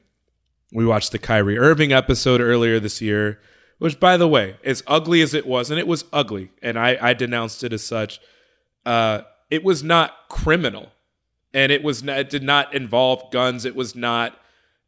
We 0.72 0.86
watched 0.86 1.12
the 1.12 1.20
Kyrie 1.20 1.58
Irving 1.58 1.94
episode 1.94 2.42
earlier 2.42 2.80
this 2.80 3.02
year, 3.02 3.40
which, 3.78 4.00
by 4.00 4.18
the 4.18 4.28
way, 4.28 4.58
as 4.64 4.84
ugly 4.88 5.22
as 5.22 5.34
it 5.34 5.46
was, 5.46 5.70
and 5.70 5.80
it 5.80 5.88
was 5.88 6.06
ugly, 6.12 6.52
and 6.62 6.78
I, 6.78 6.98
I 7.02 7.14
denounced 7.14 7.64
it 7.64 7.74
as 7.74 7.84
such. 7.84 8.20
Uh, 8.86 9.22
it 9.50 9.64
was 9.64 9.84
not 9.84 10.28
criminal 10.30 10.92
and 11.56 11.72
it 11.72 11.82
was 11.82 12.04
not, 12.04 12.20
it 12.20 12.30
did 12.30 12.44
not 12.44 12.76
involve 12.76 13.32
guns. 13.32 13.66
It 13.66 13.76
was 13.76 13.96
not 13.96 14.38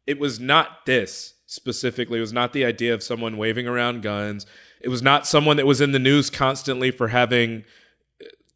it 0.06 0.18
was 0.18 0.38
not 0.38 0.86
this 0.86 1.34
specifically. 1.46 2.18
It 2.18 2.22
was 2.22 2.32
not 2.32 2.52
the 2.52 2.64
idea 2.64 2.94
of 2.94 3.02
someone 3.02 3.36
waving 3.36 3.66
around 3.66 4.02
guns. 4.02 4.46
It 4.80 4.88
was 4.88 5.02
not 5.02 5.26
someone 5.26 5.56
that 5.56 5.66
was 5.66 5.80
in 5.80 5.92
the 5.92 5.98
news 5.98 6.30
constantly 6.30 6.90
for 6.90 7.08
having 7.08 7.64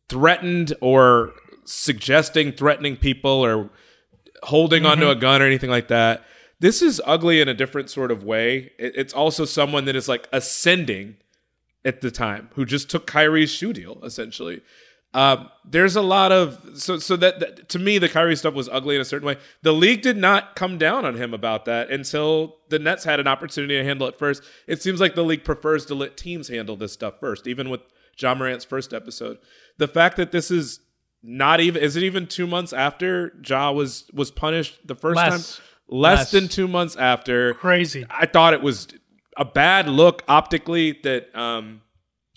threatened 0.08 0.74
or 0.80 1.32
suggesting 1.64 2.52
threatening 2.52 2.96
people 2.96 3.30
or 3.30 3.70
holding 4.42 4.82
mm-hmm. 4.82 4.92
onto 4.92 5.08
a 5.08 5.14
gun 5.14 5.42
or 5.42 5.46
anything 5.46 5.70
like 5.70 5.88
that. 5.88 6.24
This 6.62 6.80
is 6.80 7.02
ugly 7.04 7.40
in 7.40 7.48
a 7.48 7.54
different 7.54 7.90
sort 7.90 8.12
of 8.12 8.22
way. 8.22 8.70
it's 8.78 9.12
also 9.12 9.44
someone 9.44 9.84
that 9.86 9.96
is 9.96 10.08
like 10.08 10.28
ascending 10.32 11.16
at 11.84 12.02
the 12.02 12.10
time 12.12 12.50
who 12.54 12.64
just 12.64 12.88
took 12.88 13.04
Kyrie's 13.04 13.50
shoe 13.50 13.72
deal 13.72 13.98
essentially. 14.04 14.62
Um, 15.12 15.50
there's 15.64 15.96
a 15.96 16.02
lot 16.02 16.30
of 16.30 16.64
so 16.74 17.00
so 17.00 17.16
that, 17.16 17.40
that, 17.40 17.68
to 17.70 17.80
me 17.80 17.98
the 17.98 18.08
Kyrie 18.08 18.36
stuff 18.36 18.54
was 18.54 18.68
ugly 18.68 18.94
in 18.94 19.00
a 19.00 19.04
certain 19.04 19.26
way. 19.26 19.38
The 19.62 19.72
league 19.72 20.02
did 20.02 20.16
not 20.16 20.54
come 20.54 20.78
down 20.78 21.04
on 21.04 21.16
him 21.16 21.34
about 21.34 21.64
that 21.64 21.90
until 21.90 22.58
the 22.68 22.78
Nets 22.78 23.02
had 23.02 23.18
an 23.18 23.26
opportunity 23.26 23.74
to 23.74 23.82
handle 23.82 24.06
it 24.06 24.16
first. 24.16 24.44
It 24.68 24.80
seems 24.80 25.00
like 25.00 25.16
the 25.16 25.24
league 25.24 25.42
prefers 25.42 25.84
to 25.86 25.96
let 25.96 26.16
teams 26.16 26.46
handle 26.46 26.76
this 26.76 26.92
stuff 26.92 27.18
first, 27.18 27.48
even 27.48 27.70
with 27.70 27.80
Ja 28.16 28.36
Morant's 28.36 28.64
first 28.64 28.94
episode. 28.94 29.38
The 29.78 29.88
fact 29.88 30.16
that 30.16 30.30
this 30.30 30.52
is 30.52 30.78
not 31.24 31.58
even 31.58 31.82
is 31.82 31.96
it 31.96 32.04
even 32.04 32.28
two 32.28 32.46
months 32.46 32.72
after 32.72 33.32
Ja 33.44 33.72
was 33.72 34.08
was 34.14 34.30
punished 34.30 34.78
the 34.86 34.94
first 34.94 35.16
Less. 35.16 35.56
time? 35.56 35.64
Less, 35.92 36.18
Less 36.18 36.30
than 36.30 36.48
two 36.48 36.66
months 36.66 36.96
after. 36.96 37.52
Crazy. 37.54 38.06
I 38.08 38.24
thought 38.24 38.54
it 38.54 38.62
was 38.62 38.88
a 39.36 39.44
bad 39.44 39.88
look 39.88 40.22
optically 40.26 40.98
that 41.02 41.34
um 41.36 41.82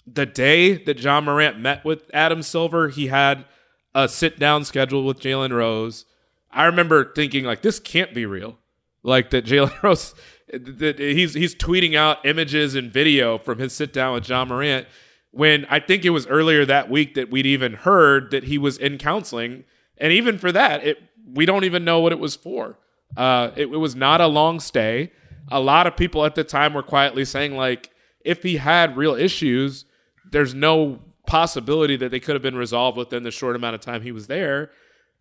the 0.06 0.26
day 0.26 0.76
that 0.84 1.00
Ja 1.00 1.22
Morant 1.22 1.60
met 1.60 1.84
with 1.86 2.04
Adam 2.14 2.42
Silver, 2.42 2.90
he 2.90 3.08
had 3.08 3.46
a 3.94 4.10
sit 4.10 4.38
down 4.38 4.66
schedule 4.66 5.06
with 5.06 5.20
Jalen 5.20 5.54
Rose. 5.54 6.06
I 6.52 6.66
remember 6.66 7.14
thinking 7.14 7.46
like 7.46 7.62
this 7.62 7.80
can't 7.80 8.14
be 8.14 8.26
real. 8.26 8.58
Like 9.04 9.30
that 9.30 9.46
Jalen 9.46 9.82
Rose 9.84 10.14
that 10.52 11.00
he's 11.00 11.34
he's 11.34 11.56
tweeting 11.56 11.96
out 11.96 12.26
images 12.26 12.76
and 12.76 12.92
video 12.92 13.38
from 13.38 13.60
his 13.60 13.72
sit 13.72 13.94
down 13.94 14.14
with 14.16 14.28
Ja 14.28 14.44
Morant 14.44 14.86
when 15.32 15.66
I 15.70 15.80
think 15.80 16.04
it 16.04 16.12
was 16.12 16.28
earlier 16.28 16.66
that 16.66 16.90
week 16.90 17.16
that 17.16 17.32
we'd 17.32 17.46
even 17.46 17.74
heard 17.74 18.32
that 18.32 18.44
he 18.44 18.58
was 18.58 18.78
in 18.78 18.98
counseling. 18.98 19.64
And 19.98 20.12
even 20.12 20.38
for 20.38 20.52
that, 20.52 20.86
it 20.86 20.98
we 21.26 21.46
don't 21.46 21.64
even 21.64 21.86
know 21.86 22.02
what 22.02 22.12
it 22.12 22.20
was 22.20 22.36
for. 22.36 22.78
Uh, 23.16 23.52
it, 23.56 23.68
it 23.68 23.78
was 23.78 23.96
not 23.96 24.22
a 24.22 24.28
long 24.28 24.60
stay. 24.60 25.12
A 25.50 25.60
lot 25.60 25.88
of 25.88 25.96
people 25.96 26.26
at 26.26 26.36
the 26.36 26.44
time 26.44 26.74
were 26.74 26.84
quietly 26.84 27.26
saying 27.26 27.56
like 27.56 27.92
if 28.22 28.44
he 28.44 28.58
had 28.58 28.98
real 28.98 29.16
issues, 29.16 29.86
there's 30.32 30.54
no 30.54 31.00
possibility 31.28 31.96
that 31.98 32.12
they 32.12 32.20
could 32.20 32.36
have 32.36 32.42
been 32.42 32.56
resolved 32.56 32.98
within 32.98 33.24
the 33.24 33.32
short 33.32 33.56
amount 33.56 33.76
of 33.76 33.82
time 33.82 34.02
he 34.02 34.12
was 34.12 34.28
there 34.28 34.72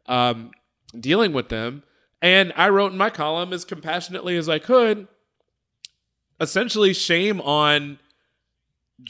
um, 0.07 0.51
dealing 0.99 1.33
with 1.33 1.49
them. 1.49 1.83
And 2.21 2.53
I 2.57 2.69
wrote 2.71 2.93
in 2.93 2.99
my 2.99 3.11
column 3.11 3.53
as 3.53 3.65
compassionately 3.65 4.37
as 4.37 4.49
I 4.49 4.59
could, 4.59 5.09
essentially 6.41 6.95
shame 6.95 7.41
on 7.41 7.99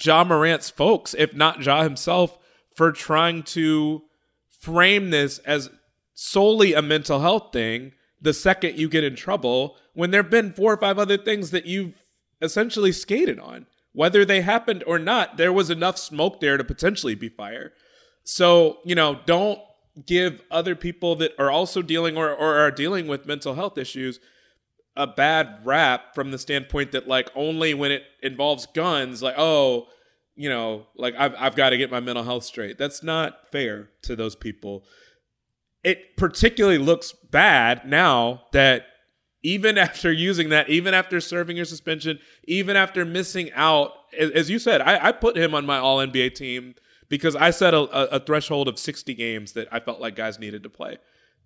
Ja 0.02 0.24
Morant's 0.24 0.70
folks, 0.70 1.14
if 1.16 1.34
not 1.34 1.62
Ja 1.62 1.82
himself, 1.82 2.38
for 2.74 2.90
trying 2.90 3.42
to 3.44 4.02
frame 4.50 5.10
this 5.10 5.38
as 5.38 5.70
solely 6.14 6.72
a 6.74 6.82
mental 6.82 7.20
health 7.20 7.52
thing 7.52 7.92
the 8.24 8.34
second 8.34 8.76
you 8.76 8.88
get 8.88 9.04
in 9.04 9.14
trouble 9.14 9.76
when 9.94 10.10
there 10.10 10.22
have 10.22 10.30
been 10.30 10.52
four 10.52 10.72
or 10.72 10.76
five 10.76 10.98
other 10.98 11.16
things 11.16 11.52
that 11.52 11.66
you've 11.66 11.94
essentially 12.42 12.92
skated 12.92 13.38
on 13.38 13.66
whether 13.94 14.24
they 14.24 14.42
happened 14.42 14.84
or 14.86 14.98
not, 14.98 15.36
there 15.36 15.52
was 15.52 15.70
enough 15.70 15.96
smoke 15.96 16.40
there 16.40 16.56
to 16.56 16.64
potentially 16.64 17.14
be 17.14 17.28
fire. 17.28 17.72
So, 18.24 18.78
you 18.84 18.96
know, 18.96 19.20
don't 19.24 19.60
give 20.04 20.42
other 20.50 20.74
people 20.74 21.14
that 21.16 21.32
are 21.38 21.50
also 21.50 21.80
dealing 21.80 22.16
or, 22.16 22.28
or 22.28 22.58
are 22.58 22.72
dealing 22.72 23.06
with 23.06 23.26
mental 23.26 23.54
health 23.54 23.78
issues 23.78 24.20
a 24.96 25.06
bad 25.06 25.58
rap 25.64 26.14
from 26.14 26.30
the 26.30 26.38
standpoint 26.38 26.92
that 26.92 27.08
like 27.08 27.28
only 27.34 27.74
when 27.74 27.90
it 27.90 28.02
involves 28.22 28.66
guns, 28.66 29.22
like, 29.22 29.34
oh, 29.36 29.88
you 30.36 30.48
know, 30.48 30.86
like 30.96 31.14
I've 31.16 31.34
I've 31.36 31.56
got 31.56 31.70
to 31.70 31.78
get 31.78 31.90
my 31.90 32.00
mental 32.00 32.22
health 32.24 32.44
straight. 32.44 32.78
That's 32.78 33.02
not 33.02 33.50
fair 33.50 33.90
to 34.02 34.14
those 34.14 34.36
people. 34.36 34.84
It 35.84 36.16
particularly 36.16 36.78
looks 36.78 37.12
bad 37.12 37.86
now 37.86 38.42
that 38.52 38.86
even 39.42 39.78
after 39.86 40.10
using 40.10 40.48
that, 40.48 40.68
even 40.68 40.94
after 40.94 41.20
serving 41.20 41.56
your 41.56 41.66
suspension, 41.66 42.18
even 42.44 42.76
after 42.76 43.04
missing 43.04 43.52
out, 43.52 43.92
as 44.18 44.50
you 44.50 44.58
said, 44.58 44.80
I, 44.80 45.08
I 45.08 45.12
put 45.12 45.36
him 45.36 45.54
on 45.54 45.66
my 45.66 45.78
All 45.78 45.98
NBA 45.98 46.34
team 46.34 46.74
because 47.08 47.36
I 47.36 47.50
set 47.50 47.74
a, 47.74 47.82
a, 48.14 48.18
threshold 48.18 48.66
of 48.66 48.78
60 48.78 49.14
games 49.14 49.52
that 49.52 49.68
I 49.70 49.78
felt 49.78 50.00
like 50.00 50.16
guys 50.16 50.38
needed 50.38 50.62
to 50.62 50.70
play 50.70 50.96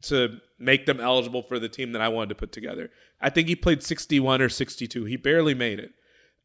to 0.03 0.39
make 0.59 0.86
them 0.86 1.01
eligible 1.01 1.43
for 1.43 1.59
the 1.59 1.68
team 1.68 1.93
that 1.93 2.01
I 2.01 2.09
wanted 2.09 2.30
to 2.30 2.34
put 2.36 2.53
together. 2.53 2.91
I 3.20 3.30
think 3.30 3.49
he 3.49 3.57
played 3.57 3.82
61 3.82 4.41
or 4.41 4.49
62. 4.49 5.05
He 5.05 5.16
barely 5.16 5.55
made 5.55 5.80
it. 5.80 5.93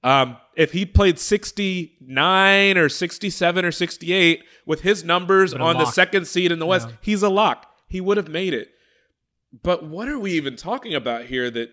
Um, 0.03 0.37
if 0.55 0.73
he 0.73 0.85
played 0.85 1.17
69 1.19 2.77
or 2.77 2.89
67 2.89 3.65
or 3.65 3.71
68 3.71 4.43
with 4.65 4.81
his 4.81 5.03
numbers 5.03 5.53
on 5.53 5.77
the 5.77 5.85
second 5.85 6.27
seed 6.27 6.51
in 6.51 6.59
the 6.59 6.65
West, 6.65 6.89
yeah. 6.89 6.95
he's 7.01 7.23
a 7.23 7.29
lock. 7.29 7.72
He 7.93 8.01
would 8.01 8.17
have 8.17 8.27
made 8.27 8.55
it. 8.55 8.71
But 9.61 9.85
what 9.85 10.09
are 10.09 10.17
we 10.17 10.31
even 10.31 10.55
talking 10.55 10.95
about 10.95 11.25
here 11.25 11.51
that 11.51 11.69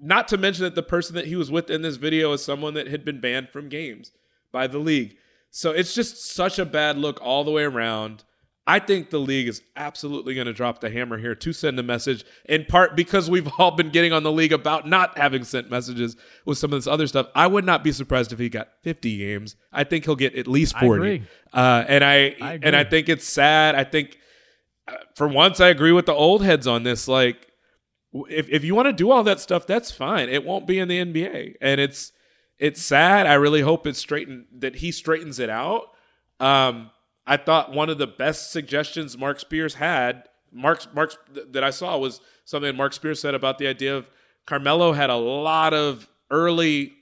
not 0.00 0.26
to 0.28 0.36
mention 0.36 0.64
that 0.64 0.74
the 0.74 0.82
person 0.82 1.14
that 1.14 1.26
he 1.26 1.36
was 1.36 1.52
with 1.52 1.70
in 1.70 1.82
this 1.82 1.94
video 1.94 2.32
is 2.32 2.44
someone 2.44 2.74
that 2.74 2.88
had 2.88 3.04
been 3.04 3.20
banned 3.20 3.50
from 3.50 3.68
games 3.68 4.10
by 4.50 4.66
the 4.66 4.80
league. 4.80 5.16
So 5.52 5.70
it's 5.70 5.94
just 5.94 6.34
such 6.34 6.58
a 6.58 6.64
bad 6.64 6.98
look 6.98 7.20
all 7.22 7.44
the 7.44 7.52
way 7.52 7.62
around. 7.62 8.24
I 8.66 8.80
think 8.80 9.10
the 9.10 9.20
league 9.20 9.46
is 9.46 9.62
absolutely 9.76 10.34
going 10.34 10.48
to 10.48 10.52
drop 10.52 10.80
the 10.80 10.90
hammer 10.90 11.16
here 11.16 11.36
to 11.36 11.52
send 11.52 11.78
a 11.78 11.84
message, 11.84 12.24
in 12.46 12.64
part 12.64 12.96
because 12.96 13.30
we've 13.30 13.48
all 13.58 13.70
been 13.70 13.90
getting 13.90 14.12
on 14.12 14.24
the 14.24 14.32
league 14.32 14.52
about 14.52 14.88
not 14.88 15.16
having 15.16 15.44
sent 15.44 15.70
messages 15.70 16.16
with 16.44 16.58
some 16.58 16.72
of 16.72 16.78
this 16.78 16.88
other 16.88 17.06
stuff. 17.06 17.28
I 17.36 17.46
would 17.46 17.64
not 17.64 17.84
be 17.84 17.92
surprised 17.92 18.32
if 18.32 18.40
he 18.40 18.48
got 18.48 18.70
50 18.82 19.16
games. 19.16 19.54
I 19.72 19.84
think 19.84 20.06
he'll 20.06 20.16
get 20.16 20.34
at 20.34 20.48
least 20.48 20.76
40. 20.76 21.22
I 21.52 21.56
uh, 21.56 21.84
and 21.86 22.02
I, 22.02 22.34
I 22.42 22.58
and 22.60 22.74
I 22.74 22.82
think 22.82 23.08
it's 23.08 23.24
sad. 23.24 23.76
I 23.76 23.84
think 23.84 24.18
for 25.14 25.28
once, 25.28 25.60
I 25.60 25.68
agree 25.68 25.92
with 25.92 26.06
the 26.06 26.12
old 26.12 26.44
heads 26.44 26.66
on 26.66 26.82
this. 26.82 27.08
Like, 27.08 27.52
if 28.28 28.48
if 28.48 28.64
you 28.64 28.74
want 28.74 28.86
to 28.86 28.92
do 28.92 29.10
all 29.10 29.22
that 29.24 29.40
stuff, 29.40 29.66
that's 29.66 29.90
fine. 29.90 30.28
It 30.28 30.44
won't 30.44 30.66
be 30.66 30.78
in 30.78 30.88
the 30.88 30.98
NBA, 30.98 31.54
and 31.60 31.80
it's 31.80 32.12
it's 32.58 32.82
sad. 32.82 33.26
I 33.26 33.34
really 33.34 33.60
hope 33.60 33.86
it's 33.86 33.98
straightened 33.98 34.46
that 34.58 34.76
he 34.76 34.92
straightens 34.92 35.38
it 35.38 35.50
out. 35.50 35.90
Um, 36.40 36.90
I 37.26 37.36
thought 37.36 37.72
one 37.72 37.90
of 37.90 37.98
the 37.98 38.06
best 38.06 38.52
suggestions 38.52 39.18
Mark 39.18 39.40
Spears 39.40 39.74
had, 39.74 40.24
Mark 40.52 40.94
Mark 40.94 41.14
that 41.52 41.64
I 41.64 41.70
saw 41.70 41.98
was 41.98 42.20
something 42.44 42.68
that 42.68 42.76
Mark 42.76 42.92
Spears 42.92 43.20
said 43.20 43.34
about 43.34 43.58
the 43.58 43.66
idea 43.66 43.96
of 43.96 44.08
Carmelo 44.46 44.92
had 44.92 45.10
a 45.10 45.16
lot 45.16 45.74
of 45.74 46.08
early 46.30 46.92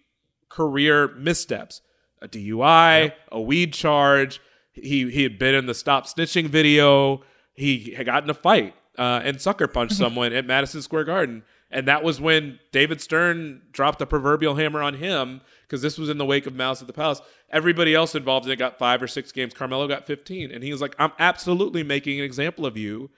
career 0.48 1.08
missteps, 1.16 1.82
a 2.22 2.28
DUI, 2.28 3.04
yep. 3.04 3.18
a 3.30 3.40
weed 3.40 3.72
charge. 3.72 4.40
He 4.72 5.10
he 5.10 5.22
had 5.22 5.38
been 5.38 5.54
in 5.54 5.66
the 5.66 5.74
stop 5.74 6.06
snitching 6.06 6.46
video. 6.48 7.22
He 7.54 7.94
had 7.96 8.06
gotten 8.06 8.28
a 8.30 8.34
fight 8.34 8.74
uh, 8.98 9.20
and 9.24 9.40
sucker 9.40 9.66
punched 9.66 9.96
someone 9.96 10.32
at 10.32 10.46
Madison 10.46 10.82
Square 10.82 11.04
Garden. 11.04 11.42
And 11.70 11.88
that 11.88 12.04
was 12.04 12.20
when 12.20 12.60
David 12.70 13.00
Stern 13.00 13.62
dropped 13.72 13.98
the 13.98 14.06
proverbial 14.06 14.54
hammer 14.54 14.80
on 14.80 14.94
him 14.94 15.40
because 15.62 15.82
this 15.82 15.98
was 15.98 16.08
in 16.08 16.18
the 16.18 16.24
wake 16.24 16.46
of 16.46 16.54
Malice 16.54 16.80
at 16.80 16.86
the 16.86 16.92
Palace. 16.92 17.20
Everybody 17.50 17.94
else 17.94 18.14
involved 18.14 18.46
in 18.46 18.52
it 18.52 18.56
got 18.56 18.78
five 18.78 19.02
or 19.02 19.08
six 19.08 19.32
games. 19.32 19.54
Carmelo 19.54 19.88
got 19.88 20.06
15. 20.06 20.52
And 20.52 20.62
he 20.62 20.70
was 20.70 20.80
like, 20.80 20.94
I'm 20.98 21.12
absolutely 21.18 21.82
making 21.82 22.20
an 22.20 22.24
example 22.24 22.64
of 22.64 22.76
you 22.76 23.10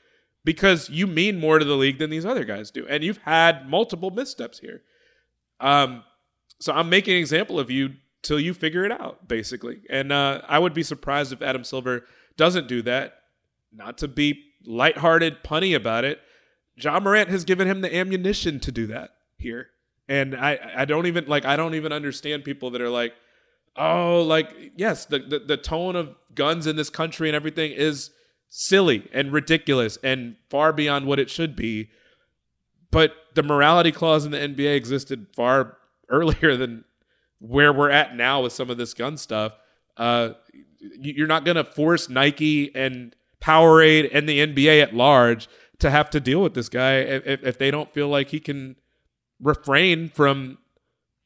because 0.44 0.88
you 0.88 1.06
mean 1.06 1.38
more 1.38 1.58
to 1.58 1.64
the 1.64 1.76
league 1.76 1.98
than 1.98 2.08
these 2.08 2.24
other 2.24 2.44
guys 2.44 2.70
do. 2.70 2.86
And 2.88 3.04
you've 3.04 3.18
had 3.18 3.68
multiple 3.68 4.10
missteps 4.10 4.60
here. 4.60 4.82
Um, 5.60 6.04
so 6.60 6.72
I'm 6.72 6.88
making 6.88 7.14
an 7.14 7.20
example 7.20 7.60
of 7.60 7.70
you 7.70 7.94
till 8.22 8.40
you 8.40 8.54
figure 8.54 8.84
it 8.84 8.92
out, 8.92 9.28
basically. 9.28 9.82
And 9.90 10.12
uh, 10.12 10.42
I 10.48 10.58
would 10.58 10.72
be 10.72 10.82
surprised 10.82 11.32
if 11.32 11.42
Adam 11.42 11.64
Silver 11.64 12.04
doesn't 12.36 12.68
do 12.68 12.80
that. 12.82 13.14
Not 13.76 13.98
to 13.98 14.08
be 14.08 14.42
lighthearted, 14.64 15.42
punny 15.44 15.76
about 15.76 16.04
it. 16.04 16.20
Ja 16.76 16.98
Morant 17.00 17.28
has 17.28 17.44
given 17.44 17.68
him 17.68 17.80
the 17.80 17.94
ammunition 17.94 18.60
to 18.60 18.72
do 18.72 18.86
that 18.88 19.10
here. 19.38 19.68
And 20.08 20.34
I, 20.34 20.58
I 20.76 20.84
don't 20.84 21.06
even 21.06 21.26
like 21.26 21.44
I 21.44 21.56
don't 21.56 21.74
even 21.74 21.92
understand 21.92 22.44
people 22.44 22.70
that 22.70 22.80
are 22.80 22.90
like, 22.90 23.12
oh, 23.76 24.22
like, 24.22 24.50
yes, 24.76 25.04
the, 25.04 25.18
the, 25.18 25.38
the 25.40 25.56
tone 25.56 25.96
of 25.96 26.14
guns 26.34 26.66
in 26.66 26.76
this 26.76 26.90
country 26.90 27.28
and 27.28 27.36
everything 27.36 27.72
is 27.72 28.10
silly 28.48 29.08
and 29.12 29.32
ridiculous 29.32 29.98
and 30.02 30.36
far 30.48 30.72
beyond 30.72 31.06
what 31.06 31.18
it 31.18 31.30
should 31.30 31.56
be. 31.56 31.90
But 32.90 33.12
the 33.34 33.42
morality 33.42 33.92
clause 33.92 34.24
in 34.24 34.30
the 34.30 34.38
NBA 34.38 34.76
existed 34.76 35.26
far 35.34 35.76
earlier 36.08 36.56
than 36.56 36.84
where 37.38 37.72
we're 37.72 37.90
at 37.90 38.16
now 38.16 38.42
with 38.42 38.52
some 38.52 38.70
of 38.70 38.78
this 38.78 38.94
gun 38.94 39.16
stuff. 39.16 39.52
Uh, 39.96 40.30
you're 40.78 41.26
not 41.26 41.44
going 41.44 41.56
to 41.56 41.64
force 41.64 42.08
Nike 42.08 42.74
and 42.74 43.14
Powerade 43.46 44.10
and 44.12 44.28
the 44.28 44.40
NBA 44.44 44.82
at 44.82 44.94
large 44.94 45.48
to 45.78 45.90
have 45.90 46.10
to 46.10 46.20
deal 46.20 46.42
with 46.42 46.54
this 46.54 46.68
guy 46.68 46.96
if, 46.96 47.44
if 47.44 47.58
they 47.58 47.70
don't 47.70 47.92
feel 47.92 48.08
like 48.08 48.30
he 48.30 48.40
can 48.40 48.74
refrain 49.40 50.08
from 50.08 50.58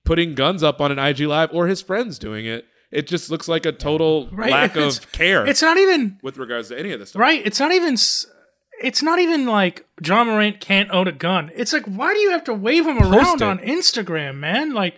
putting 0.05 0.35
guns 0.35 0.63
up 0.63 0.81
on 0.81 0.93
an 0.93 0.99
IG 0.99 1.21
live 1.21 1.51
or 1.53 1.67
his 1.67 1.81
friends 1.81 2.19
doing 2.19 2.45
it. 2.45 2.67
It 2.91 3.07
just 3.07 3.31
looks 3.31 3.49
like 3.49 3.65
a 3.65 3.73
total 3.73 4.29
right. 4.33 4.51
lack 4.51 4.77
it's, 4.77 4.99
of 4.99 5.13
care. 5.13 5.47
It's 5.47 5.63
not 5.63 5.79
even 5.79 6.19
with 6.23 6.37
regards 6.37 6.69
to 6.69 6.79
any 6.79 6.93
of 6.93 6.99
this 6.99 7.11
stuff. 7.11 7.21
Right. 7.21 7.41
It's 7.47 7.61
not 7.61 7.73
even 7.73 7.95
it's 8.83 9.03
not 9.03 9.19
even 9.19 9.47
like 9.47 9.87
Ja 10.05 10.25
Morant 10.25 10.61
can't 10.61 10.91
own 10.91 11.07
a 11.07 11.13
gun. 11.13 11.51
It's 11.55 11.73
like 11.73 11.85
why 11.87 12.13
do 12.13 12.19
you 12.19 12.31
have 12.33 12.45
to 12.45 12.55
wave 12.55 12.87
him 12.87 12.99
Post 12.99 13.15
around 13.15 13.43
it. 13.43 13.45
on 13.45 13.59
Instagram, 13.61 14.37
man? 14.37 14.75
Like 14.75 14.97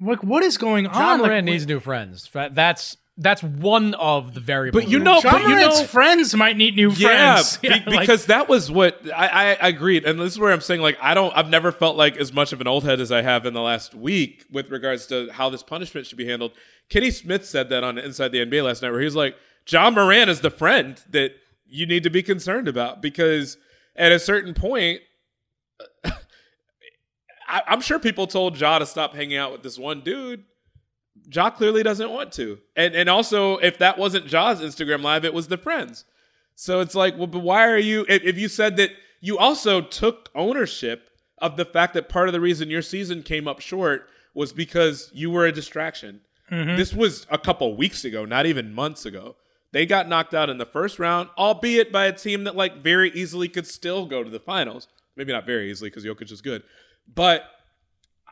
like 0.00 0.22
what 0.22 0.44
is 0.44 0.56
going 0.56 0.84
John 0.84 0.94
on? 0.94 1.02
Ja 1.02 1.16
Morant 1.16 1.46
like, 1.46 1.52
needs 1.52 1.66
new 1.66 1.80
friends. 1.80 2.30
That's 2.32 2.96
that's 3.18 3.42
one 3.42 3.92
of 3.94 4.32
the 4.32 4.40
variables. 4.40 4.84
But 4.84 4.90
you 4.90 4.98
know, 4.98 5.20
John 5.20 5.32
but 5.32 5.48
you 5.48 5.54
know, 5.56 5.84
friends 5.84 6.34
might 6.34 6.56
need 6.56 6.76
new 6.76 6.90
yeah, 6.92 7.34
friends. 7.36 7.58
Yeah, 7.62 7.84
be, 7.84 7.98
because 7.98 8.26
that 8.26 8.48
was 8.48 8.70
what 8.70 9.00
I, 9.14 9.54
I 9.54 9.68
agreed, 9.68 10.04
and 10.04 10.18
this 10.18 10.32
is 10.32 10.38
where 10.38 10.52
I'm 10.52 10.62
saying 10.62 10.80
like 10.80 10.96
I 11.00 11.12
don't, 11.12 11.34
I've 11.36 11.50
never 11.50 11.72
felt 11.72 11.96
like 11.96 12.16
as 12.16 12.32
much 12.32 12.52
of 12.52 12.60
an 12.60 12.66
old 12.66 12.84
head 12.84 13.00
as 13.00 13.12
I 13.12 13.20
have 13.22 13.44
in 13.44 13.52
the 13.52 13.60
last 13.60 13.94
week 13.94 14.46
with 14.50 14.70
regards 14.70 15.06
to 15.08 15.30
how 15.30 15.50
this 15.50 15.62
punishment 15.62 16.06
should 16.06 16.18
be 16.18 16.26
handled. 16.26 16.52
Kenny 16.88 17.10
Smith 17.10 17.44
said 17.44 17.68
that 17.68 17.84
on 17.84 17.98
Inside 17.98 18.28
the 18.28 18.44
NBA 18.44 18.64
last 18.64 18.82
night, 18.82 18.90
where 18.90 19.00
he 19.00 19.04
was 19.04 19.16
like, 19.16 19.36
Ja 19.68 19.90
Morant 19.90 20.30
is 20.30 20.40
the 20.40 20.50
friend 20.50 21.00
that 21.10 21.32
you 21.66 21.86
need 21.86 22.02
to 22.04 22.10
be 22.10 22.22
concerned 22.22 22.66
about 22.66 23.02
because 23.02 23.58
at 23.94 24.12
a 24.12 24.18
certain 24.18 24.54
point. 24.54 25.00
I, 27.48 27.60
I'm 27.66 27.82
sure 27.82 27.98
people 27.98 28.26
told 28.26 28.58
Ja 28.58 28.78
to 28.78 28.86
stop 28.86 29.14
hanging 29.14 29.36
out 29.36 29.52
with 29.52 29.62
this 29.62 29.78
one 29.78 30.00
dude 30.00 30.44
Ja 31.30 31.50
clearly 31.50 31.82
doesn't 31.82 32.10
want 32.10 32.32
to. 32.32 32.58
And 32.76 32.94
and 32.94 33.08
also, 33.08 33.58
if 33.58 33.78
that 33.78 33.98
wasn't 33.98 34.26
Ja's 34.26 34.60
Instagram 34.60 35.02
live, 35.02 35.24
it 35.24 35.34
was 35.34 35.48
the 35.48 35.58
friends. 35.58 36.04
So 36.54 36.80
it's 36.80 36.94
like, 36.94 37.16
well, 37.16 37.26
but 37.26 37.40
why 37.40 37.66
are 37.66 37.78
you? 37.78 38.04
If, 38.08 38.22
if 38.22 38.38
you 38.38 38.48
said 38.48 38.76
that 38.76 38.90
you 39.20 39.38
also 39.38 39.80
took 39.80 40.30
ownership 40.34 41.10
of 41.38 41.56
the 41.56 41.64
fact 41.64 41.94
that 41.94 42.08
part 42.08 42.28
of 42.28 42.32
the 42.32 42.40
reason 42.40 42.70
your 42.70 42.82
season 42.82 43.22
came 43.22 43.48
up 43.48 43.60
short 43.60 44.08
was 44.34 44.52
because 44.52 45.10
you 45.12 45.30
were 45.30 45.46
a 45.46 45.52
distraction. 45.52 46.20
Mm-hmm. 46.50 46.76
This 46.76 46.92
was 46.92 47.26
a 47.30 47.38
couple 47.38 47.76
weeks 47.76 48.04
ago, 48.04 48.24
not 48.24 48.46
even 48.46 48.74
months 48.74 49.06
ago. 49.06 49.36
They 49.72 49.86
got 49.86 50.08
knocked 50.08 50.34
out 50.34 50.50
in 50.50 50.58
the 50.58 50.66
first 50.66 50.98
round, 50.98 51.30
albeit 51.38 51.90
by 51.90 52.06
a 52.06 52.12
team 52.12 52.44
that 52.44 52.56
like 52.56 52.82
very 52.82 53.10
easily 53.12 53.48
could 53.48 53.66
still 53.66 54.06
go 54.06 54.22
to 54.22 54.30
the 54.30 54.40
finals. 54.40 54.86
Maybe 55.16 55.32
not 55.32 55.46
very 55.46 55.70
easily 55.70 55.90
because 55.90 56.04
Jokic 56.04 56.30
is 56.30 56.40
good, 56.40 56.62
but 57.12 57.44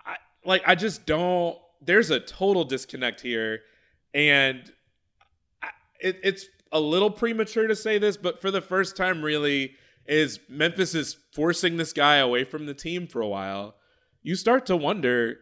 I, 0.05 0.17
like 0.45 0.63
I 0.67 0.75
just 0.75 1.07
don't 1.07 1.59
there's 1.81 2.11
a 2.11 2.21
total 2.21 2.65
disconnect 2.65 3.21
here, 3.21 3.61
and 4.15 4.73
it, 6.01 6.21
it's 6.23 6.47
a 6.73 6.81
little 6.81 7.11
premature 7.11 7.67
to 7.67 7.77
say 7.77 7.99
this, 7.99 8.17
but 8.17 8.41
for 8.41 8.51
the 8.51 8.61
first 8.61 8.97
time, 8.97 9.23
really, 9.23 9.75
is 10.07 10.41
Memphis 10.49 10.95
is 10.95 11.17
forcing 11.33 11.77
this 11.77 11.93
guy 11.93 12.17
away 12.17 12.45
from 12.45 12.67
the 12.67 12.75
team 12.75 13.07
for 13.07 13.21
a 13.21 13.29
while. 13.29 13.75
You 14.23 14.35
start 14.35 14.67
to 14.67 14.77
wonder 14.77 15.39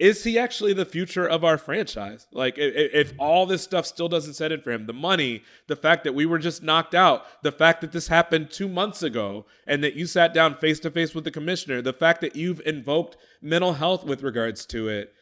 is 0.00 0.24
he 0.24 0.38
actually 0.38 0.72
the 0.72 0.86
future 0.86 1.28
of 1.28 1.44
our 1.44 1.58
franchise? 1.58 2.26
Like, 2.32 2.56
if, 2.56 2.94
if, 2.94 3.12
all 3.18 3.44
this 3.44 3.62
stuff 3.62 3.84
still 3.84 4.08
doesn't 4.08 4.32
set 4.32 4.50
in 4.50 4.62
for 4.62 4.70
him, 4.72 4.86
the 4.86 4.94
money, 4.94 5.42
the 5.66 5.76
fact 5.76 6.04
that 6.04 6.14
we 6.14 6.24
were 6.24 6.38
just 6.38 6.62
knocked 6.62 6.94
out, 6.94 7.26
the 7.42 7.52
fact 7.52 7.82
that 7.82 7.92
this 7.92 8.08
happened 8.08 8.50
two 8.50 8.66
months 8.66 9.02
ago, 9.02 9.44
and 9.66 9.84
that 9.84 9.96
you 9.96 10.06
sat 10.06 10.32
down 10.32 10.54
face 10.54 10.80
to 10.80 10.90
face 10.90 11.14
with 11.14 11.24
the 11.24 11.30
commissioner, 11.30 11.82
the 11.82 11.92
fact 11.92 12.22
that 12.22 12.34
you've 12.34 12.62
invoked 12.64 13.18
mental 13.42 13.74
health 13.74 14.02
with 14.02 14.22
regards 14.22 14.64
to 14.64 14.88
it, 14.88 15.12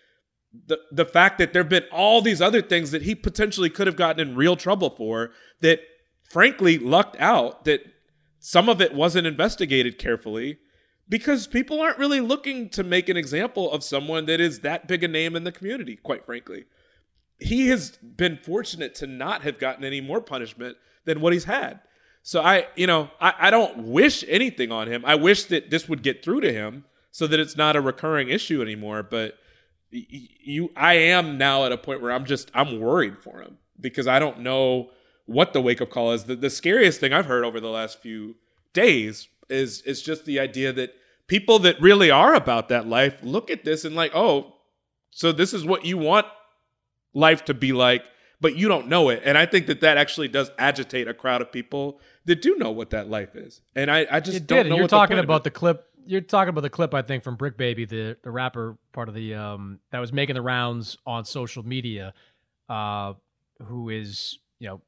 the 0.66 0.78
the 0.90 1.04
fact 1.04 1.38
that 1.38 1.52
there've 1.52 1.68
been 1.68 1.84
all 1.92 2.22
these 2.22 2.40
other 2.40 2.62
things 2.62 2.90
that 2.90 3.02
he 3.02 3.14
potentially 3.14 3.68
could 3.70 3.86
have 3.86 3.96
gotten 3.96 4.26
in 4.26 4.36
real 4.36 4.56
trouble 4.56 4.90
for 4.90 5.30
that 5.60 5.80
frankly 6.28 6.78
lucked 6.78 7.16
out 7.20 7.64
that 7.64 7.80
some 8.38 8.68
of 8.68 8.80
it 8.80 8.94
wasn't 8.94 9.26
investigated 9.26 9.98
carefully 9.98 10.58
because 11.08 11.46
people 11.46 11.80
aren't 11.80 11.98
really 11.98 12.20
looking 12.20 12.68
to 12.70 12.82
make 12.82 13.08
an 13.08 13.16
example 13.16 13.70
of 13.72 13.82
someone 13.82 14.26
that 14.26 14.40
is 14.40 14.60
that 14.60 14.86
big 14.86 15.02
a 15.02 15.08
name 15.08 15.36
in 15.36 15.44
the 15.44 15.52
community 15.52 15.96
quite 15.96 16.24
frankly. 16.24 16.64
He 17.40 17.68
has 17.68 17.96
been 17.98 18.36
fortunate 18.36 18.94
to 18.96 19.06
not 19.06 19.42
have 19.42 19.58
gotten 19.58 19.84
any 19.84 20.00
more 20.00 20.20
punishment 20.20 20.76
than 21.04 21.20
what 21.20 21.32
he's 21.32 21.44
had. 21.44 21.80
So 22.22 22.40
i 22.40 22.66
you 22.74 22.86
know 22.86 23.10
i, 23.20 23.34
I 23.38 23.50
don't 23.50 23.84
wish 23.84 24.24
anything 24.28 24.72
on 24.72 24.88
him. 24.88 25.04
I 25.04 25.14
wish 25.14 25.44
that 25.44 25.68
this 25.70 25.88
would 25.88 26.02
get 26.02 26.24
through 26.24 26.40
to 26.40 26.52
him 26.52 26.84
so 27.10 27.26
that 27.26 27.38
it's 27.40 27.56
not 27.56 27.76
a 27.76 27.80
recurring 27.82 28.30
issue 28.30 28.62
anymore 28.62 29.02
but 29.02 29.34
you 29.90 30.70
I 30.76 30.94
am 30.94 31.38
now 31.38 31.64
at 31.64 31.72
a 31.72 31.78
point 31.78 32.02
where 32.02 32.12
I'm 32.12 32.24
just 32.24 32.50
I'm 32.54 32.80
worried 32.80 33.18
for 33.18 33.40
him 33.40 33.58
because 33.80 34.06
I 34.06 34.18
don't 34.18 34.40
know 34.40 34.90
what 35.26 35.52
the 35.52 35.60
wake 35.60 35.80
up 35.80 35.90
call 35.90 36.12
is. 36.12 36.24
The, 36.24 36.36
the 36.36 36.50
scariest 36.50 37.00
thing 37.00 37.12
I've 37.12 37.26
heard 37.26 37.44
over 37.44 37.60
the 37.60 37.68
last 37.68 38.00
few 38.00 38.36
days 38.72 39.28
is 39.48 39.82
is 39.82 40.02
just 40.02 40.24
the 40.24 40.40
idea 40.40 40.72
that 40.72 40.94
people 41.26 41.58
that 41.60 41.80
really 41.80 42.10
are 42.10 42.34
about 42.34 42.68
that 42.68 42.86
life 42.86 43.18
look 43.22 43.50
at 43.50 43.64
this 43.64 43.84
and 43.84 43.94
like, 43.94 44.12
oh, 44.14 44.54
so 45.10 45.32
this 45.32 45.54
is 45.54 45.64
what 45.64 45.84
you 45.84 45.98
want 45.98 46.26
life 47.14 47.44
to 47.46 47.54
be 47.54 47.72
like, 47.72 48.04
but 48.40 48.56
you 48.56 48.68
don't 48.68 48.88
know 48.88 49.08
it. 49.08 49.22
And 49.24 49.36
I 49.36 49.46
think 49.46 49.66
that 49.66 49.80
that 49.80 49.96
actually 49.96 50.28
does 50.28 50.50
agitate 50.58 51.08
a 51.08 51.14
crowd 51.14 51.40
of 51.40 51.50
people 51.52 52.00
that 52.26 52.42
do 52.42 52.56
know 52.56 52.70
what 52.70 52.90
that 52.90 53.08
life 53.08 53.34
is. 53.34 53.60
And 53.74 53.90
I, 53.90 54.06
I 54.10 54.20
just 54.20 54.38
it 54.38 54.46
don't 54.46 54.64
did. 54.64 54.70
know. 54.70 54.76
You're 54.76 54.88
talking 54.88 55.18
about 55.18 55.44
the 55.44 55.50
clip 55.50 55.87
you're 56.06 56.20
talking 56.20 56.50
about 56.50 56.62
the 56.62 56.70
clip 56.70 56.94
I 56.94 57.02
think 57.02 57.22
from 57.22 57.36
Bricc 57.36 57.56
Baby, 57.56 57.84
the 57.84 58.16
the 58.22 58.30
rapper 58.30 58.78
part 58.92 59.08
of 59.08 59.14
the 59.14 59.34
um 59.34 59.80
that 59.90 59.98
was 59.98 60.12
making 60.12 60.34
the 60.34 60.42
rounds 60.42 60.96
on 61.06 61.24
social 61.24 61.64
media, 61.64 62.14
uh, 62.68 63.14
who 63.64 63.88
is 63.88 64.38
you 64.58 64.68
know 64.68 64.80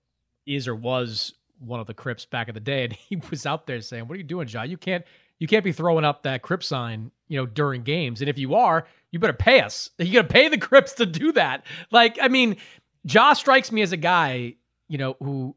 is 0.47 0.67
or 0.69 0.75
was 0.75 1.35
one 1.59 1.79
of 1.81 1.87
the 1.87 1.95
Crips 1.95 2.25
back 2.25 2.49
in 2.49 2.55
the 2.55 2.61
day, 2.61 2.85
and 2.85 2.93
he 2.93 3.17
was 3.31 3.47
out 3.47 3.67
there 3.67 3.81
saying, 3.81 4.09
"What 4.09 4.15
are 4.15 4.19
you 4.19 4.25
doing, 4.25 4.47
John? 4.47 4.71
You 4.71 4.77
can't 4.77 5.05
you 5.41 5.47
can't 5.47 5.65
be 5.65 5.73
throwing 5.73 6.05
up 6.05 6.23
that 6.23 6.43
Crip 6.43 6.63
sign, 6.63 7.11
you 7.29 7.39
know, 7.39 7.47
during 7.47 7.83
games, 7.83 8.21
and 8.21 8.29
if 8.29 8.39
you 8.39 8.55
are, 8.55 8.87
you 9.11 9.19
better 9.19 9.33
pay 9.33 9.61
us. 9.61 9.91
You 9.99 10.13
got 10.13 10.29
to 10.29 10.33
pay 10.33 10.49
the 10.49 10.59
Crips 10.59 10.93
to 10.95 11.07
do 11.07 11.33
that. 11.33 11.65
Like, 11.91 12.19
I 12.21 12.29
mean, 12.29 12.57
Ja 13.05 13.33
strikes 13.33 13.73
me 13.73 13.83
as 13.83 13.93
a 13.93 13.97
guy, 13.97 14.57
you 14.89 14.99
know, 14.99 15.17
who 15.21 15.57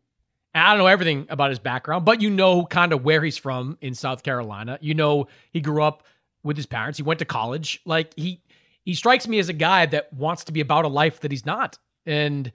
I 0.55 0.71
don't 0.71 0.79
know 0.79 0.87
everything 0.87 1.25
about 1.29 1.49
his 1.49 1.59
background, 1.59 2.05
but 2.05 2.21
you 2.21 2.29
know 2.29 2.65
kind 2.65 2.93
of 2.93 3.03
where 3.03 3.23
he's 3.23 3.37
from 3.37 3.77
in 3.81 3.95
South 3.95 4.23
Carolina. 4.23 4.77
You 4.81 4.93
know 4.93 5.27
he 5.51 5.61
grew 5.61 5.81
up 5.81 6.03
with 6.43 6.57
his 6.57 6.65
parents. 6.65 6.97
He 6.97 7.03
went 7.03 7.19
to 7.19 7.25
college. 7.25 7.81
Like 7.85 8.13
he 8.15 8.41
he 8.83 8.93
strikes 8.93 9.27
me 9.27 9.39
as 9.39 9.49
a 9.49 9.53
guy 9.53 9.85
that 9.87 10.11
wants 10.13 10.43
to 10.45 10.51
be 10.51 10.61
about 10.61 10.85
a 10.85 10.89
life 10.89 11.21
that 11.21 11.31
he's 11.31 11.45
not. 11.45 11.77
And 12.05 12.51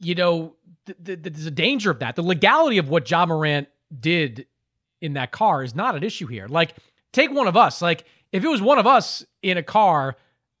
you 0.00 0.14
know, 0.14 0.56
th- 0.86 0.98
th- 1.04 1.22
there's 1.22 1.46
a 1.46 1.50
danger 1.50 1.90
of 1.90 2.00
that. 2.00 2.16
The 2.16 2.22
legality 2.22 2.78
of 2.78 2.88
what 2.88 3.08
Ja 3.08 3.24
Morant 3.24 3.68
did 3.98 4.46
in 5.00 5.14
that 5.14 5.30
car 5.30 5.62
is 5.62 5.74
not 5.74 5.94
an 5.94 6.02
issue 6.02 6.26
here. 6.26 6.46
Like 6.48 6.74
take 7.12 7.30
one 7.30 7.46
of 7.46 7.56
us. 7.56 7.80
Like 7.80 8.04
if 8.32 8.44
it 8.44 8.48
was 8.48 8.60
one 8.60 8.78
of 8.78 8.86
us 8.86 9.24
in 9.42 9.56
a 9.56 9.62
car 9.62 10.16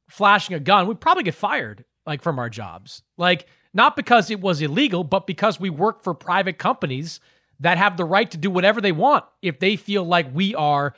flashing 0.08 0.54
a 0.54 0.60
gun, 0.60 0.86
we'd 0.86 1.00
probably 1.00 1.24
get 1.24 1.34
fired 1.34 1.84
like 2.06 2.22
from 2.22 2.38
our 2.38 2.48
jobs. 2.48 3.02
Like 3.16 3.46
not 3.74 3.96
because 3.96 4.30
it 4.30 4.40
was 4.40 4.60
illegal, 4.60 5.04
but 5.04 5.26
because 5.26 5.58
we 5.58 5.70
work 5.70 6.02
for 6.02 6.14
private 6.14 6.58
companies 6.58 7.20
that 7.60 7.78
have 7.78 7.96
the 7.96 8.04
right 8.04 8.30
to 8.30 8.36
do 8.36 8.50
whatever 8.50 8.80
they 8.80 8.92
want 8.92 9.24
if 9.40 9.58
they 9.60 9.76
feel 9.76 10.04
like 10.04 10.34
we 10.34 10.54
are 10.54 10.94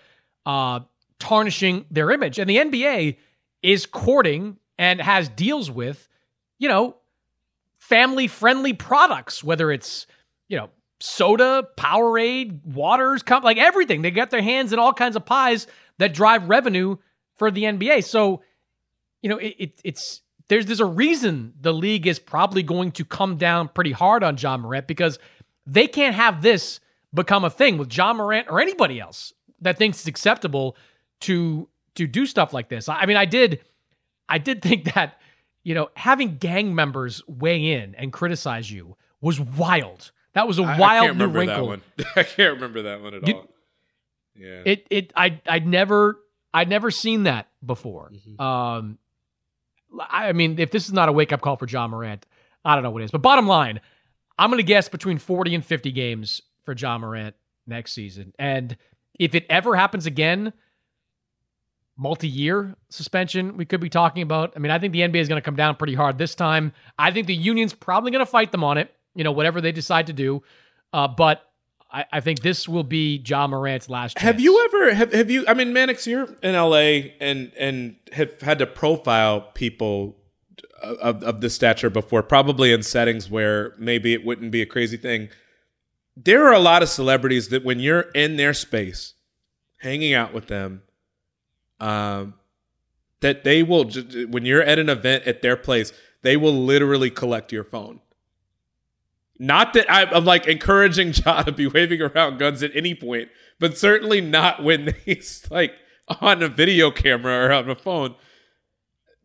uh, 0.46 0.80
tarnishing 1.18 1.84
their 1.90 2.10
image. 2.10 2.38
And 2.38 2.48
the 2.48 2.56
NBA 2.56 3.16
is 3.62 3.86
courting 3.86 4.58
and 4.78 5.00
has 5.00 5.28
deals 5.28 5.70
with, 5.70 6.08
you 6.58 6.68
know, 6.68 6.96
family 7.78 8.26
friendly 8.26 8.72
products, 8.72 9.44
whether 9.44 9.70
it's, 9.70 10.06
you 10.48 10.56
know, 10.56 10.70
soda, 11.00 11.68
Powerade, 11.76 12.64
waters, 12.64 13.22
like 13.42 13.58
everything. 13.58 14.02
They 14.02 14.10
got 14.10 14.30
their 14.30 14.42
hands 14.42 14.72
in 14.72 14.78
all 14.78 14.92
kinds 14.92 15.16
of 15.16 15.26
pies 15.26 15.66
that 15.98 16.14
drive 16.14 16.48
revenue 16.48 16.96
for 17.36 17.50
the 17.50 17.64
NBA. 17.64 18.04
So, 18.04 18.42
you 19.22 19.28
know, 19.28 19.36
it, 19.36 19.54
it, 19.58 19.80
it's 19.84 20.22
there's 20.48 20.66
there's 20.66 20.80
a 20.80 20.84
reason 20.86 21.54
the 21.60 21.72
league 21.72 22.06
is 22.06 22.18
probably 22.18 22.62
going 22.62 22.92
to 22.92 23.04
come 23.04 23.36
down 23.36 23.68
pretty 23.68 23.92
hard 23.92 24.22
on 24.22 24.36
Ja 24.36 24.56
Morant 24.56 24.86
because 24.86 25.18
they 25.66 25.86
can't 25.86 26.14
have 26.14 26.42
this 26.42 26.80
become 27.12 27.44
a 27.44 27.50
thing 27.50 27.78
with 27.78 27.96
Ja 27.96 28.12
Morant 28.12 28.48
or 28.50 28.60
anybody 28.60 29.00
else 29.00 29.32
that 29.60 29.78
thinks 29.78 29.98
it's 30.00 30.08
acceptable 30.08 30.76
to 31.20 31.68
to 31.94 32.06
do 32.06 32.26
stuff 32.26 32.52
like 32.52 32.68
this. 32.68 32.88
I 32.88 33.06
mean, 33.06 33.16
I 33.16 33.24
did 33.24 33.60
I 34.28 34.38
did 34.38 34.60
think 34.62 34.94
that 34.94 35.20
you 35.62 35.74
know 35.74 35.88
having 35.96 36.36
gang 36.38 36.74
members 36.74 37.22
weigh 37.26 37.72
in 37.72 37.94
and 37.94 38.12
criticize 38.12 38.70
you 38.70 38.96
was 39.20 39.40
wild. 39.40 40.10
That 40.34 40.48
was 40.48 40.58
a 40.58 40.62
I, 40.64 40.78
wild 40.78 41.04
I 41.04 41.06
can't 41.06 41.18
new 41.18 41.26
remember 41.26 41.38
wrinkle. 41.38 41.56
That 41.96 42.06
one. 42.06 42.06
I 42.16 42.22
can't 42.24 42.54
remember 42.54 42.82
that 42.82 43.00
one 43.00 43.14
at 43.14 43.26
You- 43.28 43.34
all. 43.34 43.50
Yeah. 44.36 44.62
It 44.66 44.86
it 44.90 45.12
I 45.16 45.40
I'd 45.46 45.66
never 45.66 46.18
I'd 46.52 46.68
never 46.68 46.90
seen 46.90 47.22
that 47.22 47.48
before. 47.64 48.10
Mm-hmm. 48.12 48.40
Um, 48.40 48.98
I 50.00 50.32
mean, 50.32 50.58
if 50.58 50.70
this 50.70 50.86
is 50.86 50.92
not 50.92 51.08
a 51.08 51.12
wake 51.12 51.32
up 51.32 51.40
call 51.40 51.56
for 51.56 51.66
Ja 51.66 51.86
Morant, 51.86 52.26
I 52.64 52.74
don't 52.74 52.82
know 52.82 52.90
what 52.90 53.02
is. 53.02 53.10
But 53.10 53.22
bottom 53.22 53.46
line, 53.46 53.80
I'm 54.38 54.50
going 54.50 54.58
to 54.58 54.66
guess 54.66 54.88
between 54.88 55.18
40 55.18 55.54
and 55.56 55.64
50 55.64 55.92
games 55.92 56.40
for 56.64 56.74
Ja 56.74 56.98
Morant 56.98 57.34
next 57.66 57.92
season. 57.92 58.32
And 58.38 58.76
if 59.18 59.34
it 59.34 59.46
ever 59.48 59.76
happens 59.76 60.06
again, 60.06 60.52
multi 61.96 62.28
year 62.28 62.74
suspension 62.88 63.56
we 63.56 63.64
could 63.64 63.80
be 63.80 63.88
talking 63.88 64.22
about. 64.22 64.52
I 64.56 64.58
mean, 64.58 64.72
I 64.72 64.78
think 64.78 64.92
the 64.92 65.00
NBA 65.00 65.16
is 65.16 65.28
going 65.28 65.40
to 65.40 65.44
come 65.44 65.56
down 65.56 65.76
pretty 65.76 65.94
hard 65.94 66.18
this 66.18 66.34
time. 66.34 66.72
I 66.98 67.10
think 67.10 67.26
the 67.26 67.34
union's 67.34 67.72
probably 67.72 68.10
going 68.10 68.24
to 68.24 68.30
fight 68.30 68.52
them 68.52 68.64
on 68.64 68.78
it, 68.78 68.92
you 69.14 69.24
know, 69.24 69.32
whatever 69.32 69.60
they 69.60 69.72
decide 69.72 70.08
to 70.08 70.12
do. 70.12 70.42
Uh, 70.92 71.08
but 71.08 71.42
I, 71.94 72.04
I 72.14 72.20
think 72.20 72.40
this 72.40 72.68
will 72.68 72.82
be 72.82 73.22
Ja 73.24 73.46
Morant's 73.46 73.88
last 73.88 74.16
chance. 74.16 74.24
Have 74.24 74.40
you 74.40 74.64
ever 74.64 74.94
have, 74.94 75.12
have 75.12 75.30
you 75.30 75.44
I 75.46 75.54
mean 75.54 75.72
Mannix 75.72 76.06
you're 76.06 76.28
in 76.42 76.54
LA 76.54 77.12
and 77.20 77.52
and 77.56 77.96
have 78.12 78.40
had 78.40 78.58
to 78.58 78.66
profile 78.66 79.42
people 79.54 80.16
of, 80.82 81.22
of 81.22 81.40
this 81.40 81.54
stature 81.54 81.90
before 81.90 82.22
probably 82.22 82.72
in 82.72 82.82
settings 82.82 83.30
where 83.30 83.74
maybe 83.78 84.12
it 84.12 84.24
wouldn't 84.24 84.50
be 84.50 84.60
a 84.60 84.66
crazy 84.66 84.96
thing. 84.96 85.28
There 86.16 86.44
are 86.46 86.52
a 86.52 86.58
lot 86.58 86.82
of 86.82 86.88
celebrities 86.88 87.48
that 87.48 87.64
when 87.64 87.78
you're 87.78 88.10
in 88.12 88.36
their 88.36 88.54
space 88.54 89.14
hanging 89.78 90.14
out 90.14 90.34
with 90.34 90.48
them 90.48 90.82
um 91.80 92.34
that 93.20 93.44
they 93.44 93.62
will 93.62 93.90
when 94.28 94.44
you're 94.44 94.62
at 94.62 94.78
an 94.78 94.88
event 94.88 95.24
at 95.26 95.42
their 95.42 95.56
place 95.56 95.92
they 96.22 96.36
will 96.36 96.64
literally 96.64 97.10
collect 97.10 97.52
your 97.52 97.64
phone 97.64 98.00
not 99.38 99.72
that 99.74 99.90
I, 99.90 100.04
I'm 100.04 100.24
like 100.24 100.46
encouraging 100.46 101.12
Ja 101.24 101.42
to 101.42 101.52
be 101.52 101.66
waving 101.66 102.00
around 102.02 102.38
guns 102.38 102.62
at 102.62 102.70
any 102.74 102.94
point, 102.94 103.28
but 103.60 103.76
certainly 103.76 104.20
not 104.20 104.62
when 104.62 104.94
he's 105.04 105.46
like 105.50 105.72
on 106.20 106.42
a 106.42 106.48
video 106.48 106.90
camera 106.90 107.46
or 107.48 107.52
on 107.52 107.68
a 107.70 107.74
phone. 107.74 108.14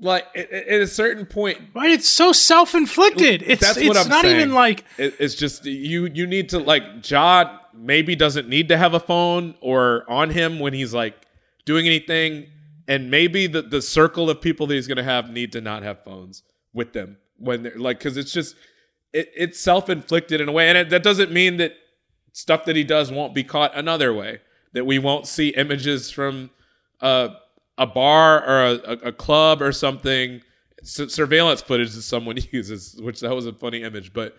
Like 0.01 0.26
at, 0.34 0.49
at 0.51 0.82
a 0.82 0.88
certain 0.88 1.26
point, 1.26 1.60
Right? 1.76 1.91
It's 1.91 2.07
so 2.07 2.32
self 2.32 2.74
inflicted. 2.74 3.43
It's 3.45 3.62
that's 3.62 3.78
it's 3.78 3.88
what 3.88 3.97
I'm 3.97 4.07
not 4.07 4.24
saying. 4.24 4.36
even 4.38 4.53
like 4.53 4.86
It- 4.97 5.16
it's 5.20 5.36
just 5.36 5.66
you. 5.66 6.05
You 6.07 6.26
need 6.26 6.49
to 6.49 6.60
like 6.60 6.84
Ja 7.10 7.57
maybe 7.74 8.16
doesn't 8.16 8.47
need 8.47 8.70
to 8.70 8.78
have 8.78 8.93
a 8.93 8.99
phone 8.99 9.55
or 9.62 10.10
on 10.10 10.30
him 10.30 10.60
when 10.60 10.74
he's 10.74 10.93
like 10.93 11.16
doing 11.66 11.86
anything, 11.86 12.47
and 12.88 13.12
maybe 13.12 13.45
the 13.47 13.62
the 13.62 13.82
circle 13.82 14.30
of 14.30 14.39
people 14.39 14.68
that 14.68 14.76
he's 14.76 14.88
gonna 14.88 15.03
have 15.03 15.30
need 15.32 15.51
to 15.51 15.60
not 15.62 15.84
have 15.84 16.01
phones 16.05 16.43
with 16.74 16.93
them 16.93 17.18
when 17.38 17.64
they're 17.64 17.78
like 17.78 17.99
because 17.99 18.16
it's 18.16 18.32
just 18.32 18.55
it, 19.14 19.32
it's 19.36 19.60
self 19.60 19.89
inflicted 19.89 20.41
in 20.41 20.49
a 20.49 20.51
way, 20.51 20.70
and 20.70 20.78
it, 20.78 20.89
that 20.89 21.03
doesn't 21.03 21.32
mean 21.32 21.57
that 21.57 21.74
stuff 22.34 22.66
that 22.66 22.76
he 22.76 22.84
does 22.84 23.12
won't 23.12 23.34
be 23.34 23.43
caught 23.43 23.76
another 23.76 24.14
way. 24.14 24.39
That 24.74 24.86
we 24.86 24.99
won't 24.99 25.26
see 25.26 25.49
images 25.49 26.12
from 26.12 26.51
uh, 27.01 27.30
a 27.78 27.88
bar 27.88 28.45
or 28.45 28.66
a, 28.66 28.74
a, 28.74 28.91
a 29.07 29.12
club 29.12 29.62
or 29.62 29.72
something. 29.72 30.41
S- 30.82 31.14
surveillance 31.14 31.62
footage 31.62 31.93
that 31.93 32.03
someone 32.03 32.38
uses, 32.51 32.95
which 33.01 33.22
that 33.22 33.34
was 33.34 33.45
a 33.45 33.53
funny 33.53 33.82
image, 33.82 34.14
but 34.14 34.38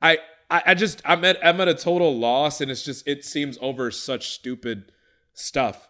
I, 0.00 0.18
I, 0.50 0.62
I 0.66 0.74
just 0.74 1.02
I'm 1.04 1.24
at 1.24 1.44
I'm 1.44 1.60
at 1.60 1.68
a 1.68 1.74
total 1.74 2.16
loss, 2.16 2.60
and 2.60 2.70
it's 2.70 2.84
just 2.84 3.08
it 3.08 3.24
seems 3.24 3.58
over 3.60 3.90
such 3.90 4.30
stupid 4.30 4.92
stuff. 5.32 5.88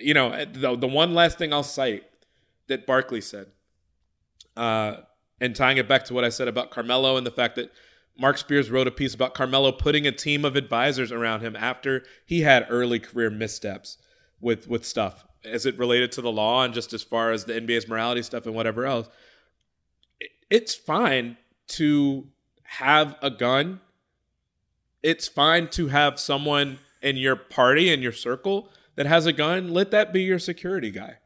You 0.00 0.14
know, 0.14 0.44
the 0.44 0.76
the 0.76 0.88
one 0.88 1.14
last 1.14 1.38
thing 1.38 1.52
I'll 1.52 1.62
cite 1.62 2.04
that 2.68 2.86
Barkley 2.86 3.20
said, 3.20 3.46
uh, 4.56 4.98
and 5.40 5.54
tying 5.54 5.76
it 5.76 5.88
back 5.88 6.04
to 6.06 6.14
what 6.14 6.24
I 6.24 6.28
said 6.28 6.48
about 6.48 6.70
Carmelo 6.70 7.16
and 7.16 7.26
the 7.26 7.30
fact 7.30 7.56
that 7.56 7.72
Mark 8.18 8.38
Spears 8.38 8.70
wrote 8.70 8.88
a 8.88 8.92
piece 8.92 9.14
about 9.14 9.34
Carmelo 9.34 9.70
putting 9.70 10.06
a 10.06 10.12
team 10.12 10.44
of 10.44 10.56
advisors 10.56 11.12
around 11.12 11.40
him 11.40 11.54
after 11.54 12.02
he 12.26 12.40
had 12.40 12.66
early 12.68 12.98
career 12.98 13.30
missteps 13.30 13.98
with 14.40 14.68
with 14.68 14.84
stuff 14.84 15.24
as 15.44 15.66
it 15.66 15.78
related 15.78 16.10
to 16.12 16.20
the 16.20 16.32
law 16.32 16.64
and 16.64 16.74
just 16.74 16.92
as 16.92 17.02
far 17.02 17.30
as 17.30 17.44
the 17.44 17.52
NBA's 17.52 17.88
morality 17.88 18.22
stuff 18.22 18.46
and 18.46 18.54
whatever 18.54 18.84
else. 18.86 19.08
It's 20.50 20.74
fine 20.74 21.36
to 21.68 22.26
have 22.64 23.16
a 23.22 23.30
gun. 23.30 23.80
It's 25.02 25.28
fine 25.28 25.68
to 25.70 25.88
have 25.88 26.18
someone 26.18 26.78
in 27.00 27.16
your 27.16 27.36
party 27.36 27.92
in 27.92 28.02
your 28.02 28.12
circle 28.12 28.70
that 28.96 29.06
has 29.06 29.26
a 29.26 29.32
gun. 29.32 29.72
Let 29.72 29.90
that 29.92 30.12
be 30.12 30.22
your 30.22 30.38
security 30.38 30.90
guy. 30.90 31.18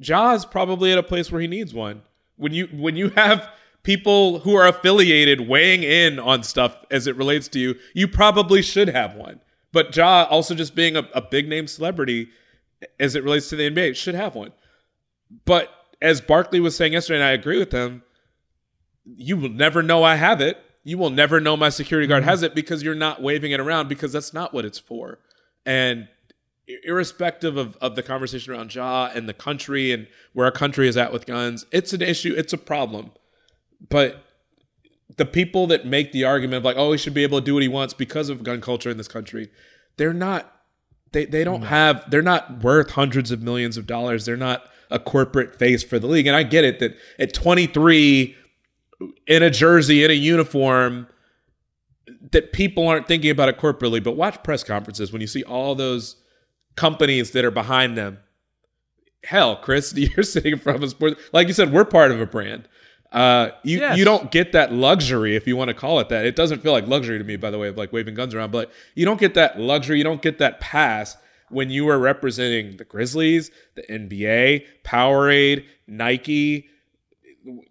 Ja's 0.00 0.44
probably 0.44 0.90
at 0.90 0.98
a 0.98 1.02
place 1.02 1.30
where 1.30 1.40
he 1.40 1.46
needs 1.46 1.72
one. 1.72 2.02
When 2.42 2.52
you 2.52 2.66
when 2.72 2.96
you 2.96 3.10
have 3.10 3.48
people 3.84 4.40
who 4.40 4.56
are 4.56 4.66
affiliated 4.66 5.48
weighing 5.48 5.84
in 5.84 6.18
on 6.18 6.42
stuff 6.42 6.76
as 6.90 7.06
it 7.06 7.16
relates 7.16 7.46
to 7.48 7.60
you, 7.60 7.76
you 7.94 8.08
probably 8.08 8.62
should 8.62 8.88
have 8.88 9.14
one. 9.14 9.40
But 9.72 9.94
Ja 9.94 10.24
also 10.28 10.54
just 10.56 10.74
being 10.74 10.96
a, 10.96 11.08
a 11.14 11.22
big 11.22 11.48
name 11.48 11.68
celebrity 11.68 12.30
as 12.98 13.14
it 13.14 13.22
relates 13.22 13.48
to 13.50 13.56
the 13.56 13.70
NBA 13.70 13.94
should 13.94 14.16
have 14.16 14.34
one. 14.34 14.52
But 15.44 15.70
as 16.00 16.20
Barkley 16.20 16.58
was 16.58 16.76
saying 16.76 16.94
yesterday, 16.94 17.20
and 17.20 17.24
I 17.24 17.30
agree 17.30 17.58
with 17.58 17.72
him, 17.72 18.02
you 19.04 19.36
will 19.36 19.48
never 19.48 19.82
know 19.82 20.02
I 20.02 20.16
have 20.16 20.40
it. 20.40 20.58
You 20.82 20.98
will 20.98 21.10
never 21.10 21.40
know 21.40 21.56
my 21.56 21.68
security 21.68 22.08
guard 22.08 22.22
mm-hmm. 22.22 22.30
has 22.30 22.42
it 22.42 22.56
because 22.56 22.82
you're 22.82 22.96
not 22.96 23.22
waving 23.22 23.52
it 23.52 23.60
around 23.60 23.88
because 23.88 24.12
that's 24.12 24.34
not 24.34 24.52
what 24.52 24.64
it's 24.64 24.80
for. 24.80 25.20
And 25.64 26.08
irrespective 26.84 27.56
of, 27.56 27.76
of 27.76 27.96
the 27.96 28.02
conversation 28.02 28.52
around 28.52 28.74
Ja 28.74 29.10
and 29.14 29.28
the 29.28 29.34
country 29.34 29.92
and 29.92 30.06
where 30.32 30.46
our 30.46 30.52
country 30.52 30.88
is 30.88 30.96
at 30.96 31.12
with 31.12 31.26
guns, 31.26 31.66
it's 31.72 31.92
an 31.92 32.02
issue, 32.02 32.34
it's 32.36 32.52
a 32.52 32.58
problem. 32.58 33.10
But 33.88 34.24
the 35.16 35.26
people 35.26 35.66
that 35.68 35.86
make 35.86 36.12
the 36.12 36.24
argument 36.24 36.58
of 36.58 36.64
like, 36.64 36.76
oh, 36.76 36.92
he 36.92 36.98
should 36.98 37.14
be 37.14 37.22
able 37.22 37.40
to 37.40 37.44
do 37.44 37.54
what 37.54 37.62
he 37.62 37.68
wants 37.68 37.94
because 37.94 38.28
of 38.28 38.42
gun 38.42 38.60
culture 38.60 38.90
in 38.90 38.96
this 38.96 39.08
country, 39.08 39.50
they're 39.96 40.14
not 40.14 40.50
they 41.12 41.26
they 41.26 41.44
don't 41.44 41.60
mm-hmm. 41.60 41.68
have 41.68 42.10
they're 42.10 42.22
not 42.22 42.62
worth 42.62 42.90
hundreds 42.92 43.30
of 43.30 43.42
millions 43.42 43.76
of 43.76 43.86
dollars. 43.86 44.24
They're 44.24 44.36
not 44.36 44.64
a 44.90 44.98
corporate 44.98 45.58
face 45.58 45.82
for 45.82 45.98
the 45.98 46.06
league. 46.06 46.26
And 46.26 46.36
I 46.36 46.42
get 46.42 46.64
it 46.64 46.78
that 46.80 46.96
at 47.18 47.32
23 47.34 48.36
in 49.26 49.42
a 49.42 49.50
jersey 49.50 50.04
in 50.04 50.10
a 50.10 50.14
uniform 50.14 51.06
that 52.30 52.52
people 52.52 52.88
aren't 52.88 53.08
thinking 53.08 53.30
about 53.30 53.48
it 53.48 53.58
corporately, 53.58 54.02
but 54.02 54.16
watch 54.16 54.42
press 54.42 54.62
conferences 54.62 55.12
when 55.12 55.20
you 55.20 55.26
see 55.26 55.42
all 55.44 55.74
those 55.74 56.16
companies 56.76 57.32
that 57.32 57.44
are 57.44 57.50
behind 57.50 57.96
them. 57.96 58.18
Hell, 59.24 59.56
Chris, 59.56 59.94
you're 59.96 60.22
sitting 60.24 60.52
in 60.52 60.58
front 60.58 60.76
of 60.76 60.82
a 60.82 60.88
sport. 60.90 61.18
Like 61.32 61.48
you 61.48 61.54
said, 61.54 61.72
we're 61.72 61.84
part 61.84 62.10
of 62.10 62.20
a 62.20 62.26
brand. 62.26 62.68
Uh, 63.12 63.50
you 63.62 63.78
Yes. 63.78 63.98
you 63.98 64.04
don't 64.06 64.30
get 64.30 64.52
that 64.52 64.72
luxury 64.72 65.36
if 65.36 65.46
you 65.46 65.54
want 65.54 65.68
to 65.68 65.74
call 65.74 66.00
it 66.00 66.08
that. 66.08 66.24
It 66.24 66.34
doesn't 66.34 66.62
feel 66.62 66.72
like 66.72 66.86
luxury 66.86 67.18
to 67.18 67.24
me, 67.24 67.36
by 67.36 67.50
the 67.50 67.58
way, 67.58 67.68
of 67.68 67.76
like 67.76 67.92
waving 67.92 68.14
guns 68.14 68.34
around. 68.34 68.52
But 68.52 68.72
you 68.94 69.04
don't 69.04 69.20
get 69.20 69.34
that 69.34 69.60
luxury. 69.60 69.98
You 69.98 70.04
don't 70.04 70.22
get 70.22 70.38
that 70.38 70.60
pass 70.60 71.16
when 71.50 71.68
you 71.68 71.86
are 71.90 71.98
representing 71.98 72.78
the 72.78 72.84
Grizzlies, 72.84 73.50
the 73.74 73.82
NBA, 73.82 74.64
Powerade, 74.82 75.66
Nike. 75.86 76.68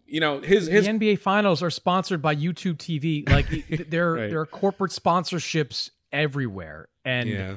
You 0.05 0.19
know 0.19 0.41
his 0.41 0.67
his 0.67 0.85
the 0.85 0.91
NBA 0.91 1.17
finals 1.19 1.63
are 1.63 1.69
sponsored 1.71 2.21
by 2.21 2.35
YouTube 2.35 2.75
TV. 2.77 3.27
Like 3.27 3.47
there, 3.89 4.13
Right. 4.13 4.29
there 4.29 4.41
are 4.41 4.45
corporate 4.45 4.91
sponsorships 4.91 5.89
everywhere. 6.11 6.87
And 7.03 7.27
yeah. 7.29 7.55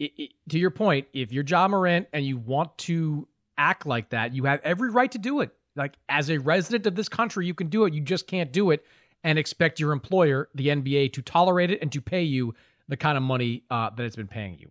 I 0.00 0.10
i 0.18 0.28
to 0.50 0.58
your 0.58 0.70
point, 0.70 1.08
if 1.12 1.32
you're 1.32 1.44
Ja 1.44 1.68
Morant 1.68 2.08
and 2.12 2.24
you 2.24 2.36
want 2.36 2.76
to 2.78 3.28
act 3.56 3.86
like 3.86 4.10
that, 4.10 4.34
you 4.34 4.44
have 4.44 4.60
every 4.64 4.90
right 4.90 5.10
to 5.12 5.18
do 5.18 5.40
it. 5.40 5.50
Like 5.76 5.94
as 6.08 6.30
a 6.30 6.38
resident 6.38 6.86
of 6.86 6.94
this 6.94 7.08
country, 7.08 7.46
you 7.46 7.54
can 7.54 7.68
do 7.68 7.84
it. 7.84 7.94
You 7.94 8.00
just 8.00 8.26
can't 8.26 8.52
do 8.52 8.70
it 8.70 8.84
and 9.24 9.38
expect 9.38 9.80
your 9.80 9.92
employer, 9.92 10.48
the 10.54 10.68
NBA, 10.68 11.12
to 11.14 11.22
tolerate 11.22 11.70
it 11.70 11.80
and 11.80 11.92
to 11.92 12.00
pay 12.00 12.22
you 12.22 12.54
the 12.88 12.96
kind 12.96 13.16
of 13.16 13.22
money 13.22 13.62
uh, 13.70 13.90
that 13.90 14.04
it's 14.04 14.16
been 14.16 14.26
paying 14.26 14.58
you. 14.58 14.70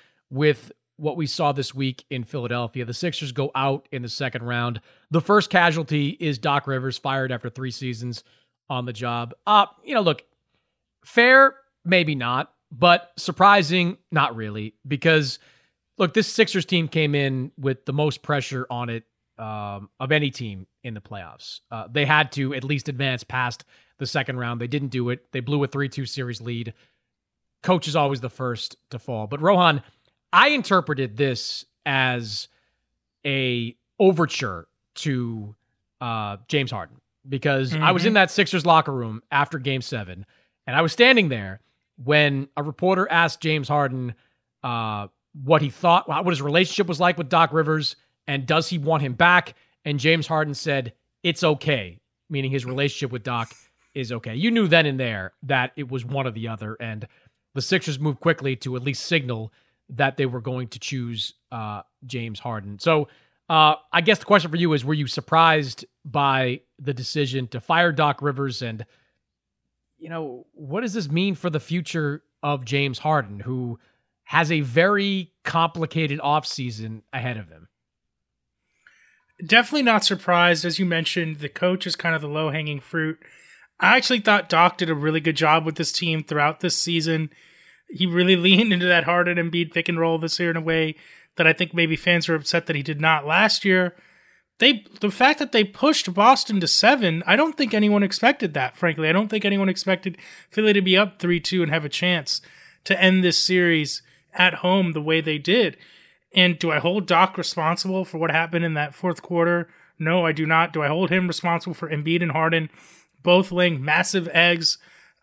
with 0.31 0.71
what 0.97 1.17
we 1.17 1.27
saw 1.27 1.51
this 1.51 1.73
week 1.73 2.05
in 2.09 2.23
Philadelphia. 2.23 2.85
The 2.85 2.93
Sixers 2.93 3.31
go 3.31 3.51
out 3.55 3.87
in 3.91 4.01
the 4.01 4.09
second 4.09 4.43
round. 4.43 4.81
The 5.09 5.21
first 5.21 5.49
casualty 5.49 6.09
is 6.09 6.37
Doc 6.37 6.67
Rivers, 6.67 6.97
fired 6.97 7.31
after 7.31 7.49
three 7.49 7.71
seasons 7.71 8.23
on 8.69 8.85
the 8.85 8.93
job. 8.93 9.33
Uh, 9.45 9.65
you 9.83 9.93
know, 9.93 10.01
look, 10.01 10.23
fair, 11.03 11.55
maybe 11.83 12.15
not, 12.15 12.53
but 12.71 13.11
surprising, 13.17 13.97
not 14.11 14.35
really, 14.35 14.75
because 14.87 15.39
look, 15.97 16.13
this 16.13 16.31
Sixers 16.31 16.65
team 16.65 16.87
came 16.87 17.15
in 17.15 17.51
with 17.57 17.85
the 17.85 17.93
most 17.93 18.21
pressure 18.21 18.65
on 18.69 18.89
it 18.89 19.03
um, 19.37 19.89
of 19.99 20.11
any 20.11 20.29
team 20.29 20.67
in 20.83 20.93
the 20.93 21.01
playoffs. 21.01 21.61
Uh, 21.71 21.87
they 21.91 22.05
had 22.05 22.31
to 22.33 22.53
at 22.53 22.63
least 22.63 22.89
advance 22.89 23.23
past 23.23 23.65
the 23.97 24.05
second 24.05 24.37
round. 24.37 24.61
They 24.61 24.67
didn't 24.67 24.89
do 24.89 25.09
it. 25.09 25.31
They 25.31 25.39
blew 25.39 25.63
a 25.63 25.67
3 25.67 25.89
2 25.89 26.05
series 26.05 26.41
lead. 26.41 26.73
Coach 27.63 27.87
is 27.87 27.95
always 27.95 28.21
the 28.21 28.29
first 28.29 28.75
to 28.89 28.99
fall. 28.99 29.27
But 29.27 29.41
Rohan, 29.41 29.83
I 30.33 30.49
interpreted 30.49 31.17
this 31.17 31.65
as 31.85 32.47
a 33.25 33.75
overture 33.99 34.67
to 34.95 35.55
uh, 35.99 36.37
James 36.47 36.71
Harden 36.71 36.97
because 37.27 37.71
mm-hmm. 37.71 37.83
I 37.83 37.91
was 37.91 38.05
in 38.05 38.13
that 38.13 38.31
Sixers 38.31 38.65
locker 38.65 38.91
room 38.91 39.21
after 39.31 39.59
Game 39.59 39.81
Seven, 39.81 40.25
and 40.65 40.75
I 40.75 40.81
was 40.81 40.91
standing 40.91 41.29
there 41.29 41.61
when 42.03 42.47
a 42.57 42.63
reporter 42.63 43.07
asked 43.11 43.41
James 43.41 43.67
Harden 43.67 44.15
uh, 44.63 45.07
what 45.43 45.61
he 45.61 45.69
thought, 45.69 46.07
what 46.07 46.25
his 46.27 46.41
relationship 46.41 46.87
was 46.87 46.99
like 46.99 47.17
with 47.17 47.29
Doc 47.29 47.53
Rivers, 47.53 47.95
and 48.27 48.45
does 48.45 48.69
he 48.69 48.77
want 48.77 49.03
him 49.03 49.13
back? 49.13 49.55
And 49.85 49.99
James 49.99 50.27
Harden 50.27 50.53
said, 50.53 50.93
"It's 51.23 51.43
okay," 51.43 51.99
meaning 52.29 52.51
his 52.51 52.65
relationship 52.65 53.11
with 53.11 53.23
Doc 53.23 53.53
is 53.93 54.11
okay. 54.11 54.35
You 54.35 54.51
knew 54.51 54.67
then 54.67 54.85
and 54.85 54.99
there 54.99 55.33
that 55.43 55.71
it 55.75 55.91
was 55.91 56.05
one 56.05 56.25
or 56.25 56.31
the 56.31 56.47
other, 56.47 56.75
and 56.79 57.07
the 57.53 57.61
Sixers 57.61 57.99
moved 57.99 58.19
quickly 58.19 58.55
to 58.57 58.75
at 58.75 58.83
least 58.83 59.05
signal 59.05 59.51
that 59.91 60.17
they 60.17 60.25
were 60.25 60.41
going 60.41 60.69
to 60.69 60.79
choose 60.79 61.33
uh, 61.51 61.81
James 62.05 62.39
Harden. 62.39 62.79
So 62.79 63.07
uh, 63.49 63.75
I 63.91 64.01
guess 64.01 64.19
the 64.19 64.25
question 64.25 64.49
for 64.49 64.57
you 64.57 64.71
is: 64.73 64.85
Were 64.85 64.93
you 64.93 65.07
surprised 65.07 65.85
by 66.05 66.61
the 66.79 66.93
decision 66.93 67.47
to 67.49 67.59
fire 67.59 67.91
Doc 67.91 68.21
Rivers, 68.21 68.61
and 68.61 68.85
you 69.97 70.09
know 70.09 70.47
what 70.53 70.81
does 70.81 70.93
this 70.93 71.09
mean 71.09 71.35
for 71.35 71.49
the 71.49 71.59
future 71.59 72.23
of 72.41 72.65
James 72.65 72.99
Harden, 72.99 73.41
who 73.41 73.79
has 74.23 74.51
a 74.51 74.61
very 74.61 75.33
complicated 75.43 76.19
offseason 76.19 77.01
ahead 77.11 77.37
of 77.37 77.49
him? 77.49 77.67
Definitely 79.45 79.83
not 79.83 80.05
surprised. 80.05 80.63
As 80.63 80.79
you 80.79 80.85
mentioned, 80.85 81.39
the 81.39 81.49
coach 81.49 81.85
is 81.85 81.95
kind 81.95 82.15
of 82.15 82.21
the 82.21 82.29
low 82.29 82.51
hanging 82.51 82.79
fruit. 82.79 83.19
I 83.79 83.97
actually 83.97 84.19
thought 84.19 84.47
Doc 84.47 84.77
did 84.77 84.89
a 84.89 84.95
really 84.95 85.19
good 85.19 85.35
job 85.35 85.65
with 85.65 85.75
this 85.75 85.91
team 85.91 86.23
throughout 86.23 86.59
this 86.59 86.77
season 86.77 87.31
he 87.91 88.05
really 88.05 88.35
leaned 88.35 88.73
into 88.73 88.85
that 88.85 89.03
Harden 89.03 89.37
Embiid 89.37 89.73
pick 89.73 89.89
and 89.89 89.99
roll 89.99 90.17
this 90.17 90.39
year 90.39 90.49
in 90.49 90.57
a 90.57 90.61
way 90.61 90.95
that 91.37 91.47
I 91.47 91.53
think 91.53 91.73
maybe 91.73 91.95
fans 91.95 92.27
are 92.29 92.35
upset 92.35 92.65
that 92.65 92.75
he 92.75 92.83
did 92.83 93.01
not 93.01 93.25
last 93.25 93.65
year. 93.65 93.95
They 94.59 94.85
the 94.99 95.11
fact 95.11 95.39
that 95.39 95.51
they 95.51 95.63
pushed 95.63 96.13
Boston 96.13 96.59
to 96.59 96.67
seven, 96.67 97.23
I 97.25 97.35
don't 97.35 97.57
think 97.57 97.73
anyone 97.73 98.03
expected 98.03 98.53
that. 98.53 98.77
Frankly, 98.77 99.09
I 99.09 99.11
don't 99.11 99.27
think 99.27 99.43
anyone 99.43 99.69
expected 99.69 100.17
Philly 100.49 100.73
to 100.73 100.81
be 100.81 100.97
up 100.97 101.19
three 101.19 101.39
two 101.39 101.63
and 101.63 101.71
have 101.71 101.85
a 101.85 101.89
chance 101.89 102.41
to 102.83 102.99
end 103.01 103.23
this 103.23 103.37
series 103.37 104.01
at 104.33 104.55
home 104.55 104.93
the 104.93 105.01
way 105.01 105.19
they 105.19 105.37
did. 105.37 105.77
And 106.33 106.57
do 106.57 106.71
I 106.71 106.79
hold 106.79 107.07
Doc 107.07 107.37
responsible 107.37 108.05
for 108.05 108.17
what 108.17 108.31
happened 108.31 108.63
in 108.63 108.75
that 108.75 108.95
fourth 108.95 109.21
quarter? 109.21 109.69
No, 109.99 110.25
I 110.25 110.31
do 110.31 110.45
not. 110.45 110.73
Do 110.73 110.81
I 110.81 110.87
hold 110.87 111.09
him 111.09 111.27
responsible 111.27 111.73
for 111.73 111.89
Embiid 111.89 112.21
and 112.21 112.31
Harden 112.31 112.69
both 113.23 113.51
laying 113.51 113.83
massive 113.83 114.27
eggs 114.29 114.77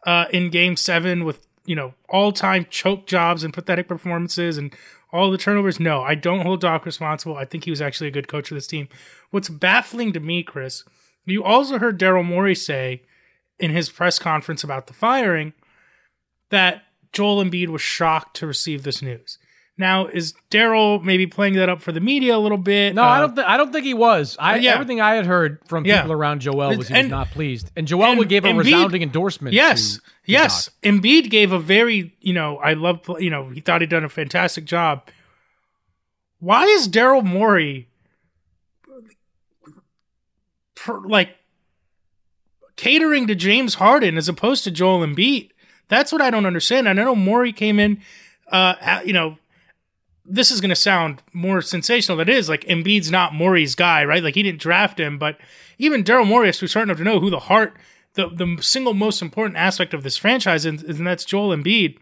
uh, 0.07 0.27
in 0.33 0.51
Game 0.51 0.77
Seven 0.77 1.25
with 1.25 1.48
you 1.69 1.77
know 1.77 1.93
all 2.09 2.33
time 2.33 2.67
choke 2.71 3.07
jobs 3.07 3.45
and 3.45 3.53
pathetic 3.53 3.87
performances 3.87 4.57
and 4.57 4.75
all 5.13 5.31
the 5.31 5.39
turnovers. 5.39 5.79
No, 5.79 6.03
I 6.03 6.15
don't 6.15 6.41
hold 6.41 6.61
Doc 6.61 6.87
responsible. 6.87 7.37
I 7.37 7.45
think 7.45 7.65
he 7.65 7.71
was 7.71 7.83
actually 7.83 8.09
a 8.09 8.13
good 8.13 8.29
coach 8.29 8.51
of 8.51 8.57
this 8.57 8.67
team. 8.67 8.89
What's 9.31 9.49
baffling 9.49 10.13
to 10.15 10.21
me, 10.21 10.43
Chris, 10.43 10.85
you 11.27 11.45
also 11.45 11.79
heard 11.79 12.01
Daryl 12.01 12.25
Morey 12.25 12.55
say 12.55 13.03
in 13.59 13.71
his 13.71 13.91
press 13.91 14.19
conference 14.19 14.65
about 14.65 14.87
the 14.87 14.95
firing 14.95 15.53
that 16.51 16.85
Joel 17.13 17.45
Embiid 17.45 17.69
was 17.69 17.83
shocked 17.83 18.37
to 18.37 18.47
receive 18.47 18.83
this 18.83 19.03
news. 19.03 19.39
Now, 19.81 20.07
is 20.09 20.35
Daryl 20.51 21.01
maybe 21.03 21.29
playing 21.29 21.55
that 21.55 21.69
up 21.69 21.81
for 21.81 21.93
the 21.93 22.01
media 22.01 22.37
a 22.37 22.39
little 22.39 22.59
bit? 22.59 22.97
No, 22.97 23.05
I 23.05 23.21
don't. 23.21 23.37
Th- 23.37 23.47
I 23.47 23.57
don't 23.57 23.73
think 23.73 23.85
he 23.85 23.95
was. 23.95 24.37
I 24.41 24.57
yeah. 24.57 24.73
everything 24.75 25.01
I 25.01 25.15
had 25.15 25.25
heard 25.25 25.61
from 25.69 25.87
Yeah. 25.87 26.01
people 26.03 26.13
around 26.15 26.41
Joel 26.41 26.77
was 26.77 26.89
he 26.89 26.95
And- 26.95 27.05
was 27.07 27.11
not 27.11 27.31
pleased, 27.31 27.71
and 27.77 27.87
Joel 27.87 28.05
and 28.07 28.19
would 28.19 28.29
give 28.29 28.45
a 28.45 28.49
Embiid- 28.49 28.65
resounding 28.65 29.03
endorsement. 29.03 29.55
Yes, 29.55 30.01
yes. 30.27 30.67
Doc. 30.67 30.75
Embiid 30.83 31.31
gave 31.31 31.53
a 31.53 31.61
very, 31.61 32.13
you 32.21 32.35
know, 32.35 32.57
I 32.59 32.73
love, 32.73 33.03
you 33.21 33.31
know, 33.31 33.51
he 33.51 33.61
thought 33.61 33.81
he'd 33.81 33.89
done 33.91 34.03
a 34.05 34.09
fantastic 34.09 34.65
job. 34.65 35.09
Why 36.41 36.65
is 36.65 36.89
Daryl 36.89 37.23
Morey 37.25 37.89
per, 40.75 40.99
like 41.07 41.31
catering 42.77 43.27
to 43.27 43.35
James 43.35 43.75
Harden 43.75 44.17
as 44.17 44.29
opposed 44.29 44.65
to 44.65 44.71
Joel 44.71 45.07
Embiid? 45.07 45.51
That's 45.89 46.13
what 46.13 46.21
I 46.21 46.31
don't 46.31 46.47
understand. 46.47 46.87
And 46.89 47.01
I 47.01 47.05
know 47.05 47.15
Morey 47.15 47.53
came 47.53 47.79
in, 47.81 48.01
uh, 48.53 49.01
you 49.05 49.13
know, 49.13 49.39
this 50.29 50.51
is 50.51 50.61
going 50.61 50.69
to 50.69 50.77
sound 50.77 51.23
more 51.33 51.63
sensational 51.63 52.19
than 52.19 52.29
it 52.29 52.35
is. 52.35 52.49
Like 52.49 52.65
Embiid's 52.65 53.11
not 53.11 53.35
Morey's 53.35 53.75
guy, 53.75 54.05
right? 54.05 54.23
Like 54.23 54.35
he 54.35 54.43
didn't 54.43 54.61
draft 54.61 55.01
him, 55.01 55.19
but 55.19 55.39
even 55.79 56.05
Daryl 56.05 56.27
Morey 56.27 56.51
is 56.51 56.57
starting 56.57 56.95
to 56.95 57.05
know 57.05 57.19
who 57.19 57.31
the 57.31 57.39
heart, 57.39 57.77
the 58.15 58.29
the 58.29 58.59
single 58.61 58.95
most 58.95 59.23
important 59.23 59.57
aspect 59.57 59.95
of 59.95 60.03
this 60.03 60.17
franchise 60.17 60.67
is, 60.67 60.83
and 60.83 61.07
that's 61.07 61.25
Joel 61.25 61.57
Embiid. 61.57 61.99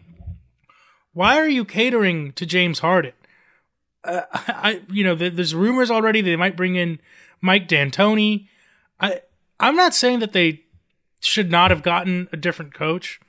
Why 1.13 1.37
are 1.37 1.47
you 1.47 1.65
catering 1.65 2.33
to 2.33 2.45
James 2.45 2.79
Harden? 2.79 3.13
Uh, 4.03 4.21
I, 4.33 4.81
you 4.89 5.03
know, 5.03 5.15
there's 5.15 5.55
rumors 5.55 5.89
already 5.89 6.21
they 6.21 6.35
might 6.35 6.57
bring 6.57 6.75
in 6.75 6.99
Mike 7.41 7.67
D'Antoni. 7.67 8.47
I, 8.99 9.21
I'm 9.59 9.75
not 9.75 9.95
saying 9.95 10.19
that 10.19 10.33
they 10.33 10.63
should 11.19 11.49
not 11.49 11.71
have 11.71 11.81
gotten 11.81 12.27
a 12.31 12.37
different 12.37 12.73
coach. 12.73 13.19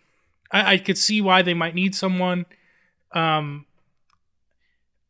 I, 0.51 0.75
I 0.75 0.79
could 0.79 0.99
see 0.99 1.21
why 1.21 1.43
they 1.43 1.55
might 1.55 1.75
need 1.75 1.95
someone. 1.95 2.47
Um, 3.13 3.65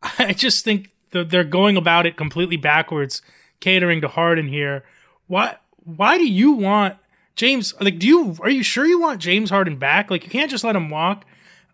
I 0.19 0.33
just 0.33 0.65
think 0.65 0.91
that 1.11 1.31
they're 1.31 1.45
going 1.45 1.77
about 1.77 2.07
it 2.07 2.17
completely 2.17 2.57
backwards, 2.57 3.23
catering 3.61 4.01
to 4.01 4.09
Harden 4.09 4.49
here. 4.49 4.85
Why? 5.27 5.57
Why 5.85 6.19
do 6.19 6.27
you 6.27 6.53
want 6.53 6.97
James? 7.35 7.75
Like, 7.81 7.99
do 7.99 8.07
you 8.07 8.37
are 8.41 8.51
you 8.51 8.63
sure 8.63 8.87
you 8.87 9.01
want 9.01 9.21
James 9.21 9.51
Harden 9.51 9.77
back? 9.77 10.11
Like, 10.11 10.25
you 10.25 10.31
can't 10.31 10.51
just 10.51 10.65
let 10.65 10.77
him 10.77 10.91
walk 10.91 11.25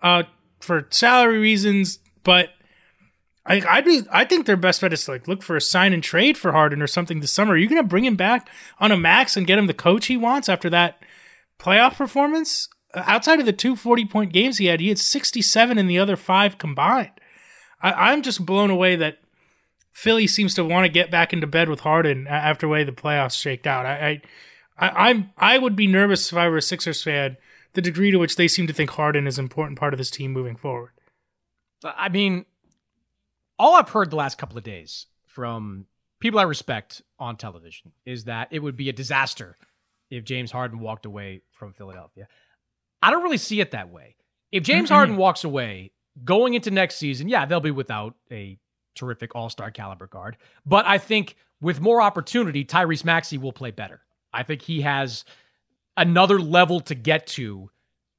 uh, 0.02 0.24
for 0.60 0.86
salary 0.90 1.38
reasons. 1.38 1.98
But 2.22 2.50
I, 3.46 3.62
I'd 3.68 3.84
be, 3.84 4.02
I 4.10 4.24
think 4.24 4.46
their 4.46 4.56
best 4.56 4.80
bet 4.80 4.92
is 4.92 5.04
to 5.04 5.12
like 5.12 5.28
look 5.28 5.42
for 5.42 5.56
a 5.56 5.60
sign 5.60 5.92
and 5.92 6.02
trade 6.02 6.38
for 6.38 6.52
Harden 6.52 6.80
or 6.80 6.86
something 6.86 7.20
this 7.20 7.32
summer. 7.32 7.54
Are 7.54 7.56
you 7.56 7.68
going 7.68 7.82
to 7.82 7.88
bring 7.88 8.04
him 8.04 8.16
back 8.16 8.48
on 8.78 8.90
a 8.90 8.96
max 8.96 9.36
and 9.36 9.46
get 9.46 9.58
him 9.58 9.66
the 9.66 9.74
coach 9.74 10.06
he 10.06 10.16
wants 10.16 10.48
after 10.48 10.70
that 10.70 11.02
playoff 11.58 11.96
performance? 11.96 12.68
Uh, 12.94 13.02
Outside 13.06 13.40
of 13.40 13.46
the 13.46 13.52
two 13.52 13.76
40 13.76 14.06
point 14.06 14.32
games 14.32 14.58
he 14.58 14.66
had, 14.66 14.80
he 14.80 14.88
had 14.88 14.98
67 14.98 15.76
in 15.76 15.86
the 15.86 15.98
other 15.98 16.16
five 16.16 16.56
combined. 16.56 17.10
I, 17.84 18.10
I'm 18.10 18.22
just 18.22 18.44
blown 18.44 18.70
away 18.70 18.96
that 18.96 19.18
Philly 19.92 20.26
seems 20.26 20.54
to 20.54 20.64
want 20.64 20.86
to 20.86 20.88
get 20.88 21.10
back 21.10 21.32
into 21.32 21.46
bed 21.46 21.68
with 21.68 21.80
Harden 21.80 22.26
after 22.26 22.66
the 22.66 22.70
way 22.70 22.82
the 22.82 22.92
playoffs 22.92 23.40
shaked 23.40 23.66
out. 23.66 23.86
I, 23.86 24.20
I, 24.78 24.88
I, 24.88 25.10
I'm, 25.10 25.30
I 25.36 25.58
would 25.58 25.76
be 25.76 25.86
nervous 25.86 26.32
if 26.32 26.38
I 26.38 26.48
were 26.48 26.56
a 26.56 26.62
Sixers 26.62 27.02
fan. 27.02 27.36
The 27.74 27.82
degree 27.82 28.10
to 28.10 28.18
which 28.18 28.36
they 28.36 28.48
seem 28.48 28.66
to 28.66 28.72
think 28.72 28.90
Harden 28.90 29.26
is 29.26 29.38
an 29.38 29.44
important 29.44 29.78
part 29.78 29.92
of 29.92 29.98
this 29.98 30.10
team 30.10 30.32
moving 30.32 30.56
forward. 30.56 30.92
Uh, 31.84 31.92
I 31.96 32.08
mean, 32.08 32.46
all 33.58 33.76
I've 33.76 33.90
heard 33.90 34.10
the 34.10 34.16
last 34.16 34.38
couple 34.38 34.56
of 34.56 34.64
days 34.64 35.06
from 35.26 35.86
people 36.20 36.40
I 36.40 36.44
respect 36.44 37.02
on 37.18 37.36
television 37.36 37.92
is 38.06 38.24
that 38.24 38.48
it 38.50 38.60
would 38.60 38.76
be 38.76 38.88
a 38.88 38.92
disaster 38.92 39.58
if 40.10 40.24
James 40.24 40.50
Harden 40.50 40.78
walked 40.78 41.04
away 41.04 41.42
from 41.50 41.72
Philadelphia. 41.72 42.28
I 43.02 43.10
don't 43.10 43.22
really 43.22 43.36
see 43.36 43.60
it 43.60 43.72
that 43.72 43.90
way. 43.90 44.16
If 44.50 44.62
James 44.62 44.88
Harden 44.88 45.16
walks 45.16 45.42
away 45.42 45.90
going 46.22 46.54
into 46.54 46.70
next 46.70 46.96
season, 46.96 47.28
yeah, 47.28 47.46
they'll 47.46 47.60
be 47.60 47.70
without 47.70 48.14
a 48.30 48.58
terrific 48.94 49.34
all 49.34 49.48
star 49.48 49.70
caliber 49.70 50.06
guard. 50.06 50.36
But 50.64 50.86
I 50.86 50.98
think 50.98 51.36
with 51.60 51.80
more 51.80 52.00
opportunity, 52.00 52.64
Tyrese 52.64 53.04
Maxey 53.04 53.38
will 53.38 53.52
play 53.52 53.70
better. 53.70 54.02
I 54.32 54.42
think 54.42 54.62
he 54.62 54.82
has 54.82 55.24
another 55.96 56.38
level 56.38 56.80
to 56.80 56.94
get 56.94 57.26
to 57.28 57.70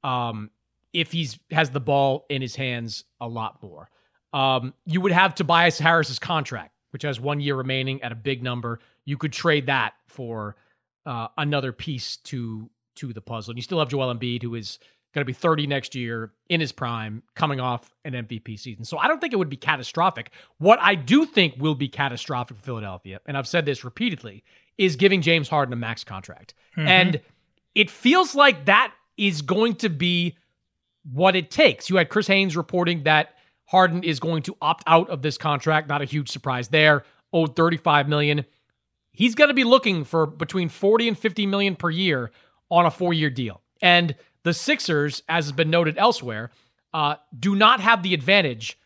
um, 0.04 0.50
if 0.94 1.12
he's 1.12 1.40
has 1.52 1.70
the 1.70 1.80
ball 1.80 2.26
in 2.30 2.42
his 2.42 2.56
hands 2.56 3.04
a 3.20 3.28
lot 3.28 3.62
more. 3.62 3.90
Um, 4.34 4.74
you 4.86 5.02
would 5.02 5.12
have 5.12 5.36
Tobias 5.36 5.80
Harris's 5.80 6.20
contract, 6.20 6.74
which 6.92 7.04
has 7.04 7.20
one 7.20 7.40
year 7.40 7.56
remaining 7.56 8.02
at 8.02 8.12
a 8.12 8.16
big 8.16 8.44
number. 8.44 8.80
You 9.06 9.18
could 9.18 9.32
trade 9.32 9.68
that 9.68 9.94
for 10.08 10.56
uh, 11.06 11.28
another 11.38 11.72
piece 11.72 12.18
to 12.18 12.70
to 12.96 13.14
the 13.14 13.22
puzzle. 13.22 13.52
And 13.52 13.58
you 13.58 13.62
still 13.62 13.80
have 13.80 13.90
Joel 13.90 14.14
Embiid, 14.14 14.42
who 14.42 14.56
is 14.56 14.80
going 15.16 15.22
to 15.22 15.26
be 15.26 15.34
30 15.34 15.66
next 15.66 15.96
year 15.96 16.34
in 16.50 16.60
his 16.60 16.74
prime, 16.74 17.24
coming 17.34 17.60
off 17.60 17.90
an 18.04 18.14
MVP 18.14 18.60
season. 18.60 18.84
So 18.84 18.98
I 18.98 19.08
don't 19.08 19.20
think 19.20 19.34
it 19.34 19.38
would 19.38 19.50
be 19.50 19.58
catastrophic. 19.58 20.30
What 20.58 20.78
I 20.82 20.94
do 20.94 21.26
think 21.26 21.56
will 21.58 21.74
be 21.74 21.88
catastrophic 21.88 22.58
for 22.58 22.64
Philadelphia, 22.64 23.22
and 23.26 23.38
I've 23.38 23.48
said 23.48 23.66
this 23.66 23.84
repeatedly, 23.84 24.44
is 24.78 24.98
giving 24.98 25.22
James 25.22 25.48
Harden 25.48 25.72
a 25.72 25.78
max 25.78 26.04
contract. 26.04 26.54
Mm-hmm. 26.78 26.88
And 26.88 27.22
it 27.74 27.90
feels 27.90 28.36
like 28.36 28.66
that 28.66 28.94
is 29.18 29.42
going 29.42 29.76
to 29.76 29.90
be 29.90 30.38
what 31.12 31.36
it 31.36 31.50
takes. 31.50 31.90
You 31.90 31.96
had 31.96 32.10
Chris 32.10 32.28
Haynes 32.28 32.58
reporting 32.58 33.04
that 33.04 33.36
Harden 33.66 34.04
is 34.04 34.20
going 34.20 34.44
to 34.44 34.58
opt 34.62 34.84
out 34.86 35.10
of 35.10 35.22
this 35.22 35.38
contract. 35.38 35.88
Not 35.88 36.02
a 36.02 36.06
huge 36.06 36.30
surprise 36.30 36.68
there. 36.68 37.06
Owed 37.32 37.56
35 37.56 38.10
million. 38.10 38.46
He's 39.12 39.34
going 39.34 39.48
to 39.48 39.54
be 39.54 39.64
looking 39.64 40.04
for 40.04 40.26
between 40.26 40.68
40 40.68 41.08
and 41.08 41.18
50 41.18 41.46
million 41.46 41.76
per 41.78 41.90
year 41.90 42.32
on 42.70 42.86
a 42.86 42.92
four-year 42.92 43.30
deal. 43.30 43.62
And 43.82 44.16
the 44.46 44.54
Sixers, 44.54 45.24
as 45.28 45.46
has 45.46 45.52
been 45.52 45.72
noted 45.72 45.98
elsewhere, 45.98 46.52
uh, 46.94 47.16
do 47.38 47.56
not 47.56 47.82
have 47.82 48.04
the 48.04 48.14
advantage 48.14 48.78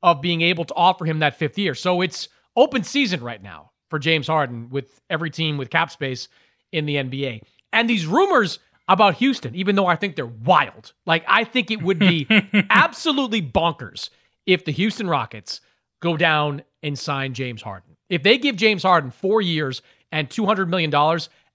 of 0.00 0.22
being 0.22 0.40
able 0.42 0.64
to 0.64 0.74
offer 0.74 1.04
him 1.04 1.18
that 1.18 1.36
fifth 1.36 1.58
year. 1.58 1.74
So 1.74 2.00
it's 2.00 2.28
open 2.56 2.84
season 2.84 3.20
right 3.20 3.42
now 3.42 3.72
for 3.90 3.98
James 3.98 4.28
Harden 4.28 4.70
with 4.70 5.00
every 5.10 5.30
team 5.30 5.58
with 5.58 5.70
cap 5.70 5.90
space 5.90 6.28
in 6.70 6.86
the 6.86 6.94
NBA. 6.94 7.42
And 7.72 7.90
these 7.90 8.06
rumors 8.06 8.60
about 8.86 9.16
Houston, 9.16 9.56
even 9.56 9.74
though 9.74 9.86
I 9.86 9.96
think 9.96 10.14
they're 10.14 10.24
wild, 10.24 10.92
like 11.04 11.24
I 11.26 11.42
think 11.42 11.72
it 11.72 11.82
would 11.82 11.98
be 11.98 12.28
absolutely 12.70 13.42
bonkers 13.42 14.10
if 14.46 14.64
the 14.64 14.72
Houston 14.72 15.08
Rockets 15.08 15.60
go 16.00 16.16
down 16.16 16.62
and 16.84 16.96
sign 16.96 17.34
James 17.34 17.60
Harden. 17.60 17.96
If 18.08 18.22
they 18.22 18.38
give 18.38 18.54
James 18.54 18.84
Harden 18.84 19.10
four 19.10 19.42
years 19.42 19.82
and 20.12 20.30
$200 20.30 20.68
million, 20.68 20.94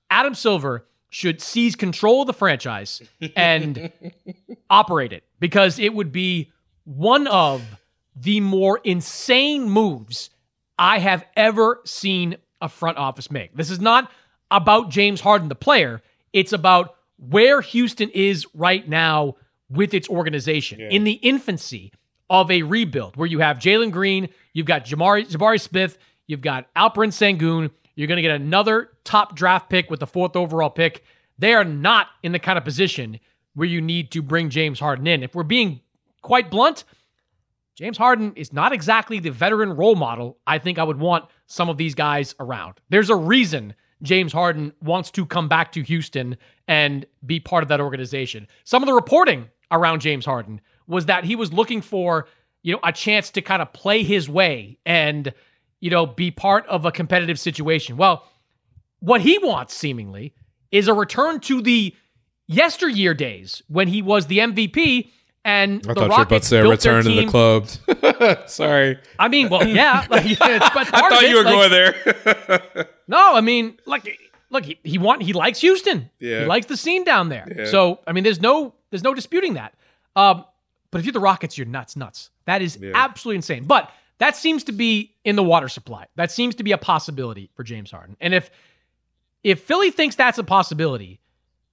Adam 0.09 0.36
Silver 0.36 0.86
should 1.14 1.39
seize 1.39 1.76
control 1.76 2.22
of 2.22 2.28
the 2.28 2.34
franchise 2.34 2.99
and 3.36 3.91
operate 4.72 5.14
it 5.14 5.24
because 5.39 5.78
it 5.78 5.93
would 5.93 6.11
be 6.11 6.51
one 6.86 7.28
of 7.28 7.61
the 8.16 8.39
more 8.39 8.82
insane 8.84 9.70
moves 9.70 10.32
I 10.80 10.97
have 10.97 11.24
ever 11.38 11.82
seen 11.86 12.38
a 12.61 12.68
front 12.68 12.97
office 12.97 13.30
make. 13.30 13.55
This 13.55 13.70
is 13.70 13.80
not 13.80 14.11
about 14.49 14.89
James 14.89 15.22
Harden, 15.22 15.49
the 15.49 15.55
player. 15.55 16.01
It's 16.34 16.51
about 16.51 16.95
where 17.20 17.61
Houston 17.61 18.09
is 18.09 18.47
right 18.55 18.88
now 18.89 19.36
with 19.70 19.93
its 19.93 20.09
organization 20.09 20.82
in 20.82 21.03
the 21.03 21.14
infancy 21.14 21.93
of 22.28 22.49
a 22.49 22.64
rebuild 22.64 23.18
where 23.18 23.28
you 23.28 23.38
have 23.39 23.59
Jalen 23.59 23.91
Green, 23.91 24.30
you've 24.53 24.66
got 24.66 24.84
Jamari, 24.84 25.30
Jabari 25.30 25.61
Smith, 25.61 25.99
you've 26.26 26.41
got 26.41 26.74
Alperen 26.74 27.11
Sengun, 27.11 27.70
you're 27.95 28.07
going 28.07 28.17
to 28.17 28.21
get 28.21 28.31
another 28.31 28.91
top 29.03 29.35
draft 29.35 29.69
pick 29.69 29.89
with 29.89 29.99
the 29.99 30.07
fourth 30.07 30.35
overall 30.35 30.69
pick. 30.69 31.03
They 31.37 31.53
are 31.53 31.63
not 31.63 32.07
in 32.21 32.31
the 32.31 32.39
kind 32.39 32.57
of 32.57 32.63
position 32.63 33.19
where 33.55 33.67
you 33.67 33.81
need 33.81 34.11
to 34.11 34.21
bring 34.21 34.49
James 34.49 34.79
Harden 34.79 35.07
in. 35.07 35.23
If 35.23 35.35
we're 35.35 35.43
being 35.43 35.81
quite 36.21 36.49
blunt, 36.49 36.83
James 37.75 37.97
Harden 37.97 38.33
is 38.35 38.53
not 38.53 38.71
exactly 38.71 39.19
the 39.19 39.31
veteran 39.31 39.75
role 39.75 39.95
model 39.95 40.37
I 40.45 40.59
think 40.59 40.77
I 40.77 40.83
would 40.83 40.99
want 40.99 41.25
some 41.47 41.69
of 41.69 41.77
these 41.77 41.95
guys 41.95 42.35
around. 42.39 42.75
There's 42.89 43.09
a 43.09 43.15
reason 43.15 43.73
James 44.03 44.33
Harden 44.33 44.73
wants 44.81 45.09
to 45.11 45.25
come 45.25 45.47
back 45.47 45.71
to 45.71 45.81
Houston 45.81 46.37
and 46.67 47.05
be 47.25 47.39
part 47.39 47.63
of 47.63 47.69
that 47.69 47.81
organization. 47.81 48.47
Some 48.63 48.83
of 48.83 48.87
the 48.87 48.93
reporting 48.93 49.49
around 49.71 50.01
James 50.01 50.25
Harden 50.25 50.61
was 50.87 51.05
that 51.07 51.23
he 51.23 51.35
was 51.35 51.53
looking 51.53 51.81
for, 51.81 52.27
you 52.61 52.73
know, 52.73 52.79
a 52.83 52.91
chance 52.91 53.31
to 53.31 53.41
kind 53.41 53.61
of 53.61 53.73
play 53.73 54.03
his 54.03 54.29
way 54.29 54.77
and, 54.85 55.33
you 55.84 55.89
know, 55.89 56.05
be 56.05 56.31
part 56.31 56.65
of 56.67 56.86
a 56.86 56.91
competitive 56.93 57.38
situation. 57.38 57.97
Well, 57.97 58.25
what 59.01 59.19
he 59.19 59.38
wants 59.38 59.73
seemingly 59.73 60.34
is 60.71 60.88
a 60.88 60.93
return 60.93 61.41
to 61.41 61.61
the 61.61 61.93
yesteryear 62.47 63.13
days 63.13 63.61
when 63.67 63.89
he 63.89 64.01
was 64.01 64.27
the 64.27 64.38
MVP 64.39 65.09
and 65.43 65.86
I 65.86 65.93
the 65.93 65.93
thought 65.93 65.95
you 65.95 66.01
were 66.01 66.05
about 66.05 66.15
to 66.15 66.19
Rockets 66.36 66.47
say 66.47 66.59
a 66.59 66.61
built 66.63 66.79
their 66.79 66.95
return 66.95 67.11
to 67.13 67.21
the 67.21 67.27
club. 67.27 68.47
Sorry. 68.49 68.97
I 69.19 69.27
mean, 69.27 69.49
well, 69.49 69.67
yeah, 69.67 70.07
like, 70.09 70.23
it's, 70.25 70.39
but 70.39 70.88
I 70.93 71.09
thought 71.09 71.21
it, 71.23 71.29
you 71.29 71.36
were 71.36 71.43
like- 71.43 71.53
going 71.53 71.69
there. 71.69 72.88
No, 73.09 73.36
I 73.36 73.41
mean, 73.41 73.77
like, 73.86 74.17
look, 74.49 74.63
he 74.63 74.79
he 74.86 74.97
want 74.97 75.21
he 75.21 75.34
likes 75.34 75.59
Houston. 75.59 76.09
Yeah. 76.19 76.39
He 76.39 76.45
likes 76.45 76.67
the 76.67 76.77
scene 76.77 77.03
down 77.03 77.27
there. 77.27 77.45
Yeah. 77.53 77.65
So 77.65 77.99
I 78.07 78.13
mean, 78.13 78.23
there's 78.23 78.39
no 78.39 78.73
there's 78.89 79.03
no 79.03 79.13
disputing 79.13 79.55
that. 79.55 79.73
Um, 80.15 80.45
but 80.91 80.99
if 80.99 81.05
you're 81.05 81.11
the 81.11 81.19
Rockets, 81.19 81.57
you're 81.57 81.67
nuts, 81.67 81.97
nuts. 81.97 82.29
That 82.45 82.61
is 82.61 82.77
Yeah. 82.81 82.93
absolutely 82.95 83.36
insane. 83.36 83.65
But 83.65 83.91
that 84.20 84.36
seems 84.36 84.64
to 84.66 84.72
be 84.72 85.16
in 85.24 85.36
the 85.36 85.43
water 85.43 85.70
supply. 85.70 86.05
That 86.16 86.32
seems 86.32 86.55
to 86.55 86.64
be 86.64 86.72
a 86.72 86.78
possibility 86.78 87.49
for 87.55 87.64
James 87.64 87.91
Harden. 87.91 88.16
And 88.20 88.34
if 88.34 88.49
if 89.43 89.61
Philly 89.61 89.91
thinks 89.91 90.16
that's 90.16 90.38
a 90.38 90.43
possibility, 90.43 91.20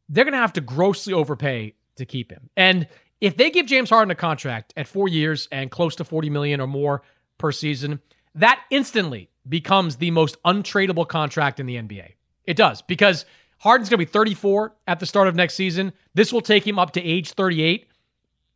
they're 0.08 0.24
going 0.24 0.32
to 0.32 0.38
have 0.38 0.54
to 0.54 0.60
grossly 0.60 1.12
overpay 1.12 1.74
to 1.96 2.04
keep 2.04 2.32
him. 2.32 2.50
And 2.56 2.88
if 3.20 3.36
they 3.36 3.50
give 3.50 3.66
James 3.66 3.90
Harden 3.90 4.10
a 4.10 4.16
contract 4.16 4.72
at 4.76 4.88
4 4.88 5.08
years 5.08 5.46
and 5.52 5.70
close 5.70 5.94
to 5.96 6.04
40 6.04 6.30
million 6.30 6.60
or 6.60 6.66
more 6.66 7.02
per 7.38 7.52
season, 7.52 8.00
that 8.34 8.60
instantly 8.70 9.30
becomes 9.48 9.96
the 9.96 10.10
most 10.10 10.42
untradeable 10.42 11.06
contract 11.06 11.60
in 11.60 11.66
the 11.66 11.76
NBA. 11.76 12.14
It 12.44 12.56
does 12.56 12.82
because 12.82 13.24
Harden's 13.58 13.88
going 13.88 14.00
to 14.00 14.06
be 14.06 14.10
34 14.10 14.74
at 14.88 15.00
the 15.00 15.06
start 15.06 15.28
of 15.28 15.34
next 15.34 15.54
season. 15.54 15.92
This 16.14 16.32
will 16.32 16.40
take 16.40 16.66
him 16.66 16.78
up 16.78 16.92
to 16.92 17.02
age 17.02 17.32
38. 17.32 17.86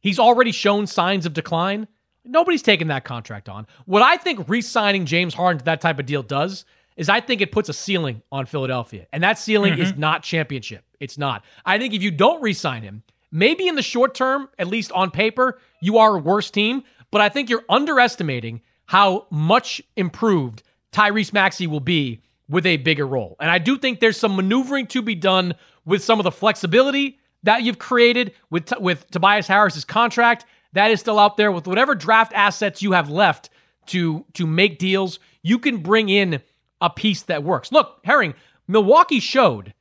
He's 0.01 0.19
already 0.19 0.53
shown 0.53 0.87
signs 0.87 1.27
of 1.27 1.35
decline. 1.35 1.87
Nobody's 2.25 2.63
taking 2.63 2.89
that 2.89 3.05
contract 3.05 3.49
on. 3.49 3.67
What 3.87 4.03
I 4.03 4.17
think 4.17 4.49
re 4.49 4.61
signing 4.61 5.07
James 5.07 5.35
Harden 5.35 5.59
to 5.59 5.65
that 5.67 5.81
type 5.81 5.99
of 5.99 6.07
deal 6.07 6.23
does 6.23 6.65
is 6.97 7.09
I 7.09 7.21
think 7.21 7.41
it 7.41 7.53
puts 7.53 7.69
a 7.69 7.73
ceiling 7.73 8.23
on 8.31 8.47
Philadelphia. 8.47 9.07
And 9.13 9.23
that 9.23 9.39
ceiling 9.39 9.79
is 9.79 9.93
mm-hmm. 9.93 10.01
not 10.01 10.23
championship. 10.23 10.85
It's 11.01 11.19
not. 11.19 11.45
I 11.65 11.79
think 11.79 11.93
if 11.93 12.03
you 12.03 12.11
don't 12.11 12.41
re 12.41 12.53
sign 12.53 12.83
him, 12.83 13.03
maybe 13.31 13.67
in 13.67 13.75
the 13.75 13.83
short 13.83 14.15
term, 14.15 14.49
at 14.59 14.69
least 14.69 14.93
on 14.93 15.11
paper, 15.11 15.59
you 15.81 15.99
are 15.99 16.17
a 16.17 16.19
worse 16.19 16.51
team. 16.51 16.85
But 17.11 17.21
I 17.21 17.29
think 17.29 17.51
you're 17.51 17.65
underestimating 17.69 18.63
how 18.87 19.27
much 19.31 19.83
improved 19.97 20.63
Tyrese 20.93 21.33
Maxey 21.33 21.67
will 21.67 21.81
be 21.81 22.23
with 22.49 22.67
a 22.67 22.77
bigger 22.79 23.07
role. 23.07 23.37
And 23.41 23.51
I 23.51 23.59
do 23.59 23.79
think 23.79 24.01
there's 24.01 24.17
some 24.17 24.37
maneuvering 24.37 24.87
to 24.89 25.03
be 25.03 25.15
done 25.15 25.55
with 25.85 26.03
some 26.03 26.21
of 26.21 26.25
the 26.25 26.31
flexibility 26.31 27.19
that 27.43 27.63
you've 27.63 27.79
created 27.79 28.33
with 28.51 28.73
with 28.81 29.11
Tobias 29.11 29.47
Harris's 29.47 29.85
contract 29.85 30.45
that 30.75 30.91
is 30.91 31.01
still 31.01 31.19
out 31.19 31.37
there 31.37 31.51
with 31.51 31.67
whatever 31.67 31.95
draft 31.95 32.33
assets 32.35 32.83
you 32.83 32.93
have 32.93 33.09
left 33.09 33.51
to 33.87 34.25
to 34.35 34.47
make 34.47 34.79
deals. 34.79 35.19
You 35.43 35.59
can 35.59 35.79
bring 35.79 36.09
in 36.09 36.41
a 36.81 36.91
piece 36.91 37.23
that 37.23 37.43
works. 37.43 37.73
Look, 37.73 38.01
Herring, 38.05 38.35
Milwaukee 38.69 39.21
showed 39.21 39.75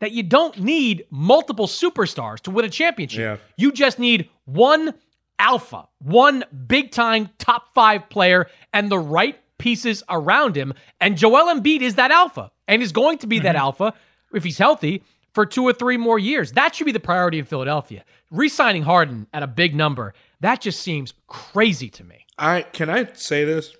that 0.00 0.12
you 0.12 0.22
don't 0.22 0.58
need 0.58 1.04
multiple 1.10 1.66
superstars 1.66 2.40
to 2.40 2.50
win 2.50 2.64
a 2.64 2.70
championship. 2.70 3.18
Yeah. 3.18 3.36
You 3.56 3.72
just 3.72 3.98
need 3.98 4.28
one 4.44 4.94
alpha, 5.38 5.88
one 5.98 6.44
big 6.66 6.90
time 6.90 7.30
top 7.38 7.74
five 7.74 8.08
player, 8.08 8.46
and 8.72 8.90
the 8.90 8.98
right 8.98 9.38
pieces 9.58 10.02
around 10.08 10.56
him. 10.56 10.74
And 11.00 11.16
Joel 11.16 11.54
Embiid 11.54 11.82
is 11.82 11.94
that 11.96 12.10
alpha 12.10 12.50
and 12.66 12.82
is 12.82 12.92
going 12.92 13.18
to 13.18 13.26
be 13.26 13.38
that 13.40 13.56
mm-hmm. 13.56 13.64
alpha 13.64 13.94
if 14.32 14.44
he's 14.44 14.58
healthy 14.58 15.02
for 15.34 15.46
two 15.46 15.62
or 15.62 15.72
three 15.72 15.96
more 15.96 16.18
years. 16.18 16.52
That 16.52 16.74
should 16.74 16.86
be 16.86 16.92
the 16.92 17.00
priority 17.00 17.38
in 17.38 17.44
Philadelphia. 17.44 18.04
Re 18.30 18.48
signing 18.48 18.82
Harden 18.82 19.26
at 19.32 19.42
a 19.42 19.46
big 19.46 19.74
number, 19.74 20.14
that 20.40 20.60
just 20.60 20.80
seems 20.80 21.14
crazy 21.26 21.88
to 21.90 22.04
me. 22.04 22.26
I 22.38 22.62
can 22.62 22.88
I 22.88 23.12
say 23.12 23.44
this, 23.44 23.74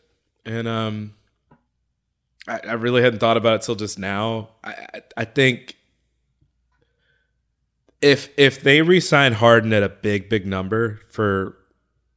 and 0.44 0.68
um, 0.68 1.14
I, 2.46 2.61
I 2.68 2.72
really 2.72 3.02
hadn't 3.02 3.18
thought 3.18 3.36
about 3.36 3.56
it 3.56 3.62
till 3.62 3.74
just 3.74 3.98
now. 3.98 4.50
I 4.62 4.70
I, 4.70 5.02
I 5.18 5.24
think 5.24 5.76
if 8.02 8.28
if 8.36 8.62
they 8.62 8.82
re-sign 8.82 9.32
Harden 9.32 9.72
at 9.72 9.82
a 9.82 9.88
big 9.88 10.28
big 10.28 10.46
number 10.46 11.00
for 11.11 11.56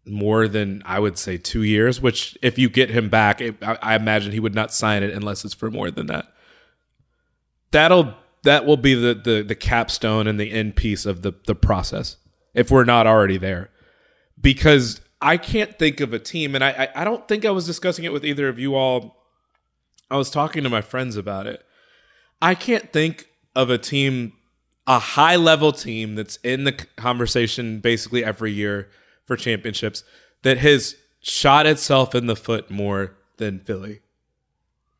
more 0.06 0.50
than 0.50 0.84
I 0.86 1.00
would 1.00 1.18
say 1.18 1.38
two 1.38 1.64
years, 1.64 2.02
which 2.02 2.38
if 2.42 2.58
you 2.58 2.70
get 2.70 2.90
him 2.90 3.08
back, 3.08 3.40
it, 3.40 3.56
I, 3.62 3.78
I 3.82 3.96
imagine 3.96 4.34
he 4.34 4.42
would 4.42 4.56
not 4.56 4.74
sign 4.74 5.02
it 5.02 5.12
unless 5.12 5.46
it's 5.46 5.54
for 5.54 5.72
more 5.72 5.90
than 5.90 6.08
that. 6.08 6.26
That'll 7.72 8.14
that 8.44 8.66
will 8.66 8.78
be 8.78 8.94
the 8.94 9.14
the 9.14 9.42
the 9.42 9.56
capstone 9.56 10.28
and 10.28 10.38
the 10.38 10.52
end 10.52 10.76
piece 10.76 11.06
of 11.06 11.22
the 11.22 11.34
the 11.48 11.56
process 11.56 12.18
if 12.54 12.70
we're 12.70 12.84
not 12.84 13.08
already 13.08 13.38
there 13.38 13.70
because 14.44 15.02
I 15.20 15.38
can't 15.38 15.80
think 15.80 16.02
of 16.02 16.14
a 16.14 16.20
team, 16.20 16.54
and 16.54 16.64
I, 16.64 16.90
I 16.94 17.04
don't 17.04 17.28
think 17.28 17.46
I 17.46 17.52
was 17.52 17.66
discussing 17.66 18.06
it 18.06 18.14
with 18.14 18.24
either 18.24 18.48
of 18.48 18.60
you 18.60 18.76
all. 18.76 19.24
I 20.12 20.18
was 20.18 20.30
talking 20.30 20.64
to 20.64 20.70
my 20.70 20.82
friends 20.82 21.18
about 21.18 21.48
it. 21.48 21.66
I 22.40 22.54
can't 22.54 22.94
think 22.94 23.30
of 23.56 23.72
a 23.72 23.78
team, 23.80 24.34
a 24.86 25.00
high 25.00 25.38
level 25.38 25.72
team 25.72 26.14
that's 26.14 26.36
in 26.38 26.66
the 26.66 26.74
conversation 26.74 27.80
basically 27.80 28.24
every 28.24 28.52
year 28.52 28.90
for 29.26 29.38
championships 29.38 30.04
that 30.44 30.58
has 30.58 30.98
shot 31.22 31.66
itself 31.66 32.14
in 32.14 32.28
the 32.28 32.36
foot 32.36 32.70
more 32.70 33.16
than 33.38 33.62
Philly. 33.62 34.02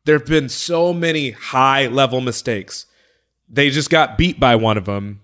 There 0.06 0.18
have 0.18 0.26
been 0.26 0.48
so 0.48 0.94
many 0.94 1.32
high 1.32 1.86
level 1.86 2.22
mistakes. 2.22 2.86
They 3.48 3.68
just 3.68 3.90
got 3.90 4.16
beat 4.16 4.40
by 4.40 4.56
one 4.56 4.78
of 4.78 4.86
them 4.86 5.20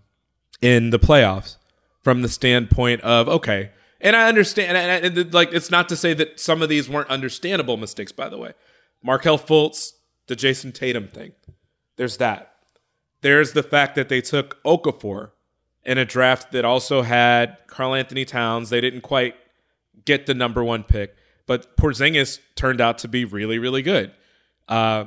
in 0.60 0.90
the 0.90 0.98
playoffs 0.98 1.56
from 2.02 2.20
the 2.20 2.28
standpoint 2.28 3.00
of 3.00 3.28
okay, 3.28 3.70
and 4.00 4.16
I 4.16 4.28
understand, 4.28 4.76
and, 4.76 5.04
and, 5.04 5.18
and, 5.18 5.34
like 5.34 5.52
it's 5.52 5.70
not 5.70 5.88
to 5.90 5.96
say 5.96 6.14
that 6.14 6.40
some 6.40 6.62
of 6.62 6.68
these 6.68 6.88
weren't 6.88 7.08
understandable 7.08 7.76
mistakes. 7.76 8.12
By 8.12 8.28
the 8.28 8.38
way, 8.38 8.52
Markelle 9.02 9.38
Fultz, 9.38 9.92
the 10.26 10.36
Jayson 10.36 10.72
Tatum 10.72 11.08
thing. 11.08 11.32
There's 11.96 12.16
that. 12.18 12.54
There's 13.22 13.52
the 13.52 13.62
fact 13.62 13.94
that 13.96 14.08
they 14.08 14.20
took 14.20 14.62
Okafor 14.64 15.32
in 15.84 15.98
a 15.98 16.04
draft 16.04 16.52
that 16.52 16.64
also 16.64 17.02
had 17.02 17.58
Karl 17.66 17.94
Anthony 17.94 18.24
Towns. 18.24 18.70
They 18.70 18.80
didn't 18.80 19.02
quite 19.02 19.34
get 20.04 20.26
the 20.26 20.34
number 20.34 20.64
one 20.64 20.82
pick, 20.82 21.14
but 21.46 21.76
Porzingis 21.76 22.38
turned 22.54 22.80
out 22.80 22.98
to 22.98 23.08
be 23.08 23.24
really, 23.24 23.58
really 23.58 23.82
good. 23.82 24.12
Uh, 24.68 25.06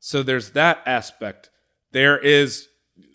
so 0.00 0.22
there's 0.22 0.50
that 0.50 0.82
aspect. 0.86 1.50
There 1.92 2.18
is 2.18 2.68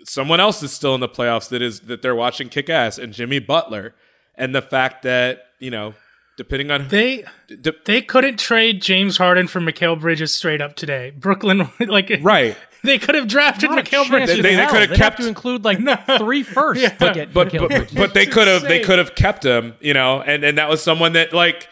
someone 0.06 0.40
else 0.40 0.64
is 0.64 0.72
still 0.72 0.96
in 0.96 1.02
the 1.02 1.10
playoffs 1.10 1.50
that 1.50 1.62
is 1.62 1.82
that 1.82 2.02
they're 2.02 2.16
watching 2.16 2.50
kick 2.50 2.70
ass, 2.70 2.98
and 2.98 3.14
Jimmy 3.14 3.40
Butler, 3.40 3.96
and 4.38 4.54
the 4.56 4.62
fact 4.62 5.04
that 5.04 5.44
you 5.60 5.72
know, 5.72 5.94
depending 6.38 6.72
on 6.72 6.88
They 6.88 7.24
de- 7.48 7.74
they 7.86 8.02
couldn't 8.02 8.38
trade 8.38 8.82
James 8.82 9.18
Harden 9.18 9.48
for 9.48 9.60
Mikal 9.60 10.00
Bridges 10.00 10.34
straight 10.34 10.62
up 10.62 10.76
today. 10.76 11.12
Brooklyn 11.16 11.70
like 11.80 12.12
right. 12.22 12.56
They 12.84 13.00
could 13.00 13.16
have 13.16 13.28
drafted 13.28 13.72
Not 13.72 13.86
Mikal 13.86 14.08
Bridges. 14.08 14.38
in 14.38 14.44
They- 14.44 14.56
they 14.56 14.66
could've 14.68 14.90
They'd 14.90 14.90
have 14.90 14.98
kept- 14.98 15.22
to 15.22 15.28
include 15.28 15.66
like 15.66 15.80
No. 15.80 15.96
three 16.20 16.44
firsts 16.44 16.84
Yeah. 16.84 16.90
to 16.90 17.14
get 17.14 17.34
but 17.34 17.50
Mikal 17.50 17.60
but, 17.62 17.70
Bridges. 17.70 17.94
but 17.94 18.14
they 18.14 18.26
could 18.28 18.48
have 18.48 18.62
they 18.62 18.80
could 18.82 19.00
have 19.00 19.16
kept 19.16 19.44
him, 19.44 19.74
you 19.82 19.94
know, 19.94 20.22
and 20.22 20.44
and 20.44 20.58
that 20.60 20.70
was 20.70 20.82
someone 20.84 21.14
that 21.14 21.34
like 21.34 21.68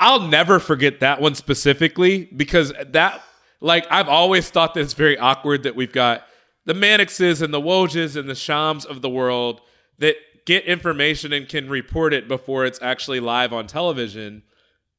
I'll 0.00 0.20
never 0.28 0.58
forget 0.58 1.00
that 1.00 1.20
one 1.20 1.34
specifically 1.36 2.28
because 2.36 2.72
that 2.90 3.22
like 3.60 3.86
I've 3.90 4.08
always 4.08 4.50
thought 4.50 4.74
that 4.74 4.80
it's 4.80 4.94
very 4.94 5.16
awkward 5.18 5.62
that 5.64 5.74
we've 5.76 5.92
got 5.92 6.24
the 6.66 6.74
Mannixes 6.74 7.40
and 7.42 7.52
the 7.54 7.60
Wojs 7.60 8.14
and 8.16 8.28
the 8.28 8.34
Shams 8.34 8.84
of 8.84 9.00
the 9.00 9.08
world 9.08 9.60
that 9.98 10.16
get 10.48 10.64
information 10.64 11.32
and 11.32 11.46
can 11.48 11.68
report 11.68 12.14
it 12.14 12.26
before 12.26 12.64
it's 12.64 12.80
actually 12.80 13.20
live 13.20 13.52
on 13.52 13.66
television 13.66 14.42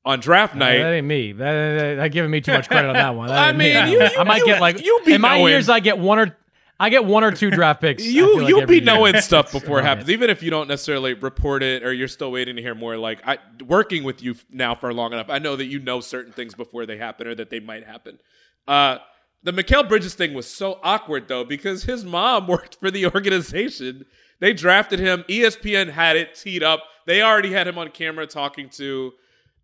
on 0.06 0.20
draft 0.20 0.54
Uh, 0.56 0.60
night. 0.60 0.78
that 0.78 0.93
ain't 0.93 1.08
me. 1.08 1.32
That, 1.34 1.78
that, 1.78 1.95
that 1.95 2.08
giving 2.12 2.30
me 2.32 2.39
too 2.39 2.54
much 2.54 2.70
credit 2.70 2.88
on 2.88 2.93
that 2.93 3.16
one. 3.16 3.28
That 3.30 3.38
I 3.39 3.50
ain't 3.50 3.58
me. 3.58 3.74
mean, 3.74 3.88
you- 3.89 4.10
I 4.18 4.24
might 4.24 4.38
you- 4.39 4.45
get 4.45 4.62
like 4.62 4.84
you 4.86 5.02
in 5.08 5.20
my 5.22 5.38
knowing- 5.39 5.52
years. 5.52 5.68
I 5.68 5.80
get 5.80 5.97
one 5.97 6.20
or 6.20 6.38
I 6.82 6.89
get 6.89 7.04
one 7.04 7.26
or 7.26 7.32
two 7.32 7.52
draft 7.52 7.82
picks. 7.82 8.06
You 8.06 8.39
like 8.39 8.47
you'll 8.47 8.66
be 8.66 8.76
year. 8.76 8.84
knowing 8.86 9.20
stuff 9.30 9.52
before 9.52 9.80
it 9.80 9.84
happens, 9.84 10.10
even 10.10 10.30
if 10.30 10.41
you 10.41 10.50
don't 10.50 10.70
necessarily 10.70 11.14
report 11.14 11.62
it 11.62 11.84
or 11.84 11.91
you're 11.91 12.08
still 12.08 12.32
waiting 12.32 12.56
to 12.56 12.62
hear 12.62 12.74
more. 12.76 12.95
Like 12.95 13.20
I 13.28 13.39
working 13.68 14.04
with 14.06 14.24
you 14.24 14.36
now 14.50 14.76
for 14.76 14.93
long 14.93 15.12
enough, 15.12 15.30
I 15.30 15.39
know 15.39 15.58
that 15.58 15.66
you 15.66 15.80
know 15.80 16.00
certain 16.00 16.32
things 16.32 16.54
before 16.56 16.86
they 16.86 16.95
happen 16.97 17.28
or 17.28 17.36
that 17.36 17.50
they 17.50 17.60
might 17.60 17.86
happen. 17.86 18.20
Uh, 18.66 19.00
the 19.43 19.52
Mikal 19.52 19.89
Bridges 19.89 20.14
thing 20.14 20.34
was 20.34 20.47
so 20.47 20.80
awkward 20.84 21.28
though 21.28 21.43
because 21.43 21.84
his 21.84 22.06
mom 22.06 22.47
worked 22.56 22.76
for 22.80 22.89
the 22.89 23.08
organization. 23.08 24.06
They 24.40 24.54
drafted 24.54 25.00
him. 25.00 25.24
ESPN 25.28 25.90
had 25.90 26.16
it 26.16 26.36
teed 26.36 26.64
up. 26.64 26.84
They 27.06 27.22
already 27.22 27.52
had 27.52 27.68
him 27.68 27.78
on 27.78 27.90
camera 27.90 28.28
talking 28.28 28.70
to. 28.72 29.14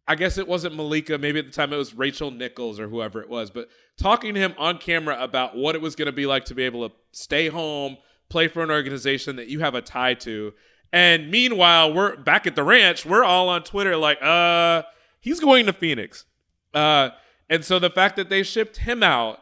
I 0.08 0.16
guess 0.16 0.38
it 0.38 0.48
wasn't 0.48 0.76
Malika. 0.76 1.18
Maybe 1.18 1.40
at 1.40 1.46
the 1.46 1.52
time 1.52 1.74
it 1.74 1.78
was 1.78 1.94
Rachel 1.94 2.30
Nichols 2.30 2.80
or 2.80 2.88
whoever 2.88 3.22
it 3.22 3.30
was, 3.30 3.50
but 3.50 3.70
talking 3.98 4.34
to 4.36 4.40
him 4.40 4.54
on 4.58 4.78
camera 4.78 5.18
about 5.20 5.56
what 5.56 5.76
it 5.76 5.82
was 5.82 5.96
going 5.96 6.08
to 6.08 6.12
be 6.12 6.26
like 6.26 6.46
to 6.46 6.56
be 6.56 6.64
able 6.64 6.88
to 6.88 6.96
stay 7.12 7.48
home, 7.48 7.98
play 8.30 8.48
for 8.48 8.62
an 8.62 8.70
organization 8.70 9.38
that 9.38 9.48
you 9.48 9.62
have 9.62 9.74
a 9.74 9.82
tie 9.82 10.14
to. 10.16 10.54
And 10.94 11.32
meanwhile, 11.32 11.94
we're 11.94 12.18
back 12.18 12.46
at 12.46 12.56
the 12.56 12.64
ranch. 12.64 13.06
We're 13.06 13.24
all 13.24 13.50
on 13.50 13.64
Twitter 13.64 13.98
like, 13.98 14.22
uh, 14.22 14.84
he's 15.20 15.40
going 15.40 15.66
to 15.66 15.74
Phoenix. 15.74 16.26
Uh, 16.74 17.10
and 17.50 17.66
so 17.66 17.80
the 17.80 17.90
fact 17.90 18.16
that 18.18 18.30
they 18.30 18.44
shipped 18.44 18.78
him 18.78 19.02
out, 19.02 19.40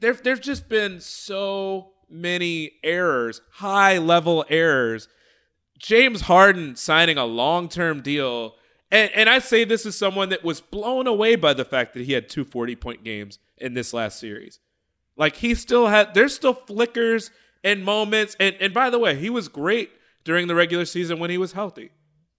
there, 0.00 0.14
there's 0.14 0.40
just 0.40 0.68
been 0.68 1.00
so 1.00 1.92
many 2.10 2.72
errors, 2.82 3.40
high 3.52 3.98
level 3.98 4.44
errors. 4.48 5.08
James 5.78 6.22
Harden 6.22 6.76
signing 6.76 7.16
a 7.16 7.24
long 7.24 7.68
term 7.68 8.02
deal. 8.02 8.54
And, 8.90 9.10
and 9.14 9.28
I 9.28 9.38
say 9.38 9.64
this 9.64 9.86
as 9.86 9.96
someone 9.96 10.30
that 10.30 10.44
was 10.44 10.60
blown 10.60 11.06
away 11.06 11.36
by 11.36 11.54
the 11.54 11.64
fact 11.64 11.94
that 11.94 12.04
he 12.04 12.12
had 12.12 12.28
two 12.28 12.44
40 12.44 12.76
point 12.76 13.04
games 13.04 13.38
in 13.56 13.74
this 13.74 13.94
last 13.94 14.18
series. 14.18 14.58
Like 15.16 15.36
he 15.36 15.54
still 15.54 15.86
had, 15.86 16.14
there's 16.14 16.34
still 16.34 16.54
flickers 16.54 17.30
and 17.62 17.84
moments. 17.84 18.36
And, 18.40 18.56
and 18.60 18.74
by 18.74 18.90
the 18.90 18.98
way, 18.98 19.16
he 19.16 19.30
was 19.30 19.48
great 19.48 19.90
during 20.24 20.46
the 20.46 20.54
regular 20.54 20.84
season 20.84 21.18
when 21.18 21.30
he 21.30 21.38
was 21.38 21.52
healthy. 21.52 21.90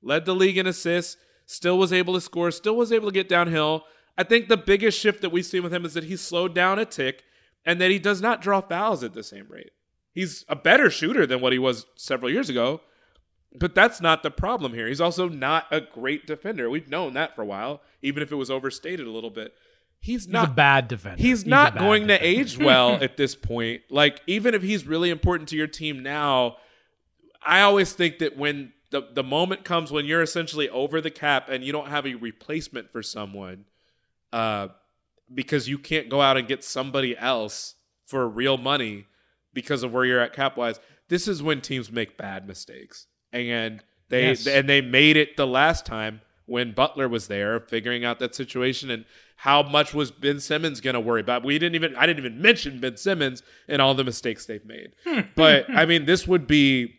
Led 0.02 0.26
the 0.26 0.36
league 0.36 0.58
in 0.58 0.68
assists, 0.68 1.18
still 1.46 1.78
was 1.78 1.94
able 1.94 2.14
to 2.16 2.22
score, 2.22 2.52
still 2.52 2.76
was 2.76 2.92
able 2.92 3.08
to 3.08 3.14
get 3.14 3.30
downhill. 3.30 3.86
I 4.18 4.24
think 4.24 4.48
the 4.48 4.58
biggest 4.58 5.00
shift 5.00 5.22
that 5.22 5.32
we've 5.32 5.46
seen 5.46 5.64
with 5.64 5.74
him 5.74 5.86
is 5.86 5.94
that 5.94 6.06
he 6.06 6.16
slowed 6.16 6.54
down 6.54 6.80
a 6.80 6.86
tick, 6.86 7.24
and 7.66 7.80
that 7.82 7.92
he 7.92 8.00
does 8.00 8.22
not 8.22 8.42
draw 8.42 8.62
fouls 8.62 9.04
at 9.04 9.14
the 9.14 9.24
same 9.24 9.48
rate. 9.50 9.72
He's 10.14 10.44
a 10.50 10.56
better 10.56 10.90
shooter 10.90 11.26
than 11.26 11.42
what 11.42 11.54
he 11.54 11.60
was 11.60 11.86
several 11.96 12.30
years 12.32 12.50
ago, 12.50 12.82
but 13.58 13.76
that's 13.76 14.02
not 14.02 14.24
the 14.24 14.32
problem 14.32 14.74
here. 14.74 14.88
He's 14.88 15.02
also 15.02 15.30
not 15.30 15.66
a 15.72 15.82
great 15.82 16.26
defender. 16.26 16.70
We've 16.70 16.90
known 16.90 17.14
that 17.14 17.36
for 17.36 17.42
a 17.42 17.46
while, 17.46 17.82
even 18.02 18.24
if 18.24 18.32
it 18.32 18.36
was 18.36 18.52
overstated 18.52 19.08
a 19.08 19.12
little 19.12 19.30
bit. 19.30 19.54
He's 20.00 20.28
not 20.28 20.48
he's 20.48 20.52
a 20.52 20.56
bad 20.56 20.88
defender. 20.88 21.22
He's, 21.22 21.42
He's 21.42 21.46
not 21.46 21.78
going 21.78 22.08
defender. 22.08 22.24
to 22.24 22.40
age 22.40 22.58
well 22.58 22.94
at 23.02 23.18
this 23.18 23.36
point. 23.36 23.84
Like 23.90 24.20
even 24.26 24.56
if 24.56 24.64
he's 24.64 24.88
really 24.88 25.12
important 25.12 25.50
to 25.50 25.56
your 25.56 25.68
team 25.68 26.02
now, 26.02 26.58
I 27.46 27.62
always 27.62 27.94
think 27.94 28.20
that 28.20 28.36
when 28.36 28.74
the 28.90 29.08
the 29.14 29.24
moment 29.24 29.64
comes 29.64 29.92
when 29.92 30.06
you're 30.06 30.22
essentially 30.22 30.70
over 30.70 31.02
the 31.02 31.12
cap 31.12 31.50
and 31.50 31.64
you 31.64 31.72
don't 31.72 31.88
have 31.88 32.06
a 32.08 32.16
replacement 32.16 32.92
for 32.92 33.04
someone, 33.04 33.66
uh, 34.34 34.70
because 35.34 35.68
you 35.68 35.78
can't 35.78 36.10
go 36.10 36.22
out 36.22 36.38
and 36.38 36.48
get 36.48 36.64
somebody 36.64 37.18
else 37.18 37.76
for 38.06 38.28
real 38.28 38.58
money 38.58 39.06
because 39.54 39.84
of 39.84 39.92
where 39.94 40.06
you're 40.06 40.20
at 40.20 40.34
cap 40.34 40.58
wise. 40.58 40.80
This 41.10 41.28
is 41.28 41.42
when 41.44 41.62
teams 41.62 41.92
make 41.92 42.18
bad 42.18 42.48
mistakes, 42.48 43.08
and 43.34 43.84
they 44.10 44.28
Yes. 44.30 44.48
and 44.48 44.68
they 44.70 44.82
made 44.82 45.18
it 45.18 45.38
the 45.38 45.48
last 45.48 45.86
time 45.86 46.22
when 46.46 46.74
Butler 46.74 47.08
was 47.08 47.28
there, 47.28 47.60
figuring 47.62 48.04
out 48.04 48.20
that 48.20 48.36
situation 48.36 48.90
and 48.90 49.06
how 49.38 49.64
much 49.64 49.94
was 49.94 50.12
Ben 50.12 50.40
Simmons 50.40 50.82
going 50.82 50.94
to 50.94 51.00
worry 51.00 51.22
about. 51.22 51.44
We 51.44 51.58
didn't 51.58 51.76
even 51.76 51.96
I 51.96 52.06
didn't 52.06 52.20
even 52.26 52.42
mention 52.42 52.80
Ben 52.80 52.98
Simmons 52.98 53.42
and 53.68 53.82
all 53.82 53.94
the 53.94 54.04
mistakes 54.04 54.46
they've 54.46 54.66
made. 54.66 54.92
Hmm. 55.06 55.22
but 55.36 55.70
I 55.76 55.86
mean, 55.86 56.06
this 56.06 56.28
would 56.28 56.48
be 56.48 56.96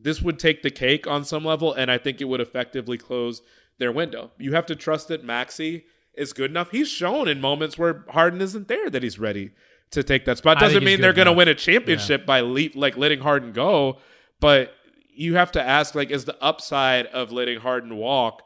this 0.00 0.22
would 0.22 0.38
take 0.38 0.62
the 0.62 0.70
cake 0.70 1.06
on 1.06 1.24
some 1.24 1.44
level, 1.44 1.72
and 1.72 1.90
I 1.90 1.98
think 1.98 2.20
it 2.20 2.24
would 2.26 2.40
effectively 2.40 2.96
close 2.98 3.42
their 3.78 3.92
window. 3.92 4.30
You 4.38 4.52
have 4.52 4.66
to 4.66 4.76
trust 4.76 5.08
that 5.08 5.24
Maxey 5.24 5.84
is 6.18 6.32
good 6.32 6.50
enough. 6.50 6.70
He's 6.70 6.88
shown 6.88 7.28
in 7.28 7.40
moments 7.40 7.78
where 7.78 8.04
Harden 8.08 8.40
isn't 8.40 8.68
there 8.68 8.90
that 8.90 9.02
he's 9.02 9.18
ready 9.18 9.52
to 9.92 10.02
take 10.02 10.24
that 10.26 10.38
spot. 10.38 10.58
Doesn't 10.58 10.84
mean 10.84 11.00
they're 11.00 11.12
going 11.12 11.26
to 11.26 11.32
win 11.32 11.48
a 11.48 11.54
championship 11.54 12.26
by 12.26 12.40
le- 12.40 12.74
like 12.74 12.96
letting 12.96 13.20
Harden 13.20 13.52
go, 13.52 13.98
but 14.40 14.72
you 15.14 15.36
have 15.36 15.52
to 15.52 15.62
ask 15.62 15.94
like, 15.94 16.10
is 16.10 16.24
the 16.24 16.40
upside 16.42 17.06
of 17.06 17.32
letting 17.32 17.60
Harden 17.60 17.96
walk 17.96 18.42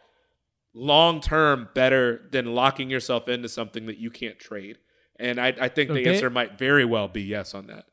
long 0.75 1.21
term 1.21 1.69
better 1.75 2.23
than 2.31 2.55
locking 2.55 2.89
yourself 2.91 3.29
into 3.29 3.49
something 3.49 3.87
that 3.87 3.99
you 3.99 4.11
can't 4.11 4.39
trade? 4.39 4.79
And 5.19 5.41
I, 5.41 5.55
I 5.61 5.69
think 5.69 5.91
the 5.91 6.07
answer 6.09 6.31
might 6.31 6.59
very 6.59 6.85
well 6.85 7.09
be 7.09 7.23
yes 7.23 7.55
on 7.55 7.67
that. 7.67 7.85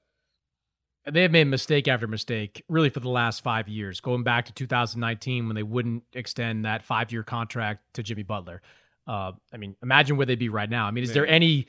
they 1.05 1.21
have 1.23 1.32
made 1.32 1.45
mistake 1.45 1.88
after 1.88 2.07
mistake 2.07 2.63
really 2.69 2.89
for 2.89 3.01
the 3.01 3.09
last 3.09 3.43
five 3.43 3.67
years, 3.67 3.99
going 3.99 4.23
back 4.23 4.45
to 4.45 4.53
2019 4.53 5.47
when 5.47 5.55
they 5.55 5.63
wouldn't 5.63 6.03
extend 6.13 6.65
that 6.65 6.84
five 6.84 7.11
year 7.11 7.23
contract 7.23 7.93
to 7.93 8.03
Jimmy 8.03 8.23
Butler. 8.23 8.61
Uh, 9.10 9.32
I 9.51 9.57
mean, 9.57 9.76
imagine 9.82 10.18
where 10.18 10.26
they'd 10.28 10.38
be 10.38 10.49
right 10.49 10.70
now. 10.70 10.86
I 10.86 10.91
mean, 10.91 11.03
is 11.03 11.14
there 11.14 11.26
any 11.28 11.66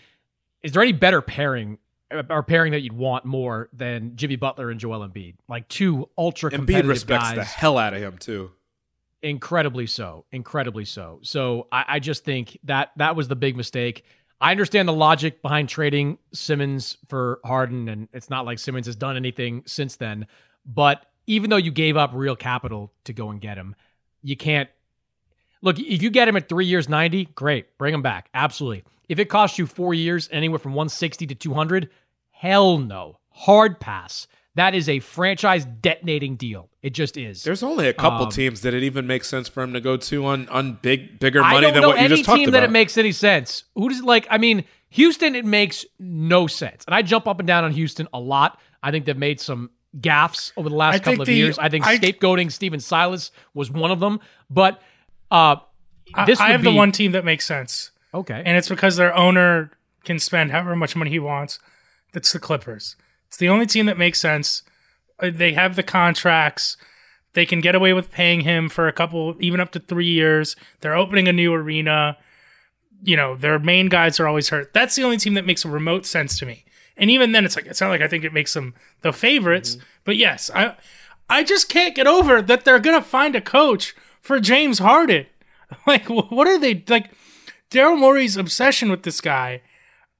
is 0.62 0.72
there 0.72 0.82
any 0.82 0.92
better 0.92 1.22
pairing 1.22 1.78
uh, 2.10 2.22
or 2.28 2.42
pairing 2.42 2.72
that 2.72 2.80
you'd 2.82 2.92
want 2.92 3.24
more 3.24 3.70
than 3.72 4.14
Jimmy 4.16 4.36
Butler 4.36 4.70
and 4.70 4.78
Joel 4.78 5.08
Embiid? 5.08 5.36
Like 5.48 5.66
two 5.68 6.08
ultra 6.18 6.50
competitive 6.50 6.84
Embiid 6.84 6.88
respects 6.90 7.24
guys 7.30 7.36
the 7.36 7.44
hell 7.44 7.78
out 7.78 7.94
of 7.94 8.02
him 8.02 8.18
too. 8.18 8.50
incredibly 9.22 9.86
so 9.86 10.24
incredibly 10.32 10.84
so 10.84 11.18
so 11.22 11.66
I, 11.72 11.84
I 11.88 11.98
just 11.98 12.24
think 12.24 12.58
that 12.64 12.90
that 12.96 13.16
was 13.16 13.28
the 13.28 13.36
big 13.36 13.54
mistake 13.56 14.04
i 14.40 14.50
understand 14.50 14.88
the 14.88 14.94
logic 14.94 15.42
behind 15.42 15.68
trading 15.68 16.16
simmons 16.32 16.96
for 17.08 17.38
harden 17.44 17.88
and 17.90 18.08
it's 18.14 18.30
not 18.30 18.46
like 18.46 18.58
simmons 18.58 18.86
has 18.86 18.96
done 18.96 19.16
anything 19.16 19.62
since 19.66 19.96
then 19.96 20.26
but 20.64 21.04
even 21.26 21.50
though 21.50 21.56
you 21.58 21.70
gave 21.70 21.98
up 21.98 22.12
real 22.14 22.34
capital 22.34 22.92
to 23.04 23.12
go 23.12 23.28
and 23.30 23.42
get 23.42 23.58
him 23.58 23.74
you 24.22 24.36
can't 24.38 24.70
look 25.62 25.78
if 25.78 26.02
you 26.02 26.10
get 26.10 26.28
him 26.28 26.36
at 26.36 26.48
three 26.48 26.66
years 26.66 26.88
90 26.88 27.26
great 27.34 27.76
bring 27.78 27.92
him 27.94 28.02
back 28.02 28.28
absolutely 28.34 28.84
if 29.08 29.18
it 29.18 29.26
costs 29.26 29.58
you 29.58 29.66
four 29.66 29.94
years 29.94 30.28
anywhere 30.32 30.58
from 30.58 30.72
160 30.72 31.26
to 31.26 31.34
200 31.34 31.88
hell 32.30 32.78
no 32.78 33.18
hard 33.30 33.78
pass 33.80 34.26
that 34.56 34.74
is 34.74 34.88
a 34.88 34.98
franchise 35.00 35.64
detonating 35.64 36.36
deal 36.36 36.68
it 36.82 36.90
just 36.94 37.16
is 37.16 37.42
There's 37.44 37.62
only 37.62 37.88
a 37.88 37.92
couple 37.92 38.24
Um, 38.26 38.30
teams 38.32 38.62
that 38.62 38.72
it 38.74 38.82
even 38.82 39.06
makes 39.06 39.28
sense 39.28 39.48
for 39.48 39.62
him 39.62 39.72
to 39.74 39.80
go 39.80 39.96
to 39.98 40.24
on 40.26 40.48
on 40.48 40.78
big 40.82 41.18
bigger 41.20 41.42
money 41.42 41.60
don't 41.66 41.74
than 41.74 41.82
what 41.86 41.98
you 41.98 42.04
any 42.04 42.08
just 42.16 42.24
talked 42.24 42.28
about. 42.28 42.34
Any 42.38 42.44
team 42.46 42.52
that 42.52 42.62
it 42.62 42.70
makes 42.70 42.96
any 42.96 43.12
sense. 43.12 43.64
Who 43.74 43.90
does 43.90 44.02
like? 44.02 44.26
I 44.30 44.38
mean, 44.38 44.64
Houston. 44.88 45.34
It 45.34 45.44
makes 45.44 45.84
no 45.98 46.46
sense, 46.46 46.84
and 46.86 46.94
I 46.94 47.02
jump 47.02 47.26
up 47.26 47.38
and 47.38 47.46
down 47.46 47.64
on 47.64 47.72
Houston 47.72 48.08
a 48.14 48.18
lot. 48.18 48.58
I 48.82 48.90
think 48.90 49.04
they've 49.04 49.14
made 49.16 49.40
some 49.42 49.68
gaffes 50.00 50.52
over 50.56 50.70
the 50.70 50.74
last 50.74 50.94
I 50.94 50.98
couple 51.00 51.20
of 51.20 51.26
the- 51.26 51.34
years. 51.34 51.58
I 51.58 51.68
think 51.68 51.86
I- 51.86 51.98
scapegoating 51.98 52.50
Stephen 52.50 52.80
Silas 52.80 53.30
was 53.52 53.70
one 53.70 53.90
of 53.90 54.00
them. 54.00 54.20
But 54.48 54.80
uh, 55.30 55.56
I- 56.14 56.24
this 56.26 56.40
I 56.40 56.46
would 56.48 56.52
have 56.52 56.62
the 56.64 56.72
one 56.72 56.92
team 56.92 57.12
that 57.12 57.24
makes 57.24 57.46
sense, 57.46 57.90
okay. 58.14 58.42
and 58.44 58.56
it's 58.56 58.68
because 58.68 58.96
their 58.96 59.14
owner 59.14 59.70
can 60.04 60.18
spend 60.18 60.50
however 60.50 60.74
much 60.76 60.96
money 60.96 61.10
he 61.10 61.18
wants. 61.18 61.58
That's 62.12 62.32
the 62.32 62.38
Clippers. 62.40 62.96
It's 63.28 63.36
the 63.36 63.48
only 63.48 63.66
team 63.66 63.86
that 63.86 63.98
makes 63.98 64.18
sense. 64.18 64.62
Uh, 65.20 65.30
They 65.32 65.52
have 65.52 65.76
the 65.76 65.82
contracts. 65.84 66.76
They 67.34 67.46
can 67.46 67.60
get 67.60 67.76
away 67.76 67.92
with 67.92 68.10
paying 68.10 68.40
him 68.40 68.68
for 68.68 68.88
a 68.88 68.92
couple, 68.92 69.36
even 69.38 69.60
up 69.60 69.70
to 69.72 69.78
three 69.78 70.08
years. 70.08 70.56
They're 70.80 70.96
opening 70.96 71.28
a 71.28 71.32
new 71.32 71.54
arena. 71.54 72.16
You 73.02 73.16
know, 73.16 73.36
their 73.36 73.58
main 73.60 73.88
guys 73.88 74.18
are 74.18 74.26
always 74.26 74.48
hurt. 74.48 74.72
That's 74.74 74.96
the 74.96 75.04
only 75.04 75.16
team 75.16 75.34
that 75.34 75.46
makes 75.46 75.64
a 75.64 75.68
remote 75.68 76.04
sense 76.06 76.36
to 76.40 76.46
me. 76.46 76.64
And 76.96 77.08
even 77.10 77.30
then, 77.32 77.44
it's 77.44 77.54
like 77.54 77.66
it's 77.66 77.80
not 77.80 77.88
like 77.90 78.00
I 78.02 78.08
think 78.08 78.24
it 78.24 78.32
makes 78.32 78.52
them 78.52 78.74
the 79.02 79.12
favorites. 79.12 79.78
But 80.04 80.16
yes, 80.16 80.50
I 80.54 80.74
I 81.28 81.44
just 81.44 81.68
can't 81.68 81.94
get 81.94 82.08
over 82.08 82.42
that 82.42 82.64
they're 82.64 82.80
gonna 82.80 83.00
find 83.00 83.36
a 83.36 83.40
coach 83.40 83.94
for 84.20 84.40
James 84.40 84.78
Harden. 84.78 85.26
Like, 85.86 86.06
what 86.10 86.48
are 86.48 86.58
they 86.58 86.82
like? 86.88 87.12
Daryl 87.70 87.96
Morey's 87.96 88.36
obsession 88.36 88.90
with 88.90 89.04
this 89.04 89.20
guy, 89.20 89.62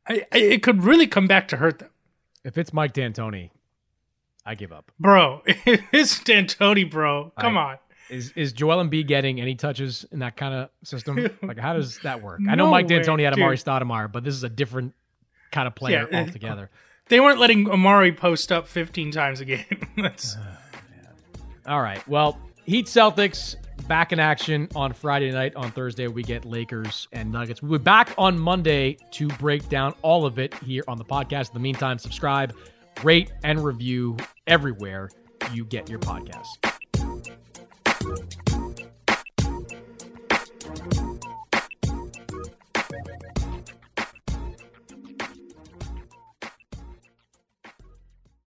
I, 0.08 0.24
I, 0.32 0.38
it 0.38 0.62
could 0.62 0.84
really 0.84 1.08
come 1.08 1.26
back 1.26 1.48
to 1.48 1.56
hurt 1.56 1.80
them, 1.80 1.90
if 2.44 2.56
it's 2.56 2.72
Mike 2.72 2.92
D'Antoni, 2.92 3.50
I 4.46 4.54
give 4.54 4.70
up. 4.72 4.92
bro. 5.00 5.42
It's 5.66 6.20
D'Antoni, 6.22 6.88
bro. 6.88 7.32
Come 7.40 7.58
I- 7.58 7.62
on. 7.72 7.78
Is 8.10 8.30
is 8.36 8.52
Joel 8.52 8.84
Embiid 8.84 9.08
getting 9.08 9.40
any 9.40 9.56
touches 9.56 10.04
in 10.12 10.20
that 10.20 10.36
kind 10.36 10.54
of 10.54 10.70
system? 10.84 11.28
Like, 11.42 11.58
how 11.58 11.72
does 11.74 11.98
that 12.04 12.22
work? 12.22 12.38
I 12.48 12.54
know 12.54 12.66
No 12.66 12.70
Mike 12.70 12.88
way, 12.88 13.00
D'Antoni 13.00 13.24
had 13.24 13.34
Amar'e 13.34 13.56
dude. 13.56 13.64
Stoudemire, 13.66 14.10
but 14.10 14.22
this 14.22 14.34
is 14.34 14.44
a 14.44 14.48
different 14.48 14.94
kind 15.50 15.66
of 15.66 15.74
player 15.74 16.06
Yeah, 16.10 16.18
uh, 16.20 16.22
altogether. 16.26 16.70
They 17.08 17.18
weren't 17.18 17.40
letting 17.40 17.66
Amar'e 17.66 18.16
post 18.16 18.52
up 18.52 18.68
15 18.68 19.10
times 19.10 19.40
a 19.40 19.44
game. 19.44 19.64
That's 19.96 20.36
All 21.66 21.80
right. 21.82 22.06
Well, 22.08 22.38
Heat 22.64 22.86
Celtics 22.86 23.56
back 23.86 24.12
in 24.12 24.20
action 24.20 24.68
on 24.74 24.92
Friday 24.92 25.30
night. 25.30 25.54
On 25.56 25.70
Thursday, 25.70 26.08
we 26.08 26.22
get 26.22 26.44
Lakers 26.44 27.08
and 27.12 27.30
Nuggets. 27.30 27.62
We'll 27.62 27.78
be 27.78 27.82
back 27.82 28.14
on 28.18 28.38
Monday 28.38 28.96
to 29.12 29.28
break 29.28 29.68
down 29.68 29.94
all 30.02 30.26
of 30.26 30.38
it 30.38 30.54
here 30.62 30.84
on 30.88 30.98
the 30.98 31.04
podcast. 31.04 31.48
In 31.48 31.54
the 31.54 31.60
meantime, 31.60 31.98
subscribe, 31.98 32.54
rate, 33.02 33.32
and 33.42 33.62
review 33.64 34.16
everywhere 34.46 35.10
you 35.52 35.64
get 35.64 35.88
your 35.88 35.98
podcasts. 35.98 36.56